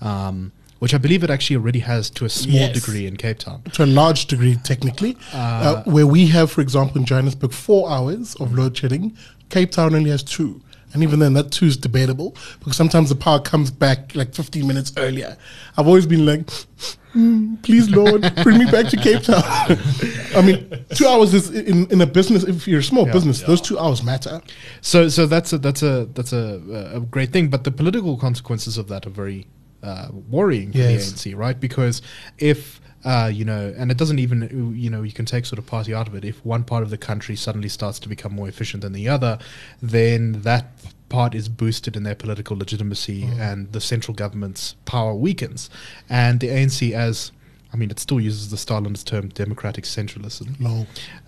um, 0.00 0.52
which 0.78 0.94
I 0.94 0.98
believe 0.98 1.22
it 1.22 1.30
actually 1.30 1.56
already 1.56 1.80
has 1.80 2.10
to 2.10 2.24
a 2.24 2.28
small 2.28 2.56
yes. 2.56 2.74
degree 2.74 3.06
in 3.06 3.16
Cape 3.16 3.38
Town. 3.38 3.62
To 3.74 3.84
a 3.84 3.86
large 3.86 4.26
degree, 4.26 4.56
technically. 4.56 5.16
Uh, 5.32 5.36
uh, 5.36 5.82
where 5.84 6.06
we 6.06 6.26
have, 6.28 6.50
for 6.50 6.62
example, 6.62 6.98
in 6.98 7.04
Johannesburg, 7.04 7.52
four 7.52 7.90
hours 7.90 8.34
of 8.36 8.54
load 8.54 8.76
shedding, 8.76 9.16
Cape 9.54 9.70
Town 9.70 9.94
only 9.94 10.10
has 10.10 10.24
two. 10.24 10.60
And 10.92 11.04
even 11.04 11.20
then, 11.20 11.34
that 11.34 11.52
too 11.52 11.66
is 11.66 11.76
debatable 11.76 12.36
because 12.58 12.76
sometimes 12.76 13.08
the 13.08 13.14
power 13.14 13.38
comes 13.38 13.70
back 13.70 14.16
like 14.16 14.34
15 14.34 14.66
minutes 14.66 14.92
earlier. 14.96 15.36
I've 15.76 15.86
always 15.86 16.06
been 16.06 16.26
like, 16.26 16.40
mm, 17.14 17.62
please, 17.62 17.88
Lord, 17.88 18.22
bring 18.42 18.58
me 18.58 18.64
back 18.64 18.88
to 18.88 18.96
Cape 18.96 19.22
Town. 19.22 19.44
I 20.36 20.42
mean, 20.44 20.84
two 20.96 21.06
hours 21.06 21.34
is 21.34 21.50
in, 21.50 21.86
in 21.92 22.00
a 22.00 22.06
business. 22.06 22.42
If 22.42 22.66
you're 22.66 22.80
a 22.80 22.82
small 22.82 23.06
yeah, 23.06 23.12
business, 23.12 23.42
yeah. 23.42 23.46
those 23.46 23.60
two 23.60 23.78
hours 23.78 24.02
matter. 24.02 24.42
So, 24.80 25.08
so 25.08 25.26
that's 25.26 25.52
a 25.52 25.58
that's 25.58 25.82
a 25.82 26.06
that's 26.14 26.32
a, 26.32 26.90
a 26.94 27.00
great 27.00 27.32
thing. 27.32 27.48
But 27.48 27.62
the 27.62 27.70
political 27.70 28.16
consequences 28.16 28.76
of 28.76 28.88
that 28.88 29.06
are 29.06 29.10
very 29.10 29.46
uh, 29.84 30.08
worrying 30.28 30.72
for 30.72 30.78
yes. 30.78 31.12
the 31.12 31.30
ANC, 31.30 31.36
right? 31.36 31.60
Because 31.60 32.02
if 32.38 32.80
uh, 33.04 33.30
you 33.32 33.44
know, 33.44 33.74
and 33.76 33.90
it 33.90 33.98
doesn't 33.98 34.18
even, 34.18 34.74
you 34.76 34.88
know, 34.88 35.02
you 35.02 35.12
can 35.12 35.26
take 35.26 35.44
sort 35.44 35.58
of 35.58 35.66
party 35.66 35.92
out 35.92 36.08
of 36.08 36.14
it. 36.14 36.24
If 36.24 36.44
one 36.44 36.64
part 36.64 36.82
of 36.82 36.90
the 36.90 36.96
country 36.98 37.36
suddenly 37.36 37.68
starts 37.68 37.98
to 38.00 38.08
become 38.08 38.32
more 38.34 38.48
efficient 38.48 38.82
than 38.82 38.92
the 38.92 39.08
other, 39.08 39.38
then 39.82 40.42
that 40.42 40.66
part 41.10 41.34
is 41.34 41.48
boosted 41.48 41.96
in 41.96 42.02
their 42.02 42.14
political 42.14 42.56
legitimacy 42.56 43.22
mm. 43.22 43.38
and 43.38 43.72
the 43.72 43.80
central 43.80 44.14
government's 44.14 44.74
power 44.84 45.14
weakens. 45.14 45.68
And 46.08 46.40
the 46.40 46.48
ANC, 46.48 46.92
as 46.92 47.30
I 47.74 47.76
mean, 47.76 47.90
it 47.90 47.98
still 47.98 48.20
uses 48.20 48.50
the 48.50 48.56
Stalinist 48.56 49.04
term 49.04 49.28
democratic 49.30 49.84
centralism 49.84 50.58
no. 50.60 50.86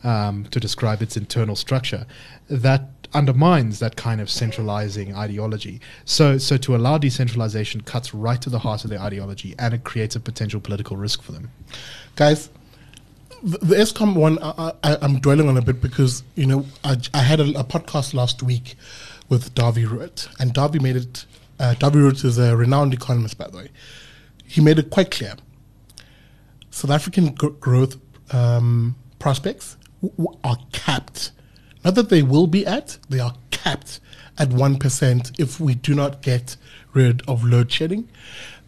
um, 0.09 0.45
to 0.53 0.61
describe 0.61 1.03
its 1.03 1.17
internal 1.17 1.57
structure. 1.57 2.07
That 2.49 2.96
undermines 3.17 3.79
that 3.79 3.97
kind 3.97 4.21
of 4.21 4.31
centralizing 4.31 5.15
ideology. 5.17 5.81
So, 6.05 6.37
so 6.39 6.57
to 6.59 6.77
allow 6.77 6.99
decentralization 6.99 7.81
cuts 7.81 8.15
right 8.15 8.41
to 8.43 8.51
the 8.51 8.59
heart 8.59 8.85
of 8.85 8.91
their 8.91 9.01
ideology, 9.01 9.55
and 9.59 9.73
it 9.73 9.85
creates 9.85 10.15
a 10.15 10.21
potential 10.21 10.61
political 10.61 10.97
risk 10.97 11.23
for 11.23 11.33
them. 11.33 11.51
Guys, 12.15 12.51
the, 13.43 13.59
the 13.59 13.77
Eskom 13.77 14.15
one, 14.15 14.39
I, 14.41 14.73
am 15.03 15.19
dwelling 15.21 15.49
on 15.49 15.57
a 15.57 15.63
bit 15.63 15.81
because 15.81 16.23
you 16.35 16.47
know 16.47 16.67
I, 16.85 16.97
I 17.15 17.23
had 17.23 17.41
a, 17.41 17.49
a, 17.61 17.65
podcast 17.65 18.13
last 18.13 18.43
week 18.43 18.75
with 19.29 19.55
Dawie 19.55 19.87
Roodt, 19.87 20.29
and 20.39 20.53
Dawie 20.53 20.81
made 20.81 20.97
it. 20.97 21.25
Uh, 21.59 21.75
Dawie 21.79 21.95
Roodt 21.95 22.23
is 22.25 22.37
a 22.39 22.55
renowned 22.55 22.93
economist, 22.93 23.39
by 23.39 23.49
the 23.49 23.57
way. 23.57 23.69
He 24.47 24.61
made 24.61 24.79
it 24.79 24.91
quite 24.91 25.11
clear. 25.11 25.35
South 26.71 26.91
African 26.91 27.33
gr- 27.35 27.49
growth 27.49 27.97
um, 28.33 28.95
prospects 29.19 29.79
w- 30.03 30.15
w- 30.17 30.39
are 30.45 30.59
capped 30.73 31.33
not 31.87 31.95
that 31.95 32.09
they 32.09 32.25
will 32.25 32.49
be 32.49 32.67
at, 32.67 32.99
they 33.09 33.21
are 33.21 33.35
capped 33.53 34.01
at 34.37 34.49
1% 34.49 35.39
if 35.39 35.61
we 35.61 35.77
do 35.77 35.95
not 35.95 36.21
get 36.21 36.57
rid 36.93 37.23
of 37.29 37.45
load 37.45 37.71
shedding. 37.71 38.09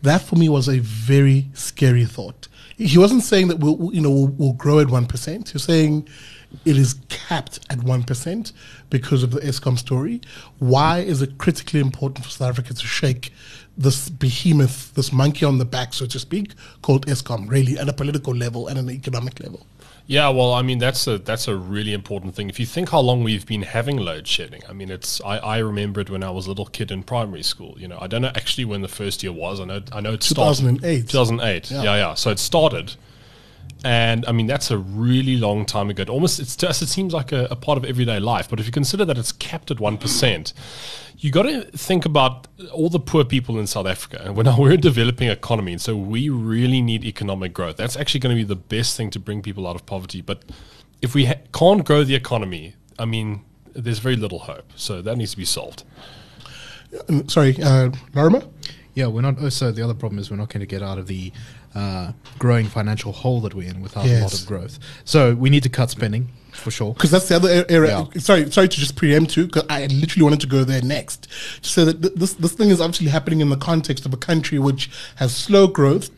That 0.02 0.22
for 0.22 0.36
me 0.36 0.48
was 0.48 0.68
a 0.68 0.78
very 0.78 1.48
scary 1.52 2.04
thought. 2.04 2.46
He 2.76 2.96
wasn't 2.96 3.24
saying 3.24 3.48
that 3.48 3.58
we'll, 3.58 3.92
you 3.92 4.00
know, 4.00 4.12
we'll, 4.12 4.28
we'll 4.28 4.52
grow 4.52 4.78
at 4.78 4.86
1%. 4.86 5.48
He's 5.50 5.64
saying 5.64 6.08
it 6.64 6.76
is 6.76 6.94
capped 7.08 7.58
at 7.70 7.78
1% 7.78 8.52
because 8.88 9.24
of 9.24 9.32
the 9.32 9.40
Eskom 9.40 9.76
story. 9.76 10.20
Why 10.60 11.00
is 11.00 11.20
it 11.20 11.38
critically 11.38 11.80
important 11.80 12.24
for 12.24 12.30
South 12.30 12.50
Africa 12.50 12.72
to 12.72 12.86
shake 12.86 13.32
this 13.76 14.08
behemoth, 14.08 14.94
this 14.94 15.12
monkey 15.12 15.44
on 15.44 15.58
the 15.58 15.64
back, 15.64 15.92
so 15.92 16.06
to 16.06 16.20
speak, 16.20 16.52
called 16.82 17.04
Eskom, 17.08 17.50
really, 17.50 17.76
at 17.80 17.88
a 17.88 17.92
political 17.92 18.32
level 18.32 18.68
and 18.68 18.78
an 18.78 18.90
economic 18.90 19.40
level? 19.40 19.66
Yeah, 20.08 20.30
well, 20.30 20.54
I 20.54 20.62
mean 20.62 20.78
that's 20.78 21.06
a 21.06 21.18
that's 21.18 21.48
a 21.48 21.54
really 21.54 21.92
important 21.92 22.34
thing. 22.34 22.48
If 22.48 22.58
you 22.58 22.64
think 22.64 22.88
how 22.88 23.00
long 23.00 23.22
we've 23.22 23.44
been 23.44 23.60
having 23.60 23.98
load 23.98 24.26
shedding, 24.26 24.62
I 24.66 24.72
mean 24.72 24.90
it's 24.90 25.20
I, 25.20 25.36
I 25.36 25.58
remember 25.58 26.00
it 26.00 26.08
when 26.08 26.24
I 26.24 26.30
was 26.30 26.46
a 26.46 26.48
little 26.48 26.64
kid 26.64 26.90
in 26.90 27.02
primary 27.02 27.42
school. 27.42 27.74
You 27.78 27.88
know, 27.88 27.98
I 28.00 28.06
don't 28.06 28.22
know 28.22 28.32
actually 28.34 28.64
when 28.64 28.80
the 28.80 28.88
first 28.88 29.22
year 29.22 29.32
was. 29.32 29.60
I 29.60 29.66
know 29.66 29.82
I 29.92 30.00
know 30.00 30.14
it 30.14 30.22
started 30.22 30.80
2008. 30.80 31.08
2008. 31.10 31.70
Yeah. 31.70 31.82
Yeah, 31.82 31.96
yeah. 31.96 32.14
So 32.14 32.30
it 32.30 32.38
started, 32.38 32.94
and 33.84 34.24
I 34.24 34.32
mean 34.32 34.46
that's 34.46 34.70
a 34.70 34.78
really 34.78 35.36
long 35.36 35.66
time 35.66 35.90
ago. 35.90 36.00
It 36.00 36.08
almost 36.08 36.40
it's 36.40 36.56
to 36.56 36.70
us 36.70 36.80
it 36.80 36.88
seems 36.88 37.12
like 37.12 37.30
a, 37.30 37.44
a 37.50 37.56
part 37.56 37.76
of 37.76 37.84
everyday 37.84 38.18
life. 38.18 38.48
But 38.48 38.60
if 38.60 38.66
you 38.66 38.72
consider 38.72 39.04
that 39.04 39.18
it's 39.18 39.32
capped 39.32 39.70
at 39.70 39.78
one 39.78 39.98
percent, 39.98 40.54
you 41.20 41.30
got 41.32 41.42
to 41.42 41.64
think 41.76 42.04
about 42.04 42.46
all 42.72 42.88
the 42.88 43.00
poor 43.00 43.24
people 43.24 43.58
in 43.58 43.66
South 43.66 43.86
Africa. 43.86 44.22
And 44.24 44.36
when 44.36 44.56
we're 44.56 44.72
a 44.72 44.76
developing 44.76 45.28
economy, 45.28 45.72
and 45.72 45.80
so 45.80 45.96
we 45.96 46.28
really 46.28 46.80
need 46.80 47.04
economic 47.04 47.52
growth. 47.52 47.76
That's 47.76 47.96
actually 47.96 48.20
going 48.20 48.36
to 48.36 48.40
be 48.40 48.46
the 48.46 48.56
best 48.56 48.96
thing 48.96 49.10
to 49.10 49.18
bring 49.18 49.42
people 49.42 49.66
out 49.66 49.74
of 49.74 49.84
poverty. 49.84 50.20
But 50.20 50.44
if 51.02 51.14
we 51.14 51.26
ha- 51.26 51.40
can't 51.52 51.84
grow 51.84 52.04
the 52.04 52.14
economy, 52.14 52.74
I 52.98 53.04
mean, 53.04 53.42
there's 53.74 53.98
very 53.98 54.16
little 54.16 54.40
hope. 54.40 54.72
So 54.76 55.02
that 55.02 55.16
needs 55.16 55.32
to 55.32 55.36
be 55.36 55.44
solved. 55.44 55.82
And, 57.08 57.30
sorry, 57.30 57.56
uh, 57.62 57.90
Lorimer? 58.14 58.42
Yeah, 58.94 59.08
we're 59.08 59.22
not. 59.22 59.36
oh, 59.40 59.48
So 59.48 59.72
the 59.72 59.82
other 59.82 59.94
problem 59.94 60.18
is 60.20 60.30
we're 60.30 60.36
not 60.36 60.48
going 60.50 60.60
to 60.60 60.66
get 60.66 60.82
out 60.82 60.98
of 60.98 61.06
the 61.08 61.32
uh, 61.74 62.12
growing 62.38 62.66
financial 62.66 63.12
hole 63.12 63.40
that 63.42 63.54
we're 63.54 63.68
in 63.68 63.80
without 63.80 64.06
a 64.06 64.22
lot 64.22 64.40
of 64.40 64.46
growth. 64.46 64.78
So 65.04 65.34
we 65.34 65.50
need 65.50 65.62
to 65.64 65.68
cut 65.68 65.90
spending 65.90 66.30
for 66.52 66.70
sure. 66.70 66.92
because 66.94 67.10
that's 67.10 67.28
the 67.28 67.36
other 67.36 67.64
area. 67.68 68.06
Yeah. 68.12 68.20
Sorry, 68.20 68.50
sorry 68.50 68.68
to 68.68 68.76
just 68.76 68.96
preempt 68.96 69.36
you, 69.36 69.46
because 69.46 69.64
I 69.68 69.86
literally 69.86 70.24
wanted 70.24 70.40
to 70.40 70.46
go 70.46 70.64
there 70.64 70.82
next. 70.82 71.28
So 71.62 71.84
that 71.84 72.02
th- 72.02 72.14
this 72.14 72.34
this 72.34 72.52
thing 72.52 72.70
is 72.70 72.80
obviously 72.80 73.08
happening 73.08 73.40
in 73.40 73.48
the 73.50 73.56
context 73.56 74.06
of 74.06 74.12
a 74.12 74.16
country 74.16 74.58
which 74.58 74.90
has 75.16 75.34
slow 75.36 75.66
growth. 75.66 76.10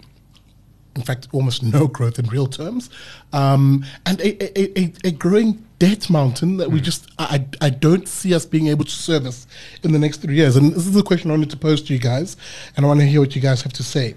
In 0.96 1.02
fact, 1.02 1.28
almost 1.32 1.62
no 1.62 1.86
growth 1.86 2.18
in 2.18 2.26
real 2.26 2.48
terms, 2.48 2.90
um, 3.32 3.84
and 4.06 4.20
a, 4.20 4.58
a, 4.58 4.80
a, 4.80 4.92
a 5.04 5.10
growing 5.12 5.64
debt 5.78 6.10
mountain 6.10 6.56
that 6.56 6.68
we 6.70 6.80
just 6.80 7.08
I, 7.16 7.46
I 7.60 7.66
I 7.66 7.70
don't 7.70 8.08
see 8.08 8.34
us 8.34 8.44
being 8.44 8.66
able 8.66 8.84
to 8.84 8.90
service 8.90 9.46
in 9.84 9.92
the 9.92 10.00
next 10.00 10.16
three 10.18 10.34
years. 10.34 10.56
And 10.56 10.72
this 10.72 10.88
is 10.88 10.96
a 10.96 11.02
question 11.04 11.30
I 11.30 11.34
wanted 11.34 11.50
to 11.50 11.56
pose 11.56 11.80
to 11.82 11.92
you 11.92 12.00
guys, 12.00 12.36
and 12.76 12.84
I 12.84 12.88
want 12.88 12.98
to 13.00 13.06
hear 13.06 13.20
what 13.20 13.36
you 13.36 13.40
guys 13.40 13.62
have 13.62 13.72
to 13.74 13.84
say. 13.84 14.16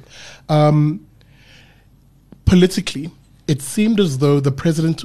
Um, 0.49 1.05
politically, 2.45 3.11
it 3.47 3.61
seemed 3.61 3.99
as 3.99 4.17
though 4.17 4.39
the 4.39 4.51
president 4.51 5.03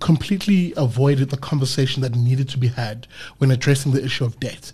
completely 0.00 0.72
avoided 0.76 1.30
the 1.30 1.36
conversation 1.36 2.02
that 2.02 2.14
needed 2.14 2.48
to 2.50 2.58
be 2.58 2.68
had 2.68 3.06
when 3.38 3.50
addressing 3.50 3.92
the 3.92 4.04
issue 4.04 4.24
of 4.24 4.38
debt. 4.40 4.72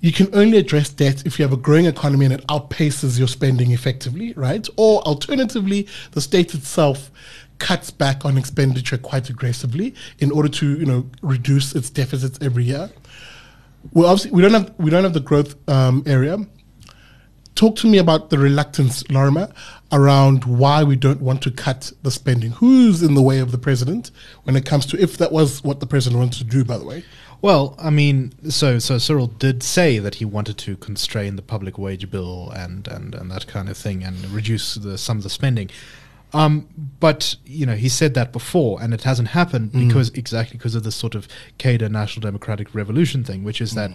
You 0.00 0.12
can 0.12 0.28
only 0.34 0.58
address 0.58 0.90
debt 0.90 1.24
if 1.24 1.38
you 1.38 1.44
have 1.44 1.52
a 1.52 1.56
growing 1.56 1.86
economy 1.86 2.26
and 2.26 2.34
it 2.34 2.46
outpaces 2.48 3.18
your 3.18 3.28
spending 3.28 3.70
effectively, 3.70 4.34
right? 4.34 4.68
Or 4.76 5.00
alternatively, 5.02 5.88
the 6.12 6.20
state 6.20 6.54
itself 6.54 7.10
cuts 7.58 7.90
back 7.90 8.24
on 8.24 8.36
expenditure 8.36 8.98
quite 8.98 9.30
aggressively 9.30 9.94
in 10.18 10.30
order 10.30 10.48
to, 10.50 10.78
you 10.78 10.84
know, 10.84 11.08
reduce 11.22 11.74
its 11.74 11.88
deficits 11.88 12.38
every 12.42 12.64
year. 12.64 12.90
Well, 13.92 14.10
obviously, 14.10 14.32
we 14.32 14.42
don't 14.42 14.52
have 14.52 14.74
we 14.78 14.90
don't 14.90 15.04
have 15.04 15.14
the 15.14 15.20
growth 15.20 15.56
um, 15.68 16.02
area 16.06 16.38
talk 17.56 17.74
to 17.76 17.88
me 17.88 17.98
about 17.98 18.30
the 18.30 18.38
reluctance, 18.38 19.02
Lorimer, 19.10 19.48
around 19.92 20.44
why 20.44 20.82
we 20.82 20.96
don't 20.96 21.20
want 21.20 21.42
to 21.42 21.50
cut 21.50 21.92
the 22.02 22.10
spending. 22.10 22.50
Who's 22.52 23.02
in 23.02 23.14
the 23.14 23.22
way 23.22 23.38
of 23.38 23.52
the 23.52 23.58
president 23.58 24.10
when 24.44 24.56
it 24.56 24.66
comes 24.66 24.86
to, 24.86 25.00
if 25.00 25.16
that 25.18 25.32
was 25.32 25.62
what 25.62 25.80
the 25.80 25.86
president 25.86 26.18
wanted 26.18 26.38
to 26.38 26.44
do, 26.44 26.64
by 26.64 26.78
the 26.78 26.84
way? 26.84 27.04
Well, 27.42 27.76
I 27.78 27.90
mean, 27.90 28.32
so 28.50 28.78
so 28.78 28.98
Cyril 28.98 29.26
did 29.26 29.62
say 29.62 29.98
that 29.98 30.16
he 30.16 30.24
wanted 30.24 30.58
to 30.58 30.76
constrain 30.78 31.36
the 31.36 31.42
public 31.42 31.78
wage 31.78 32.10
bill 32.10 32.50
and 32.50 32.88
and, 32.88 33.14
and 33.14 33.30
that 33.30 33.46
kind 33.46 33.68
of 33.68 33.76
thing 33.76 34.02
and 34.02 34.24
reduce 34.30 34.74
the 34.74 34.96
some 34.98 35.18
of 35.18 35.22
the 35.22 35.30
spending. 35.30 35.70
Um, 36.32 36.68
but 36.98 37.36
you 37.44 37.66
know, 37.66 37.76
he 37.76 37.88
said 37.88 38.14
that 38.14 38.32
before, 38.32 38.82
and 38.82 38.92
it 38.92 39.04
hasn't 39.04 39.28
happened 39.28 39.72
because 39.72 40.10
exactly 40.10 40.58
because 40.58 40.74
of 40.74 40.82
this 40.82 40.96
sort 40.96 41.14
of 41.14 41.28
cadre 41.56 41.88
National 41.88 42.22
Democratic 42.22 42.74
Revolution 42.74 43.22
thing, 43.22 43.44
which 43.44 43.60
is 43.60 43.72
that 43.72 43.92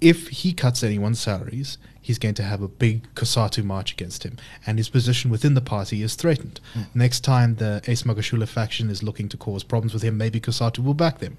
if 0.00 0.28
he 0.28 0.52
cuts 0.52 0.82
anyone's 0.82 1.20
salaries, 1.20 1.78
he's 2.00 2.18
going 2.18 2.34
to 2.34 2.42
have 2.42 2.62
a 2.62 2.68
big 2.68 3.12
COSATU 3.14 3.64
march 3.64 3.92
against 3.92 4.24
him, 4.24 4.36
and 4.66 4.78
his 4.78 4.88
position 4.88 5.30
within 5.30 5.54
the 5.54 5.60
party 5.60 6.02
is 6.02 6.14
threatened. 6.14 6.60
Next 6.94 7.20
time 7.20 7.56
the 7.56 7.82
Ace 7.86 8.04
Magashule 8.04 8.48
faction 8.48 8.90
is 8.90 9.02
looking 9.02 9.28
to 9.28 9.36
cause 9.36 9.62
problems 9.62 9.92
with 9.92 10.02
him, 10.02 10.16
maybe 10.16 10.40
COSATU 10.40 10.82
will 10.84 10.94
back 10.94 11.18
them. 11.18 11.36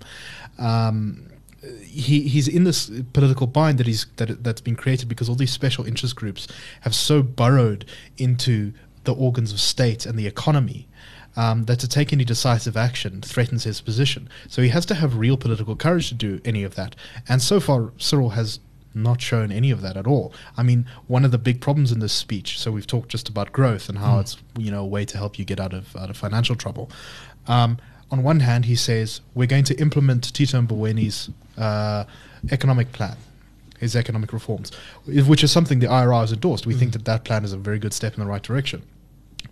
Um, 0.58 1.28
he 1.84 2.22
he's 2.28 2.48
in 2.48 2.64
this 2.64 2.90
political 3.14 3.46
bind 3.46 3.78
that 3.78 3.86
he's 3.86 4.06
that 4.16 4.44
that's 4.44 4.62
been 4.62 4.76
created 4.76 5.08
because 5.08 5.30
all 5.30 5.36
these 5.36 5.52
special 5.52 5.86
interest 5.86 6.16
groups 6.16 6.48
have 6.82 6.96
so 6.96 7.22
burrowed 7.22 7.86
into 8.18 8.74
the 9.04 9.14
organs 9.14 9.52
of 9.52 9.60
state 9.60 10.06
and 10.06 10.18
the 10.18 10.28
economy 10.28 10.88
um, 11.36 11.66
that 11.66 11.80
to 11.80 11.88
take 11.88 12.12
any 12.12 12.26
decisive 12.26 12.76
action 12.76 13.22
threatens 13.22 13.64
his 13.64 13.82
position. 13.82 14.30
So 14.48 14.62
he 14.62 14.70
has 14.70 14.86
to 14.88 14.96
have 14.96 15.18
real 15.18 15.38
political 15.38 15.76
courage 15.76 16.10
to 16.10 16.16
do 16.16 16.42
any 16.44 16.64
of 16.64 16.76
that. 16.76 16.96
And 17.28 17.42
so 17.42 17.60
far, 17.60 17.92
Cyril 17.98 18.32
has 18.32 18.60
not 18.94 19.22
shown 19.22 19.52
any 19.52 19.72
of 19.72 19.82
that 19.82 19.96
at 19.96 20.06
all. 20.06 20.34
I 20.58 20.64
mean, 20.64 20.86
one 21.08 21.24
of 21.24 21.32
the 21.32 21.38
big 21.38 21.62
problems 21.62 21.92
in 21.92 22.00
this 22.00 22.14
speech. 22.14 22.60
So 22.60 22.72
we've 22.72 22.88
talked 22.88 23.10
just 23.10 23.30
about 23.30 23.52
growth 23.52 23.88
and 23.88 23.98
how 23.98 24.20
it's 24.20 24.38
you 24.58 24.72
know 24.72 24.82
a 24.82 24.88
way 24.88 25.06
to 25.06 25.18
help 25.18 25.40
you 25.40 25.46
get 25.46 25.60
out 25.60 25.74
of 25.74 25.96
out 25.96 26.10
of 26.10 26.18
financial 26.18 26.56
trouble. 26.56 26.90
Um, 27.48 27.78
on 28.10 28.24
one 28.24 28.42
hand, 28.42 28.66
he 28.66 28.76
says 28.76 29.22
we're 29.34 29.48
going 29.48 29.64
to 29.66 29.80
implement 29.80 30.34
Tito 30.34 30.62
Mboweni's 30.62 31.30
uh, 31.58 32.04
economic 32.52 32.92
plan, 32.92 33.16
his 33.80 33.96
economic 33.96 34.34
reforms, 34.34 34.72
which 35.06 35.44
is 35.44 35.52
something 35.52 35.80
the 35.80 35.88
IRR 35.88 36.22
has 36.22 36.34
endorsed. 36.34 36.66
We 36.66 36.74
think 36.74 36.92
that 36.92 37.06
that 37.06 37.24
plan 37.24 37.46
is 37.46 37.54
a 37.54 37.58
very 37.58 37.80
good 37.80 37.94
step 37.94 38.16
in 38.16 38.20
the 38.20 38.30
right 38.30 38.44
direction. 38.44 38.84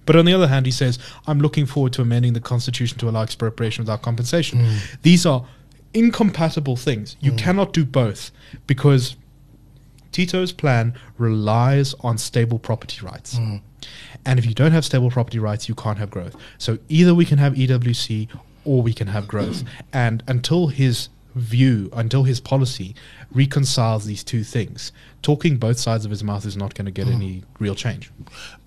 But 0.10 0.16
on 0.16 0.26
the 0.26 0.34
other 0.34 0.48
hand, 0.48 0.66
he 0.66 0.72
says, 0.72 0.98
I'm 1.28 1.40
looking 1.40 1.68
forward 1.68 1.94
to 1.94 2.02
amending 2.02 2.34
the 2.34 2.40
constitution 2.40 2.98
to 2.98 3.08
allow 3.08 3.22
expropriation 3.22 3.84
without 3.84 4.02
compensation. 4.02 4.66
Hmm. 4.66 4.78
These 5.04 5.24
are 5.28 5.46
incompatible 5.94 6.78
things. 6.78 7.16
You 7.20 7.30
hmm. 7.30 7.38
cannot 7.38 7.74
do 7.74 7.86
both 7.86 8.32
because 8.66 9.18
Tito's 10.12 10.52
plan 10.52 10.96
relies 11.20 11.94
on 12.00 12.18
stable 12.18 12.58
property 12.58 13.06
rights. 13.06 13.38
Hmm. 13.38 13.58
And 14.26 14.40
if 14.40 14.48
you 14.48 14.56
don't 14.56 14.72
have 14.72 14.84
stable 14.84 15.12
property 15.12 15.38
rights, 15.38 15.70
you 15.70 15.76
can't 15.76 16.00
have 16.00 16.10
growth. 16.10 16.36
So 16.58 16.80
either 16.90 17.14
we 17.14 17.24
can 17.24 17.38
have 17.38 17.54
EWC 17.54 18.30
or 18.66 18.82
we 18.82 18.96
can 18.96 19.10
have 19.10 19.28
growth. 19.28 19.64
and 19.94 20.24
until 20.26 20.70
his 20.70 21.10
view, 21.36 21.90
until 21.94 22.24
his 22.24 22.40
policy 22.40 22.96
reconciles 23.32 24.06
these 24.06 24.24
two 24.24 24.44
things, 24.44 24.92
talking 25.22 25.58
both 25.58 25.78
sides 25.78 26.06
of 26.06 26.12
his 26.12 26.24
mouth 26.24 26.46
is 26.46 26.58
not 26.58 26.74
going 26.74 26.86
to 26.86 26.92
get 26.92 27.08
any 27.08 27.44
real 27.60 27.76
change. 27.76 28.12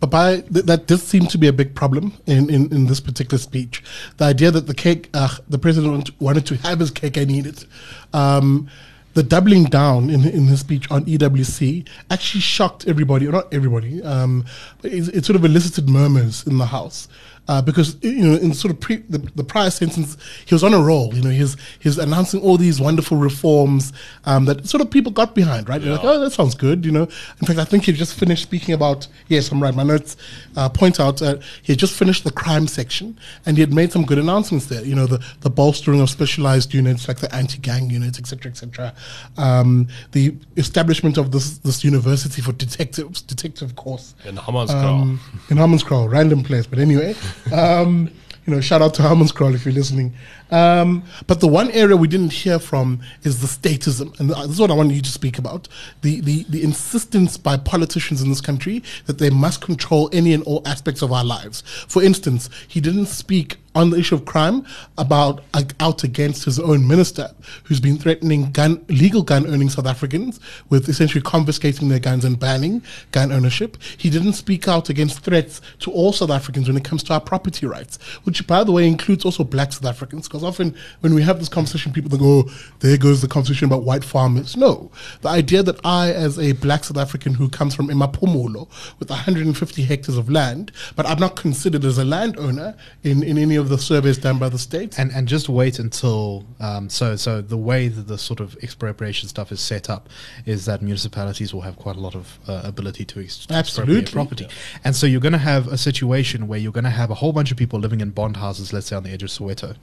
But 0.01 0.11
by 0.11 0.41
th- 0.41 0.67
that 0.67 0.87
does 0.87 1.03
seem 1.03 1.27
to 1.27 1.39
be 1.39 1.49
a 1.49 1.53
big 1.53 1.75
problem 1.75 2.15
in, 2.27 2.49
in, 2.51 2.73
in 2.73 2.87
this 2.87 3.01
particular 3.01 3.39
speech. 3.39 3.83
The 4.19 4.27
idea 4.27 4.51
that 4.51 4.67
the 4.67 4.75
cake, 4.75 5.09
uh, 5.15 5.37
the 5.49 5.59
president 5.59 6.11
wanted 6.21 6.47
to 6.47 6.57
have 6.57 6.79
his 6.79 6.91
cake 6.91 7.17
and 7.17 7.31
eat 7.31 7.47
it. 7.47 7.67
Um, 8.13 8.69
the 9.15 9.23
doubling 9.23 9.65
down 9.65 10.09
in, 10.09 10.27
in 10.27 10.47
his 10.47 10.61
speech 10.61 10.91
on 10.91 11.05
EWC 11.05 11.87
actually 12.11 12.41
shocked 12.41 12.89
everybody, 12.89 13.27
or 13.27 13.33
not 13.33 13.53
everybody, 13.53 14.03
um, 14.03 14.45
it, 14.83 15.09
it 15.15 15.25
sort 15.25 15.37
of 15.37 15.45
elicited 15.45 15.89
murmurs 15.89 16.47
in 16.47 16.59
the 16.59 16.67
House. 16.67 17.09
Uh, 17.49 17.61
because 17.61 17.97
you 18.03 18.25
know, 18.25 18.37
in 18.37 18.55
sort 18.55 18.73
of 18.73 18.79
pre, 18.79 18.97
the, 19.09 19.19
the 19.35 19.43
prior 19.43 19.69
sentence, 19.69 20.17
he 20.47 20.55
was 20.55 20.63
on 20.63 20.73
a 20.73 20.79
roll. 20.79 21.13
You 21.13 21.23
know, 21.23 21.31
he's 21.31 21.57
he's 21.81 21.99
announcing 21.99 22.41
all 22.41 22.57
these 22.57 22.81
wonderful 22.81 23.17
reforms 23.17 23.93
um, 24.25 24.45
that 24.45 24.67
sort 24.69 24.81
of 24.81 24.91
people 24.91 25.11
got 25.11 25.35
behind, 25.35 25.69
right? 25.69 25.83
They're 25.83 25.93
like, 25.93 26.05
oh, 26.05 26.21
that 26.21 26.33
sounds 26.33 26.55
good. 26.55 26.85
You 26.85 26.93
know, 26.93 27.03
in 27.03 27.47
fact, 27.47 27.59
I 27.59 27.65
think 27.65 27.85
he 27.85 27.93
just 27.93 28.15
finished 28.15 28.45
speaking 28.45 28.75
about. 28.75 29.09
Yes, 29.27 29.51
I'm 29.51 29.61
right. 29.61 29.75
My 29.75 29.83
notes 29.83 30.17
uh, 30.57 30.69
point 30.69 31.01
out 31.01 31.21
uh, 31.21 31.39
he 31.63 31.73
had 31.73 31.81
just 31.81 31.95
finished 31.95 32.23
the 32.23 32.31
crime 32.31 32.69
section, 32.69 33.19
and 33.45 33.57
he 33.57 33.61
had 33.61 33.73
made 33.73 33.91
some 33.91 34.05
good 34.05 34.19
announcements 34.19 34.67
there. 34.67 34.85
You 34.85 34.95
know, 34.95 35.07
the 35.07 35.23
the 35.41 35.51
bolstering 35.51 36.01
of 36.01 36.09
specialized 36.11 36.73
units 36.73 37.09
like 37.09 37.19
the 37.19 37.35
anti-gang 37.35 37.91
units, 37.91 38.21
etc., 38.21 38.53
etc. 38.53 38.95
Um, 39.37 39.89
the 40.13 40.35
establishment 40.57 41.19
of 41.19 41.33
this 41.33 41.59
this 41.59 41.83
university 41.83 42.41
for 42.41 42.53
detectives, 42.53 43.21
detective 43.21 43.75
course 43.75 44.15
In 44.25 44.37
Hammanskraal. 44.37 45.03
um, 45.03 45.21
in 45.51 45.57
Hammanskraal, 45.57 46.09
random 46.11 46.45
place. 46.45 46.67
But 46.67 46.79
anyway, 46.79 47.15
um, 47.53 48.11
you 48.47 48.53
know, 48.53 48.61
shout 48.61 48.83
out 48.83 48.95
to 48.95 49.03
Hammanskraal 49.03 49.55
if 49.55 49.65
you're 49.65 49.75
listening. 49.75 50.15
Um, 50.51 51.05
but 51.27 51.41
the 51.41 51.47
one 51.47 51.71
area 51.71 51.97
we 51.97 52.09
didn't 52.09 52.33
hear 52.33 52.59
from 52.59 53.01
is 53.23 53.41
the 53.41 53.47
statism, 53.47 54.19
and 54.19 54.31
this 54.31 54.51
is 54.51 54.61
what 54.61 54.71
I 54.71 54.75
want 54.75 54.91
you 54.91 55.01
to 55.01 55.11
speak 55.11 55.39
about: 55.39 55.69
the 56.03 56.21
the 56.21 56.45
the 56.49 56.63
insistence 56.63 57.37
by 57.37 57.57
politicians 57.57 58.21
in 58.21 58.29
this 58.29 58.41
country 58.41 58.83
that 59.07 59.19
they 59.19 59.31
must 59.31 59.61
control 59.61 60.11
any 60.13 60.33
and 60.33 60.43
all 60.43 60.63
aspects 60.67 61.03
of 61.03 61.13
our 61.13 61.25
lives. 61.25 61.63
For 61.87 62.03
instance, 62.03 62.51
he 62.67 62.81
didn't 62.81 63.07
speak 63.07 63.59
on 63.75 63.91
the 63.91 63.99
issue 63.99 64.15
of 64.15 64.25
crime 64.25 64.67
about 64.99 65.43
uh, 65.55 65.63
out 65.81 66.05
against 66.05 66.45
his 66.45 66.59
own 66.59 66.87
minister, 66.87 67.31
who's 67.65 67.81
been 67.81 67.99
threatening 67.99 68.51
gun 68.53 68.85
legal 68.89 69.23
gun 69.23 69.47
owning 69.47 69.69
South 69.69 69.87
Africans 69.87 70.41
with 70.69 70.89
essentially 70.89 71.23
confiscating 71.23 71.89
their 71.89 71.99
guns 71.99 72.25
and 72.25 72.39
banning 72.39 72.83
gun 73.13 73.33
ownership. 73.33 73.79
He 73.97 74.11
didn't 74.11 74.35
speak 74.35 74.69
out 74.69 74.89
against 74.89 75.21
threats 75.21 75.61
to 75.81 75.91
all 75.91 76.13
South 76.13 76.31
Africans 76.31 76.69
when 76.69 76.77
it 76.77 76.85
comes 76.85 77.03
to 77.05 77.15
our 77.15 77.21
property 77.21 77.67
rights, 77.67 77.97
which, 78.25 78.47
by 78.47 78.65
the 78.65 78.73
way, 78.73 78.87
includes 78.87 79.25
also 79.25 79.45
black 79.45 79.73
South 79.73 79.87
Africans. 79.87 80.29
Because 80.29 80.45
often 80.45 80.75
when 81.01 81.15
we 81.15 81.23
have 81.23 81.39
this 81.39 81.49
conversation, 81.49 81.93
people 81.93 82.17
go, 82.17 82.25
"Oh, 82.25 82.53
there 82.81 82.97
goes 82.99 83.23
the 83.23 83.29
conversation 83.29 83.67
about 83.67 83.85
white 83.85 84.05
farmers." 84.05 84.57
No, 84.57 84.91
the 85.23 85.29
idea 85.29 85.63
that 85.63 85.81
I, 85.85 86.13
as 86.13 86.39
a 86.39 86.53
black 86.53 86.85
South 86.85 86.99
African 86.99 87.35
who 87.35 87.49
comes 87.49 87.75
from 87.75 87.89
Emapumulo 87.89 88.69
with 88.99 89.09
150 89.09 89.83
hectares 89.83 90.19
of 90.19 90.29
land, 90.29 90.73
but 90.95 91.07
I'm 91.07 91.19
not 91.19 91.37
considered 91.37 91.85
as 91.85 91.99
a 91.99 92.05
landowner 92.05 92.75
in, 93.03 93.23
in 93.23 93.39
any 93.39 93.57
of 93.63 93.71
the 93.71 93.79
surveys 93.79 94.19
done 94.19 94.39
by 94.39 94.49
the 94.49 94.59
state. 94.59 94.99
And 94.99 95.11
and 95.13 95.27
just 95.27 95.49
wait 95.49 95.79
until 95.79 96.45
um, 96.61 96.91
so 96.91 97.17
so 97.17 97.41
the 97.41 97.57
way 97.57 97.89
that 97.89 98.07
the 98.09 98.19
sort 98.19 98.41
of 98.41 98.57
expropriation 98.63 99.29
stuff 99.29 99.51
is 99.51 99.61
set 99.61 99.89
up 99.89 100.09
is 100.45 100.67
that 100.67 100.83
municipalities 100.83 101.55
will 101.55 101.63
have 101.63 101.77
quite 101.77 101.97
a 101.97 102.01
lot 102.01 102.15
of 102.15 102.39
uh, 102.47 102.61
ability 102.65 103.05
to 103.07 103.21
ex- 103.21 103.47
Absolutely. 103.49 104.01
expropriate 104.01 104.13
property, 104.13 104.49
and 104.85 104.95
so 104.95 105.07
you're 105.07 105.21
going 105.21 105.33
to 105.33 105.39
have 105.39 105.69
a 105.69 105.79
situation 105.79 106.49
where 106.49 106.59
you're 106.59 106.73
going 106.73 106.85
to 106.85 106.91
have 106.91 107.11
a 107.11 107.15
whole 107.15 107.33
bunch 107.33 107.51
of 107.51 107.57
people 107.57 107.79
living 107.79 108.01
in 108.01 108.11
bond 108.11 108.37
houses, 108.37 108.73
let's 108.73 108.87
say 108.87 108.97
on 108.97 109.03
the 109.05 109.11
edge 109.11 109.23
of 109.23 109.31
Soweto. 109.31 109.77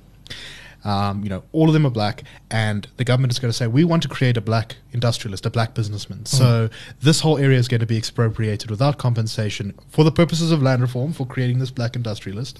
Um, 0.84 1.24
you 1.24 1.30
know, 1.30 1.44
all 1.52 1.68
of 1.68 1.74
them 1.74 1.86
are 1.86 1.90
black, 1.90 2.24
and 2.50 2.88
the 2.98 3.04
government 3.04 3.34
is 3.34 3.40
going 3.40 3.50
to 3.52 3.58
say 3.58 3.68
we 3.68 3.84
want 3.84 4.02
to 4.04 4.08
create 4.10 4.38
a 4.38 4.42
black 4.42 4.78
industrialist, 4.94 5.46
a 5.46 5.50
black 5.50 5.74
businessman. 5.74 6.26
So 6.26 6.70
this 7.02 7.20
whole 7.20 7.38
area 7.38 7.58
is 7.60 7.68
going 7.68 7.82
to 7.82 7.86
be 7.86 7.98
expropriated 7.98 8.70
without 8.72 8.98
compensation 8.98 9.74
for 9.90 10.04
the 10.04 10.12
purposes 10.12 10.52
of 10.52 10.62
land 10.64 10.82
reform 10.82 11.14
for 11.14 11.26
creating 11.28 11.60
this 11.60 11.70
black 11.72 11.96
industrialist. 11.96 12.60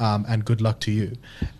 Um, 0.00 0.24
and 0.28 0.44
good 0.44 0.60
luck 0.60 0.80
to 0.80 0.90
you. 0.90 1.16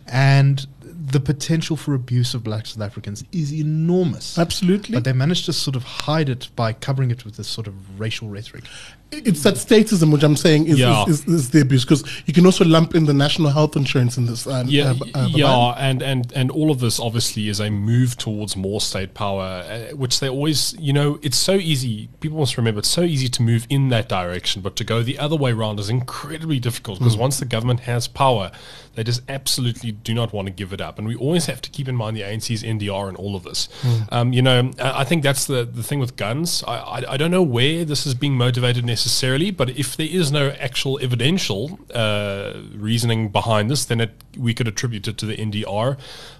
And 0.06 0.66
the 0.92 1.20
potential 1.20 1.76
for 1.76 1.94
abuse 1.94 2.34
of 2.34 2.42
black 2.44 2.66
South 2.66 2.82
Africans 2.82 3.24
is 3.32 3.52
enormous. 3.52 4.38
Absolutely. 4.38 4.94
But 4.94 5.04
they 5.04 5.12
managed 5.12 5.46
to 5.46 5.52
sort 5.52 5.76
of 5.76 5.84
hide 5.84 6.28
it 6.28 6.48
by 6.56 6.72
covering 6.72 7.10
it 7.10 7.24
with 7.24 7.36
this 7.36 7.48
sort 7.48 7.66
of 7.66 8.00
racial 8.00 8.28
rhetoric. 8.28 8.64
it's 9.10 9.42
that 9.42 9.54
statism 9.54 10.12
which 10.12 10.22
I'm 10.22 10.36
saying 10.36 10.66
is, 10.66 10.78
Yeah. 10.78 11.04
is, 11.08 11.20
is, 11.20 11.34
is 11.34 11.50
the 11.50 11.62
abuse 11.62 11.82
because 11.84 12.04
you 12.26 12.34
can 12.34 12.44
also 12.44 12.64
lump 12.64 12.94
in 12.94 13.06
the 13.06 13.14
national 13.14 13.50
health 13.50 13.74
insurance 13.74 14.18
in 14.18 14.26
this. 14.26 14.46
Um, 14.46 14.68
Yeah, 14.68 14.90
uh, 15.14 15.18
uh, 15.18 15.28
yeah, 15.30 15.46
Babaya. 15.46 15.74
and, 15.78 16.02
and 16.02 16.32
and 16.34 16.50
all 16.50 16.70
of 16.70 16.80
this 16.80 17.00
obviously 17.00 17.48
is 17.48 17.58
a 17.58 17.70
move 17.70 18.16
towards 18.18 18.54
more 18.56 18.80
state 18.82 19.14
power, 19.14 19.64
uh, 19.66 19.96
which 19.96 20.20
they 20.20 20.28
always, 20.28 20.74
you 20.78 20.92
know, 20.92 21.18
it's 21.22 21.38
so 21.38 21.54
easy. 21.54 22.08
People 22.20 22.38
must 22.38 22.56
remember 22.58 22.80
it's 22.80 22.88
so 22.88 23.02
easy 23.02 23.28
to 23.28 23.42
move 23.42 23.66
in 23.70 23.88
that 23.88 24.08
direction, 24.10 24.60
but 24.60 24.76
to 24.76 24.84
go 24.84 25.02
the 25.02 25.18
other 25.18 25.36
way 25.36 25.52
around 25.52 25.80
is 25.80 25.88
incredibly 25.88 26.60
difficult 26.60 26.98
because 26.98 27.16
once 27.16 27.38
the 27.38 27.46
government 27.46 27.80
has 27.80 28.08
power, 28.08 28.50
they 28.94 29.04
just 29.04 29.22
absolutely 29.28 29.92
do 29.92 30.12
not 30.12 30.32
want 30.34 30.46
to 30.48 30.52
give 30.52 30.72
it 30.74 30.77
up, 30.80 30.98
and 30.98 31.06
we 31.06 31.16
always 31.16 31.46
have 31.46 31.60
to 31.62 31.70
keep 31.70 31.88
in 31.88 31.96
mind 31.96 32.16
the 32.16 32.22
ANC's 32.22 32.62
NDR 32.62 33.08
and 33.08 33.16
all 33.16 33.36
of 33.36 33.42
this. 33.44 33.68
Um, 34.10 34.32
you 34.32 34.42
know, 34.42 34.70
I 34.78 35.00
I 35.00 35.04
think 35.04 35.22
that's 35.22 35.46
the 35.46 35.64
the 35.64 35.82
thing 35.82 36.00
with 36.00 36.16
guns. 36.16 36.64
I, 36.66 36.76
I 36.76 37.12
I 37.14 37.16
don't 37.16 37.30
know 37.30 37.42
where 37.42 37.84
this 37.84 38.06
is 38.06 38.14
being 38.14 38.36
motivated 38.36 38.84
necessarily, 38.84 39.50
but 39.50 39.70
if 39.70 39.96
there 39.96 40.08
is 40.10 40.30
no 40.32 40.50
actual 40.60 40.98
evidential 41.02 41.78
uh, 41.94 42.54
reasoning 42.74 43.28
behind 43.28 43.70
this, 43.70 43.84
then 43.84 44.00
it, 44.00 44.12
we 44.36 44.54
could 44.54 44.68
attribute 44.68 45.08
it 45.08 45.18
to 45.18 45.26
the 45.26 45.36
NDR 45.36 45.98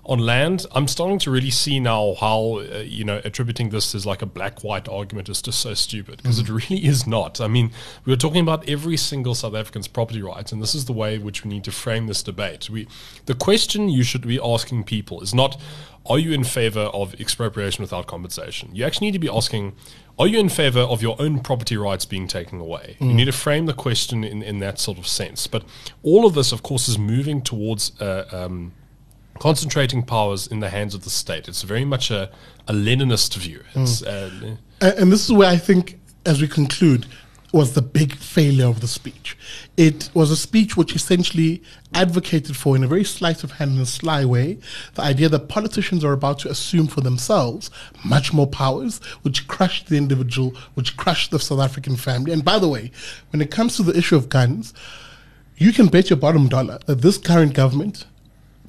on 0.09 0.19
land. 0.19 0.65
I'm 0.73 0.89
starting 0.89 1.19
to 1.21 1.31
really 1.31 1.51
see 1.51 1.79
now 1.79 2.15
how 2.19 2.61
uh, 2.61 2.79
you 2.79 3.05
know 3.05 3.21
attributing 3.25 3.69
this 3.69 3.95
as 3.95 4.07
like 4.07 4.23
a 4.23 4.27
black-white 4.27 4.89
argument 4.89 5.29
is 5.29 5.43
just 5.43 5.61
so 5.61 5.75
stupid 5.75 6.17
because 6.17 6.39
it 6.39 6.49
really 6.49 6.85
is 6.85 7.07
not. 7.07 7.41
I 7.41 7.47
mean, 7.47 7.71
we 8.05 8.13
were 8.13 8.17
talking 8.17 8.41
about 8.41 8.69
every 8.69 8.97
single 8.97 9.35
South 9.35 9.55
African's 9.55 9.87
property 9.87 10.23
rights, 10.23 10.51
and 10.51 10.63
this 10.63 10.75
is 10.75 10.87
the 10.87 10.93
way 10.93 11.17
in 11.17 11.25
which 11.25 11.45
we 11.45 11.51
need 11.51 11.65
to 11.65 11.73
frame 11.73 12.07
this 12.07 12.23
debate. 12.23 12.71
We, 12.71 12.89
the 13.27 13.35
question 13.35 13.89
you 13.91 14.03
should 14.03 14.27
be 14.27 14.41
asking 14.43 14.85
people 14.85 15.21
is 15.21 15.35
not, 15.35 15.61
are 16.07 16.19
you 16.19 16.33
in 16.33 16.45
favor 16.45 16.85
of 16.95 17.15
expropriation 17.21 17.83
without 17.83 18.07
compensation? 18.07 18.75
You 18.75 18.85
actually 18.87 19.09
need 19.09 19.13
to 19.13 19.19
be 19.19 19.29
asking, 19.29 19.75
are 20.19 20.27
you 20.27 20.39
in 20.39 20.49
favor 20.49 20.81
of 20.81 21.03
your 21.03 21.17
own 21.21 21.41
property 21.41 21.77
rights 21.77 22.07
being 22.07 22.27
taken 22.27 22.61
away? 22.61 22.97
You 22.99 23.13
need 23.13 23.27
to 23.27 23.33
frame 23.33 23.67
the 23.67 23.75
question 23.75 24.25
in, 24.25 24.43
in 24.43 24.59
that 24.61 24.79
sort 24.79 24.99
of 24.99 25.07
sense. 25.07 25.47
But 25.47 25.65
all 26.03 26.25
of 26.25 26.35
this, 26.35 26.51
of 26.51 26.63
course, 26.63 26.89
is 26.89 26.99
moving 26.99 27.43
towards 27.43 27.93
uh, 28.01 28.27
um, 28.33 28.73
concentrating 29.39 30.03
powers 30.03 30.47
in 30.47 30.61
the 30.61 30.69
hands 30.69 30.95
of 30.95 31.05
the 31.05 31.11
state. 31.11 31.49
It's 31.49 31.63
very 31.63 31.85
much 31.85 32.11
a, 32.11 32.31
a 32.67 32.73
Leninist 32.73 33.37
view. 33.37 33.63
It's, 33.75 34.03
uh, 34.03 34.31
And, 34.81 34.95
and 34.99 35.13
this 35.13 35.25
is 35.25 35.33
where 35.33 35.49
I 35.49 35.57
think, 35.57 36.01
as 36.27 36.41
we 36.41 36.49
conclude, 36.49 37.07
was 37.53 37.73
the 37.73 37.83
big 37.83 38.15
failure 38.15 38.67
of 38.67 38.81
the 38.81 38.89
speech. 38.89 39.37
It 39.77 40.11
was 40.13 40.31
a 40.31 40.37
speech 40.37 40.77
which 40.77 40.95
essentially 40.95 41.63
advocated 41.95 42.57
for, 42.57 42.77
in 42.77 42.85
a 42.85 42.87
very 42.87 43.05
sleight 43.05 43.43
of 43.43 43.53
hand 43.53 43.79
and 43.79 43.89
sly 43.89 44.25
way, 44.25 44.59
the 44.95 45.03
idea 45.03 45.31
that 45.31 45.49
politicians 45.49 46.05
are 46.05 46.13
about 46.13 46.39
to 46.41 46.51
assume 46.51 46.89
for 46.89 47.01
themselves 47.01 47.71
much 48.05 48.35
more 48.35 48.47
powers, 48.47 48.99
which 49.23 49.49
crush 49.49 49.85
the 49.87 49.97
individual, 49.97 50.55
which 50.75 50.97
crush 50.97 51.31
the 51.31 51.39
South 51.39 51.61
African 51.61 51.97
family. 51.97 52.33
And 52.33 52.45
by 52.45 52.59
the 52.59 52.69
way, 52.69 52.91
when 53.31 53.41
it 53.41 53.51
comes 53.51 53.77
to 53.77 53.83
the 53.83 53.97
issue 53.97 54.17
of 54.17 54.29
guns, 54.29 54.75
you 55.57 55.73
can 55.73 55.87
bet 55.87 56.11
your 56.11 56.19
bottom 56.19 56.49
dollar 56.49 56.79
that 56.87 57.01
this 57.01 57.17
current 57.17 57.55
government 57.55 58.05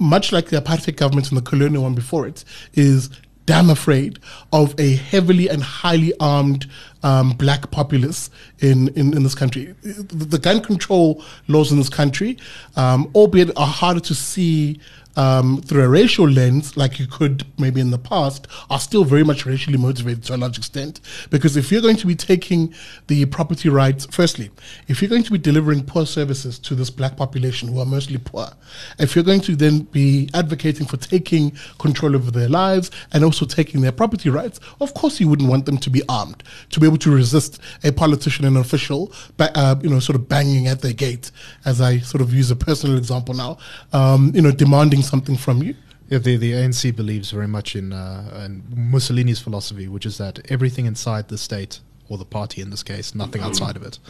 much 0.00 0.32
like 0.32 0.46
the 0.46 0.60
apartheid 0.60 0.96
government 0.96 1.28
and 1.28 1.38
the 1.38 1.42
colonial 1.42 1.84
one 1.84 1.94
before 1.94 2.26
it, 2.26 2.44
is 2.74 3.10
damn 3.46 3.68
afraid 3.70 4.18
of 4.52 4.78
a 4.78 4.94
heavily 4.94 5.48
and 5.48 5.62
highly 5.62 6.12
armed 6.20 6.66
um, 7.02 7.30
black 7.32 7.70
populace 7.72 8.30
in, 8.60 8.88
in, 8.88 9.12
in 9.12 9.22
this 9.24 9.34
country. 9.34 9.74
The, 9.82 10.38
gun 10.38 10.62
control 10.62 11.24
laws 11.48 11.72
in 11.72 11.78
this 11.78 11.88
country, 11.88 12.38
um, 12.76 13.10
albeit 13.14 13.50
are 13.56 13.66
harder 13.66 14.00
to 14.00 14.14
see 14.14 14.78
um, 15.16 15.60
through 15.62 15.82
a 15.82 15.88
racial 15.88 16.28
lens, 16.28 16.76
like 16.76 16.98
you 16.98 17.06
could 17.06 17.44
maybe 17.58 17.80
in 17.80 17.90
the 17.90 17.98
past, 17.98 18.46
are 18.68 18.80
still 18.80 19.04
very 19.04 19.24
much 19.24 19.46
racially 19.46 19.76
motivated 19.76 20.24
to 20.24 20.34
a 20.34 20.36
large 20.36 20.58
extent. 20.58 21.00
Because 21.30 21.56
if 21.56 21.70
you're 21.70 21.82
going 21.82 21.96
to 21.96 22.06
be 22.06 22.14
taking 22.14 22.74
the 23.08 23.26
property 23.26 23.68
rights, 23.68 24.06
firstly, 24.10 24.50
if 24.88 25.00
you're 25.00 25.08
going 25.08 25.22
to 25.24 25.32
be 25.32 25.38
delivering 25.38 25.84
poor 25.84 26.06
services 26.06 26.58
to 26.60 26.74
this 26.74 26.90
black 26.90 27.16
population 27.16 27.68
who 27.68 27.80
are 27.80 27.86
mostly 27.86 28.18
poor, 28.18 28.48
if 28.98 29.14
you're 29.14 29.24
going 29.24 29.40
to 29.42 29.56
then 29.56 29.80
be 29.80 30.28
advocating 30.34 30.86
for 30.86 30.96
taking 30.96 31.52
control 31.78 32.14
over 32.14 32.30
their 32.30 32.48
lives 32.48 32.90
and 33.12 33.24
also 33.24 33.44
taking 33.44 33.80
their 33.80 33.92
property 33.92 34.30
rights, 34.30 34.60
of 34.80 34.94
course 34.94 35.20
you 35.20 35.28
wouldn't 35.28 35.48
want 35.48 35.66
them 35.66 35.78
to 35.78 35.90
be 35.90 36.02
armed, 36.08 36.42
to 36.70 36.80
be 36.80 36.86
able 36.86 36.98
to 36.98 37.10
resist 37.10 37.60
a 37.84 37.92
politician 37.92 38.44
and 38.44 38.56
official, 38.56 39.12
ba- 39.36 39.52
uh, 39.54 39.74
you 39.82 39.90
know, 39.90 40.00
sort 40.00 40.16
of 40.16 40.28
banging 40.28 40.66
at 40.66 40.80
their 40.80 40.92
gate, 40.92 41.30
as 41.64 41.80
I 41.80 41.98
sort 41.98 42.20
of 42.20 42.32
use 42.32 42.50
a 42.50 42.56
personal 42.56 42.96
example 42.96 43.34
now, 43.34 43.58
um, 43.92 44.32
you 44.34 44.42
know, 44.42 44.50
demanding 44.50 44.99
something 45.02 45.36
from 45.36 45.62
you. 45.62 45.74
Yeah, 46.08 46.18
the, 46.18 46.36
the 46.36 46.52
ANC 46.52 46.94
believes 46.96 47.30
very 47.30 47.46
much 47.46 47.76
in, 47.76 47.92
uh, 47.92 48.44
in 48.44 48.64
Mussolini's 48.74 49.40
philosophy, 49.40 49.86
which 49.86 50.04
is 50.04 50.18
that 50.18 50.40
everything 50.50 50.86
inside 50.86 51.28
the 51.28 51.38
state, 51.38 51.80
or 52.08 52.18
the 52.18 52.24
party 52.24 52.60
in 52.60 52.70
this 52.70 52.82
case, 52.82 53.14
nothing 53.14 53.40
outside 53.42 53.76
of 53.76 53.84
it. 53.84 54.00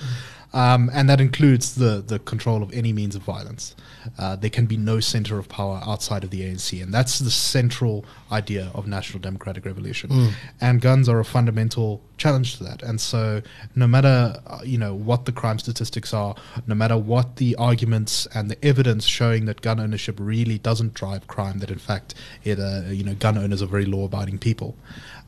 Um, 0.53 0.91
and 0.93 1.09
that 1.09 1.21
includes 1.21 1.77
the, 1.77 2.03
the 2.05 2.19
control 2.19 2.63
of 2.63 2.73
any 2.73 2.93
means 2.93 3.15
of 3.15 3.23
violence. 3.23 3.77
Uh, 4.19 4.35
there 4.35 4.51
can 4.51 4.67
be 4.67 4.77
no 4.77 4.99
center 4.99 5.39
of 5.39 5.49
power 5.49 5.81
outside 5.87 6.25
of 6.25 6.31
the 6.31 6.41
ANC. 6.41 6.83
And 6.83 6.93
that's 6.93 7.19
the 7.21 7.31
central 7.31 8.05
idea 8.33 8.71
of 8.75 8.87
national 8.87 9.21
democratic 9.21 9.65
revolution. 9.65 10.31
And 10.61 10.81
guns 10.81 11.09
are 11.09 11.21
a 11.21 11.25
fundamental 11.25 12.03
challenge 12.17 12.59
to 12.59 12.65
that. 12.65 12.83
And 12.83 13.01
so 13.01 13.43
no 13.77 13.87
matter, 13.87 14.41
uh, 14.47 14.61
you 14.65 14.79
know, 14.79 14.95
what 14.95 15.25
the 15.25 15.33
crime 15.33 15.59
statistics 15.59 16.13
are, 16.13 16.35
no 16.67 16.75
matter 16.75 16.97
what 16.99 17.37
the 17.37 17.55
arguments 17.57 18.27
and 18.35 18.51
the 18.51 18.63
evidence 18.65 19.05
showing 19.07 19.45
that 19.47 19.61
gun 19.61 19.79
ownership 19.79 20.17
really 20.19 20.59
doesn't 20.59 20.95
drive 20.95 21.27
crime, 21.29 21.61
that 21.61 21.71
in 21.71 21.79
fact, 21.79 22.15
it, 22.43 22.59
uh, 22.59 22.83
you 22.89 23.05
know, 23.05 23.15
gun 23.15 23.39
owners 23.39 23.63
are 23.63 23.67
very 23.67 23.87
law-abiding 23.87 24.39
people, 24.39 24.77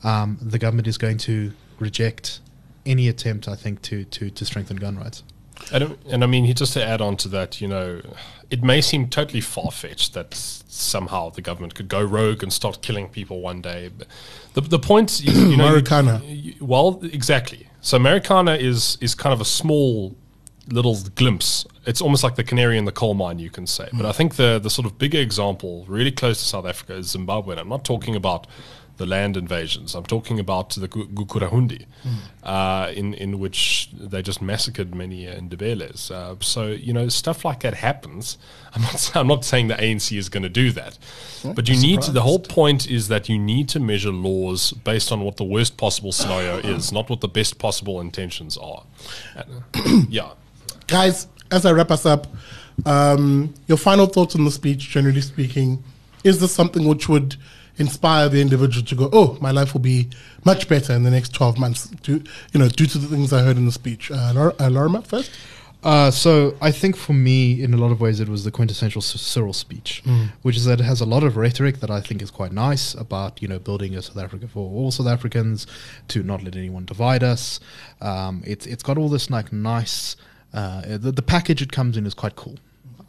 um, 0.03 0.37
the 0.43 0.59
government 0.59 0.89
is 0.89 0.99
going 0.99 1.19
to 1.19 1.53
reject 1.79 2.41
any 2.85 3.09
attempt, 3.09 3.49
I 3.49 3.55
think, 3.55 3.83
to, 3.83 4.05
to, 4.05 4.31
to 4.31 4.45
strengthen 4.45 4.77
gun 4.77 4.97
rights. 4.97 5.23
And, 5.73 5.97
and 6.11 6.25
I 6.25 6.27
mean, 6.27 6.53
just 6.55 6.73
to 6.75 6.85
add 6.85 7.01
on 7.01 7.17
to 7.19 7.29
that, 7.29 7.61
you 7.61 7.69
know, 7.69 8.01
it 8.51 8.63
may 8.63 8.81
seem 8.81 9.09
totally 9.09 9.41
far 9.41 9.71
fetched 9.71 10.15
that 10.15 10.35
somehow 10.35 11.31
the 11.31 11.41
government 11.43 11.75
could 11.75 11.89
go 11.89 12.03
rogue 12.03 12.43
and 12.43 12.53
start 12.53 12.83
killing 12.83 13.09
people 13.09 13.41
one 13.41 13.61
day. 13.61 13.91
But 13.97 14.09
the, 14.55 14.61
the 14.63 14.79
point, 14.79 15.21
you, 15.23 15.33
you 15.33 15.57
know, 15.57 15.77
you- 15.77 16.23
you- 16.27 16.55
well, 16.61 17.01
exactly. 17.03 17.69
So 17.81 17.97
Americana 17.97 18.55
is 18.55 18.97
is 19.01 19.15
kind 19.15 19.33
of 19.33 19.41
a 19.41 19.45
small 19.45 20.17
little 20.69 20.97
glimpse. 21.17 21.67
It's 21.87 22.01
almost 22.01 22.23
like 22.23 22.37
the 22.37 22.45
canary 22.45 22.79
in 22.79 22.85
the 22.85 22.93
coal 22.93 23.15
mine, 23.15 23.41
you 23.41 23.51
can 23.51 23.67
say. 23.67 23.89
But 23.93 24.03
hmm. 24.03 24.07
I 24.07 24.13
think 24.13 24.37
the 24.37 24.61
the 24.63 24.71
sort 24.71 24.87
of 24.87 24.99
bigger 24.99 25.19
example, 25.19 25.85
really 25.89 26.13
close 26.13 26.39
to 26.39 26.45
South 26.45 26.67
Africa, 26.67 26.95
is 26.95 27.11
Zimbabwe. 27.11 27.53
And 27.53 27.61
I'm 27.61 27.69
not 27.69 27.85
talking 27.85 28.15
about 28.15 28.47
the 28.99 29.07
land 29.07 29.37
invasions. 29.37 29.95
I'm 29.95 30.05
talking 30.05 30.39
about 30.39 30.71
the 30.71 30.89
Gu- 30.89 31.09
Gukurahundi, 31.09 31.87
uh, 32.43 32.93
in 32.95 33.15
in 33.15 33.39
which 33.39 33.91
they 33.93 34.23
just 34.23 34.43
massacred 34.43 34.95
many 34.95 35.29
uh, 35.29 35.35
Ndebelés. 35.37 36.11
Uh, 36.11 36.37
so 36.41 36.69
you 36.69 36.93
know 36.93 37.09
stuff 37.09 37.45
like 37.45 37.61
that 37.61 37.75
happens. 37.75 38.39
I'm 38.75 38.83
not 38.83 39.17
I'm 39.17 39.27
not 39.27 39.45
saying 39.45 39.69
the 39.69 39.75
ANC 39.75 40.17
is 40.17 40.29
going 40.29 40.43
to 40.43 40.49
do 40.49 40.71
that, 40.73 40.99
but 41.55 41.69
you 41.69 41.77
need 41.77 42.03
to. 42.03 42.11
The 42.11 42.23
whole 42.23 42.39
point 42.39 42.89
is 42.91 43.09
that 43.09 43.29
you 43.29 43.39
need 43.39 43.69
to 43.71 43.81
measure 43.81 44.13
laws 44.13 44.73
based 44.73 45.13
on 45.13 45.21
what 45.21 45.37
the 45.37 45.45
worst 45.45 45.77
possible 45.77 46.13
scenario 46.13 46.57
is, 46.75 46.93
not 46.93 47.11
what 47.11 47.21
the 47.21 47.29
best 47.29 47.59
possible 47.59 48.01
intentions 48.01 48.57
are. 48.57 48.85
And, 49.35 50.09
yeah. 50.11 50.33
Guys, 50.87 51.29
as 51.51 51.65
I 51.65 51.73
wrap 51.73 51.91
us 51.91 52.05
up, 52.05 52.27
um, 52.85 53.55
your 53.67 53.79
final 53.79 54.07
thoughts 54.07 54.35
on 54.35 54.45
the 54.45 54.51
speech, 54.51 54.91
generally 54.91 55.21
speaking, 55.21 55.83
is 56.25 56.41
this 56.41 56.53
something 56.53 56.87
which 56.87 57.09
would 57.09 57.37
inspire 57.79 58.29
the 58.29 58.41
individual 58.41 58.85
to 58.87 58.95
go, 58.95 59.11
oh, 59.13 59.39
my 59.41 59.51
life 59.51 59.73
will 59.73 59.81
be 59.81 60.09
much 60.45 60.69
better 60.69 60.93
in 60.93 61.03
the 61.03 61.11
next 61.11 61.35
12 61.35 61.59
months, 61.59 61.91
to, 62.03 62.23
you 62.53 62.61
know, 62.61 62.69
due 62.69 62.87
to 62.87 62.99
the 62.99 63.09
things 63.09 63.33
I 63.33 63.43
heard 63.43 63.57
in 63.57 63.67
the 63.67 63.73
speech? 63.73 64.11
Uh, 64.11 64.53
uh, 64.59 65.01
first? 65.03 65.31
Uh, 65.83 66.13
so 66.13 66.57
I 66.61 66.71
think 66.71 66.97
for 66.97 67.13
me, 67.13 67.61
in 67.61 67.75
a 67.75 67.77
lot 67.77 67.91
of 67.91 68.01
ways, 68.01 68.21
it 68.21 68.29
was 68.29 68.45
the 68.45 68.53
quintessential 68.53 69.03
C- 69.03 69.19
Cyril 69.19 69.53
speech, 69.53 70.03
which 70.43 70.57
is 70.57 70.65
that 70.65 70.79
it 70.79 70.85
has 70.85 71.01
a 71.01 71.05
lot 71.05 71.25
of 71.25 71.37
rhetoric 71.37 71.81
that 71.81 71.91
I 71.91 72.01
think 72.01 72.23
is 72.23 72.31
quite 72.31 72.53
nice 72.53 72.95
about 72.95 73.43
you 73.43 73.49
know 73.49 73.59
building 73.59 73.97
a 73.97 74.03
South 74.03 74.19
Africa 74.19 74.47
for 74.47 74.61
all 74.61 74.93
South 74.93 75.09
Africans, 75.09 75.67
to 76.09 76.23
not 76.23 76.45
let 76.45 76.55
anyone 76.55 76.85
divide 76.85 77.25
us. 77.25 77.59
Um, 78.01 78.45
it's 78.47 78.65
it's 78.65 78.85
got 78.85 78.97
all 78.97 79.09
this 79.09 79.29
like 79.29 79.53
nice. 79.53 80.15
Uh, 80.55 80.99
the, 80.99 81.11
the 81.11 81.23
package 81.23 81.63
it 81.63 81.73
comes 81.73 81.97
in 81.97 82.07
is 82.07 82.15
quite 82.15 82.37
cool. 82.37 82.59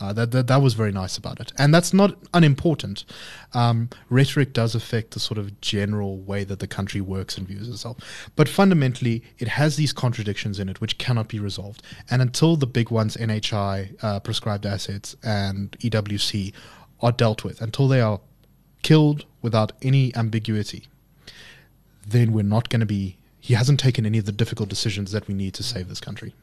Uh, 0.04 0.12
that, 0.12 0.32
that 0.32 0.48
that 0.48 0.62
was 0.62 0.74
very 0.74 0.92
nice 0.92 1.18
about 1.18 1.40
it, 1.40 1.54
and 1.58 1.74
that's 1.74 1.94
not 1.94 2.18
unimportant. 2.34 3.06
Um, 3.54 3.90
rhetoric 4.10 4.52
does 4.52 4.76
affect 4.76 5.12
the 5.12 5.20
sort 5.22 5.38
of 5.38 5.62
general 5.62 6.18
way 6.18 6.44
that 6.44 6.60
the 6.60 6.68
country 6.68 7.00
works 7.00 7.38
and 7.38 7.48
views 7.48 7.70
itself, 7.70 7.98
but 8.36 8.50
fundamentally, 8.50 9.24
it 9.40 9.48
has 9.48 9.78
these 9.78 9.94
contradictions 9.94 10.60
in 10.60 10.68
it 10.68 10.82
which 10.82 10.98
cannot 10.98 11.30
be 11.30 11.40
resolved. 11.40 11.82
And 12.10 12.22
until 12.22 12.58
the 12.58 12.68
big 12.68 12.92
ones, 12.92 13.16
NHI, 13.16 14.04
uh, 14.04 14.20
prescribed 14.20 14.66
assets, 14.66 15.16
and 15.24 15.72
EWC, 15.80 16.52
are 17.00 17.14
dealt 17.14 17.46
with, 17.46 17.62
until 17.62 17.88
they 17.88 18.02
are 18.02 18.20
killed 18.82 19.24
without 19.42 19.72
any 19.82 20.14
ambiguity, 20.18 20.88
then 22.06 22.34
we're 22.34 22.44
not 22.44 22.68
going 22.68 22.82
to 22.82 22.86
be. 22.86 23.16
He 23.40 23.54
hasn't 23.54 23.80
taken 23.80 24.06
any 24.06 24.18
of 24.18 24.26
the 24.26 24.34
difficult 24.34 24.68
decisions 24.68 25.14
that 25.14 25.30
we 25.30 25.34
need 25.34 25.54
to 25.54 25.64
save 25.64 25.88
this 25.88 26.02
country. 26.02 26.34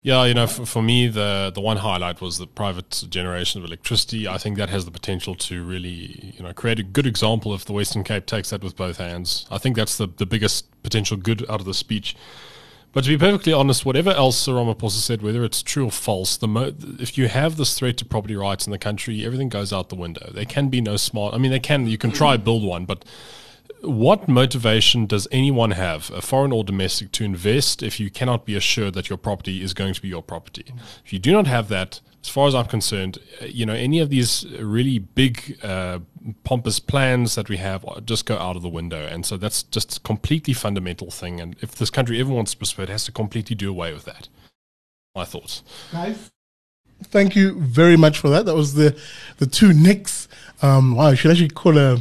Yeah, 0.00 0.24
you 0.26 0.34
know, 0.34 0.46
for, 0.46 0.64
for 0.64 0.82
me, 0.82 1.08
the 1.08 1.50
the 1.52 1.60
one 1.60 1.78
highlight 1.78 2.20
was 2.20 2.38
the 2.38 2.46
private 2.46 3.02
generation 3.08 3.60
of 3.60 3.66
electricity. 3.66 4.28
I 4.28 4.38
think 4.38 4.56
that 4.56 4.68
has 4.68 4.84
the 4.84 4.92
potential 4.92 5.34
to 5.34 5.64
really, 5.64 6.34
you 6.36 6.42
know, 6.42 6.52
create 6.52 6.78
a 6.78 6.84
good 6.84 7.06
example 7.06 7.52
if 7.52 7.64
the 7.64 7.72
Western 7.72 8.04
Cape 8.04 8.24
takes 8.24 8.50
that 8.50 8.62
with 8.62 8.76
both 8.76 8.98
hands. 8.98 9.44
I 9.50 9.58
think 9.58 9.74
that's 9.74 9.98
the, 9.98 10.06
the 10.06 10.26
biggest 10.26 10.66
potential 10.84 11.16
good 11.16 11.44
out 11.50 11.58
of 11.60 11.66
the 11.66 11.74
speech. 11.74 12.14
But 12.92 13.04
to 13.04 13.10
be 13.10 13.18
perfectly 13.18 13.52
honest, 13.52 13.84
whatever 13.84 14.10
else 14.10 14.38
Cyril 14.38 14.64
Ramaphosa 14.64 15.00
said, 15.00 15.20
whether 15.20 15.44
it's 15.44 15.62
true 15.62 15.86
or 15.86 15.90
false, 15.90 16.36
the 16.36 16.48
mo- 16.48 16.72
if 16.98 17.18
you 17.18 17.28
have 17.28 17.56
this 17.56 17.76
threat 17.78 17.98
to 17.98 18.04
property 18.04 18.36
rights 18.36 18.66
in 18.66 18.70
the 18.70 18.78
country, 18.78 19.26
everything 19.26 19.48
goes 19.48 19.72
out 19.72 19.88
the 19.88 19.96
window. 19.96 20.30
There 20.32 20.46
can 20.46 20.68
be 20.68 20.80
no 20.80 20.96
smart. 20.96 21.34
I 21.34 21.38
mean, 21.38 21.50
they 21.50 21.60
can. 21.60 21.86
You 21.86 21.98
can 21.98 22.12
try 22.12 22.36
build 22.36 22.62
one, 22.62 22.86
but 22.86 23.04
what 23.82 24.28
motivation 24.28 25.06
does 25.06 25.28
anyone 25.30 25.72
have, 25.72 26.10
a 26.10 26.20
foreign 26.20 26.52
or 26.52 26.64
domestic, 26.64 27.12
to 27.12 27.24
invest 27.24 27.82
if 27.82 28.00
you 28.00 28.10
cannot 28.10 28.44
be 28.44 28.54
assured 28.54 28.94
that 28.94 29.08
your 29.08 29.18
property 29.18 29.62
is 29.62 29.74
going 29.74 29.94
to 29.94 30.02
be 30.02 30.08
your 30.08 30.22
property? 30.22 30.72
If 31.04 31.12
you 31.12 31.18
do 31.18 31.32
not 31.32 31.46
have 31.46 31.68
that, 31.68 32.00
as 32.22 32.28
far 32.28 32.48
as 32.48 32.54
I'm 32.54 32.66
concerned, 32.66 33.18
uh, 33.40 33.46
you 33.46 33.64
know, 33.64 33.74
any 33.74 34.00
of 34.00 34.10
these 34.10 34.44
really 34.58 34.98
big, 34.98 35.58
uh, 35.62 36.00
pompous 36.44 36.80
plans 36.80 37.36
that 37.36 37.48
we 37.48 37.58
have 37.58 37.84
uh, 37.86 38.00
just 38.00 38.26
go 38.26 38.36
out 38.36 38.56
of 38.56 38.62
the 38.62 38.68
window. 38.68 39.06
And 39.06 39.24
so 39.24 39.36
that's 39.36 39.62
just 39.62 39.98
a 39.98 40.00
completely 40.00 40.52
fundamental 40.52 41.10
thing. 41.10 41.40
And 41.40 41.56
if 41.60 41.76
this 41.76 41.90
country 41.90 42.20
ever 42.20 42.32
wants 42.32 42.52
to 42.52 42.58
prosper, 42.58 42.82
it 42.82 42.88
has 42.88 43.04
to 43.04 43.12
completely 43.12 43.54
do 43.54 43.70
away 43.70 43.92
with 43.92 44.04
that. 44.04 44.28
My 45.14 45.24
thoughts. 45.24 45.62
Nice. 45.92 46.30
Thank 47.04 47.36
you 47.36 47.60
very 47.60 47.96
much 47.96 48.18
for 48.18 48.28
that. 48.30 48.44
That 48.44 48.56
was 48.56 48.74
the 48.74 48.98
the 49.36 49.46
two 49.46 49.72
Nicks. 49.72 50.26
Um, 50.62 50.96
wow, 50.96 51.06
I 51.06 51.14
should 51.14 51.30
actually 51.30 51.50
call 51.50 51.78
a 51.78 51.98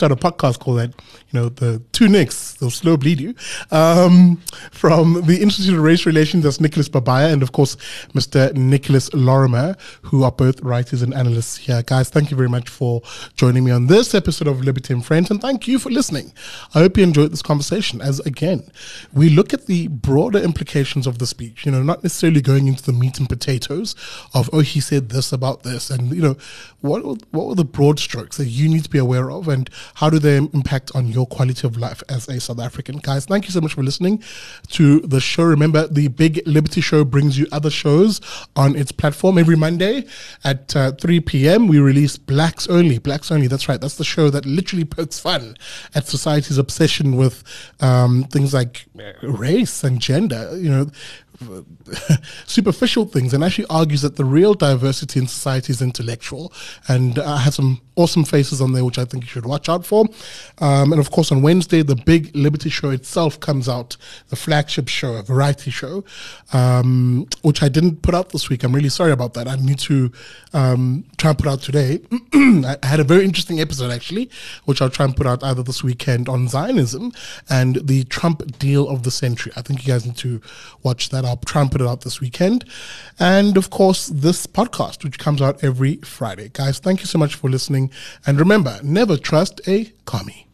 start 0.00 0.12
a 0.12 0.16
podcast 0.16 0.58
called 0.60 0.78
that. 0.78 0.94
You 1.30 1.38
know, 1.38 1.48
the 1.50 1.80
two 1.92 2.08
Nicks. 2.08 2.54
They'll 2.54 2.70
slow 2.70 2.96
bleed 2.96 3.20
you. 3.20 3.34
Um, 3.70 4.38
from 4.72 5.26
the 5.26 5.42
Institute 5.42 5.74
of 5.74 5.82
Race 5.82 6.06
Relations, 6.06 6.42
that's 6.42 6.58
Nicholas 6.58 6.88
Babaya, 6.88 7.32
and 7.32 7.42
of 7.42 7.52
course, 7.52 7.76
Mr. 8.14 8.52
Nicholas 8.54 9.12
Lorimer, 9.12 9.76
who 10.02 10.24
are 10.24 10.32
both 10.32 10.60
writers 10.62 11.02
and 11.02 11.12
analysts 11.14 11.58
here. 11.58 11.82
Guys, 11.82 12.08
thank 12.08 12.30
you 12.30 12.36
very 12.36 12.48
much 12.48 12.68
for 12.68 13.02
joining 13.36 13.62
me 13.62 13.70
on 13.70 13.86
this 13.86 14.14
episode 14.14 14.48
of 14.48 14.64
Liberty 14.64 14.94
and 14.94 15.04
Friends, 15.04 15.30
and 15.30 15.40
thank 15.40 15.68
you 15.68 15.78
for 15.78 15.90
listening. 15.90 16.32
I 16.74 16.80
hope 16.80 16.96
you 16.96 17.04
enjoyed 17.04 17.30
this 17.30 17.42
conversation. 17.42 18.00
As 18.00 18.20
again, 18.20 18.72
we 19.12 19.28
look 19.28 19.52
at 19.52 19.66
the 19.66 19.88
broader 19.88 20.38
implications 20.38 21.06
of 21.06 21.18
the 21.18 21.26
speech. 21.26 21.66
You 21.66 21.72
know, 21.72 21.82
not 21.82 22.02
necessarily 22.02 22.40
going 22.40 22.66
into 22.66 22.82
the 22.82 22.92
meat 22.94 23.18
and 23.18 23.28
potatoes 23.28 23.94
of 24.34 24.48
oh 24.52 24.60
he 24.60 24.80
said 24.80 25.10
this 25.10 25.32
about 25.32 25.62
this, 25.62 25.90
and 25.90 26.10
you 26.10 26.22
know, 26.22 26.36
what 26.80 27.04
what 27.30 27.46
were 27.46 27.54
the 27.54 27.64
broad 27.64 28.00
strokes 28.00 28.38
that 28.38 28.48
you 28.48 28.68
need 28.68 28.84
to 28.84 28.90
be 28.90 28.98
aware 28.98 29.30
of, 29.30 29.46
and 29.46 29.68
how 29.94 30.10
do 30.10 30.18
they 30.18 30.36
impact 30.36 30.90
on 30.94 31.08
your 31.08 31.26
quality 31.26 31.66
of 31.66 31.76
life 31.76 32.02
as 32.08 32.28
a 32.28 32.40
South 32.40 32.60
African? 32.60 32.98
Guys, 32.98 33.26
thank 33.26 33.46
you 33.46 33.50
so 33.50 33.60
much 33.60 33.74
for 33.74 33.82
listening 33.82 34.22
to 34.68 35.00
the 35.00 35.20
show. 35.20 35.44
Remember, 35.44 35.86
the 35.86 36.08
Big 36.08 36.42
Liberty 36.46 36.80
Show 36.80 37.04
brings 37.04 37.38
you 37.38 37.46
other 37.52 37.70
shows 37.70 38.20
on 38.56 38.76
its 38.76 38.92
platform 38.92 39.38
every 39.38 39.56
Monday 39.56 40.04
at 40.44 40.74
uh, 40.76 40.92
3 40.92 41.20
p.m. 41.20 41.68
We 41.68 41.78
release 41.78 42.16
Blacks 42.16 42.68
Only. 42.68 42.98
Blacks 42.98 43.30
Only, 43.30 43.46
that's 43.46 43.68
right. 43.68 43.80
That's 43.80 43.96
the 43.96 44.04
show 44.04 44.30
that 44.30 44.46
literally 44.46 44.84
pokes 44.84 45.18
fun 45.18 45.56
at 45.94 46.06
society's 46.06 46.58
obsession 46.58 47.16
with 47.16 47.42
um, 47.80 48.24
things 48.24 48.54
like 48.54 48.86
uh, 48.98 49.12
race 49.26 49.84
and 49.84 50.00
gender. 50.00 50.56
You 50.56 50.70
know, 50.70 50.90
superficial 52.46 53.06
things 53.06 53.32
and 53.32 53.42
actually 53.42 53.66
argues 53.70 54.02
that 54.02 54.16
the 54.16 54.24
real 54.24 54.54
diversity 54.54 55.20
in 55.20 55.26
society 55.26 55.72
is 55.72 55.80
intellectual 55.80 56.52
and 56.88 57.18
uh, 57.18 57.36
has 57.36 57.54
some 57.54 57.80
awesome 57.96 58.24
faces 58.24 58.60
on 58.60 58.72
there 58.72 58.84
which 58.84 58.98
I 58.98 59.04
think 59.04 59.24
you 59.24 59.28
should 59.28 59.46
watch 59.46 59.68
out 59.68 59.86
for. 59.86 60.06
Um, 60.58 60.92
and 60.92 61.00
of 61.00 61.10
course, 61.10 61.32
on 61.32 61.42
Wednesday, 61.42 61.82
the 61.82 61.96
big 61.96 62.34
Liberty 62.34 62.70
Show 62.70 62.90
itself 62.90 63.40
comes 63.40 63.68
out, 63.68 63.96
the 64.28 64.36
flagship 64.36 64.88
show, 64.88 65.14
a 65.14 65.22
variety 65.22 65.70
show, 65.70 66.04
um, 66.52 67.26
which 67.42 67.62
I 67.62 67.68
didn't 67.68 68.02
put 68.02 68.14
out 68.14 68.30
this 68.30 68.48
week. 68.48 68.62
I'm 68.62 68.74
really 68.74 68.88
sorry 68.88 69.12
about 69.12 69.34
that. 69.34 69.48
I 69.48 69.56
need 69.56 69.78
to 69.80 70.12
um, 70.52 71.04
try 71.16 71.30
and 71.30 71.38
put 71.38 71.48
out 71.48 71.60
today. 71.60 72.00
I 72.34 72.76
had 72.82 73.00
a 73.00 73.04
very 73.04 73.24
interesting 73.24 73.60
episode 73.60 73.90
actually, 73.90 74.30
which 74.64 74.80
I'll 74.82 74.90
try 74.90 75.04
and 75.06 75.16
put 75.16 75.26
out 75.26 75.42
either 75.42 75.62
this 75.62 75.82
weekend 75.82 76.28
on 76.28 76.48
Zionism 76.48 77.12
and 77.48 77.76
the 77.86 78.04
Trump 78.04 78.58
deal 78.58 78.88
of 78.88 79.02
the 79.02 79.10
century. 79.10 79.52
I 79.56 79.62
think 79.62 79.86
you 79.86 79.92
guys 79.92 80.06
need 80.06 80.16
to 80.18 80.40
watch 80.82 81.10
that. 81.10 81.24
Put 81.36 81.80
it 81.80 81.86
out 81.86 82.02
this 82.02 82.20
weekend. 82.20 82.64
And 83.18 83.56
of 83.56 83.70
course, 83.70 84.06
this 84.06 84.46
podcast, 84.46 85.04
which 85.04 85.18
comes 85.18 85.42
out 85.42 85.62
every 85.62 85.96
Friday. 85.96 86.50
Guys, 86.52 86.78
thank 86.78 87.00
you 87.00 87.06
so 87.06 87.18
much 87.18 87.34
for 87.34 87.50
listening. 87.50 87.90
And 88.26 88.38
remember, 88.38 88.78
never 88.82 89.16
trust 89.16 89.60
a 89.66 89.92
commie. 90.04 90.46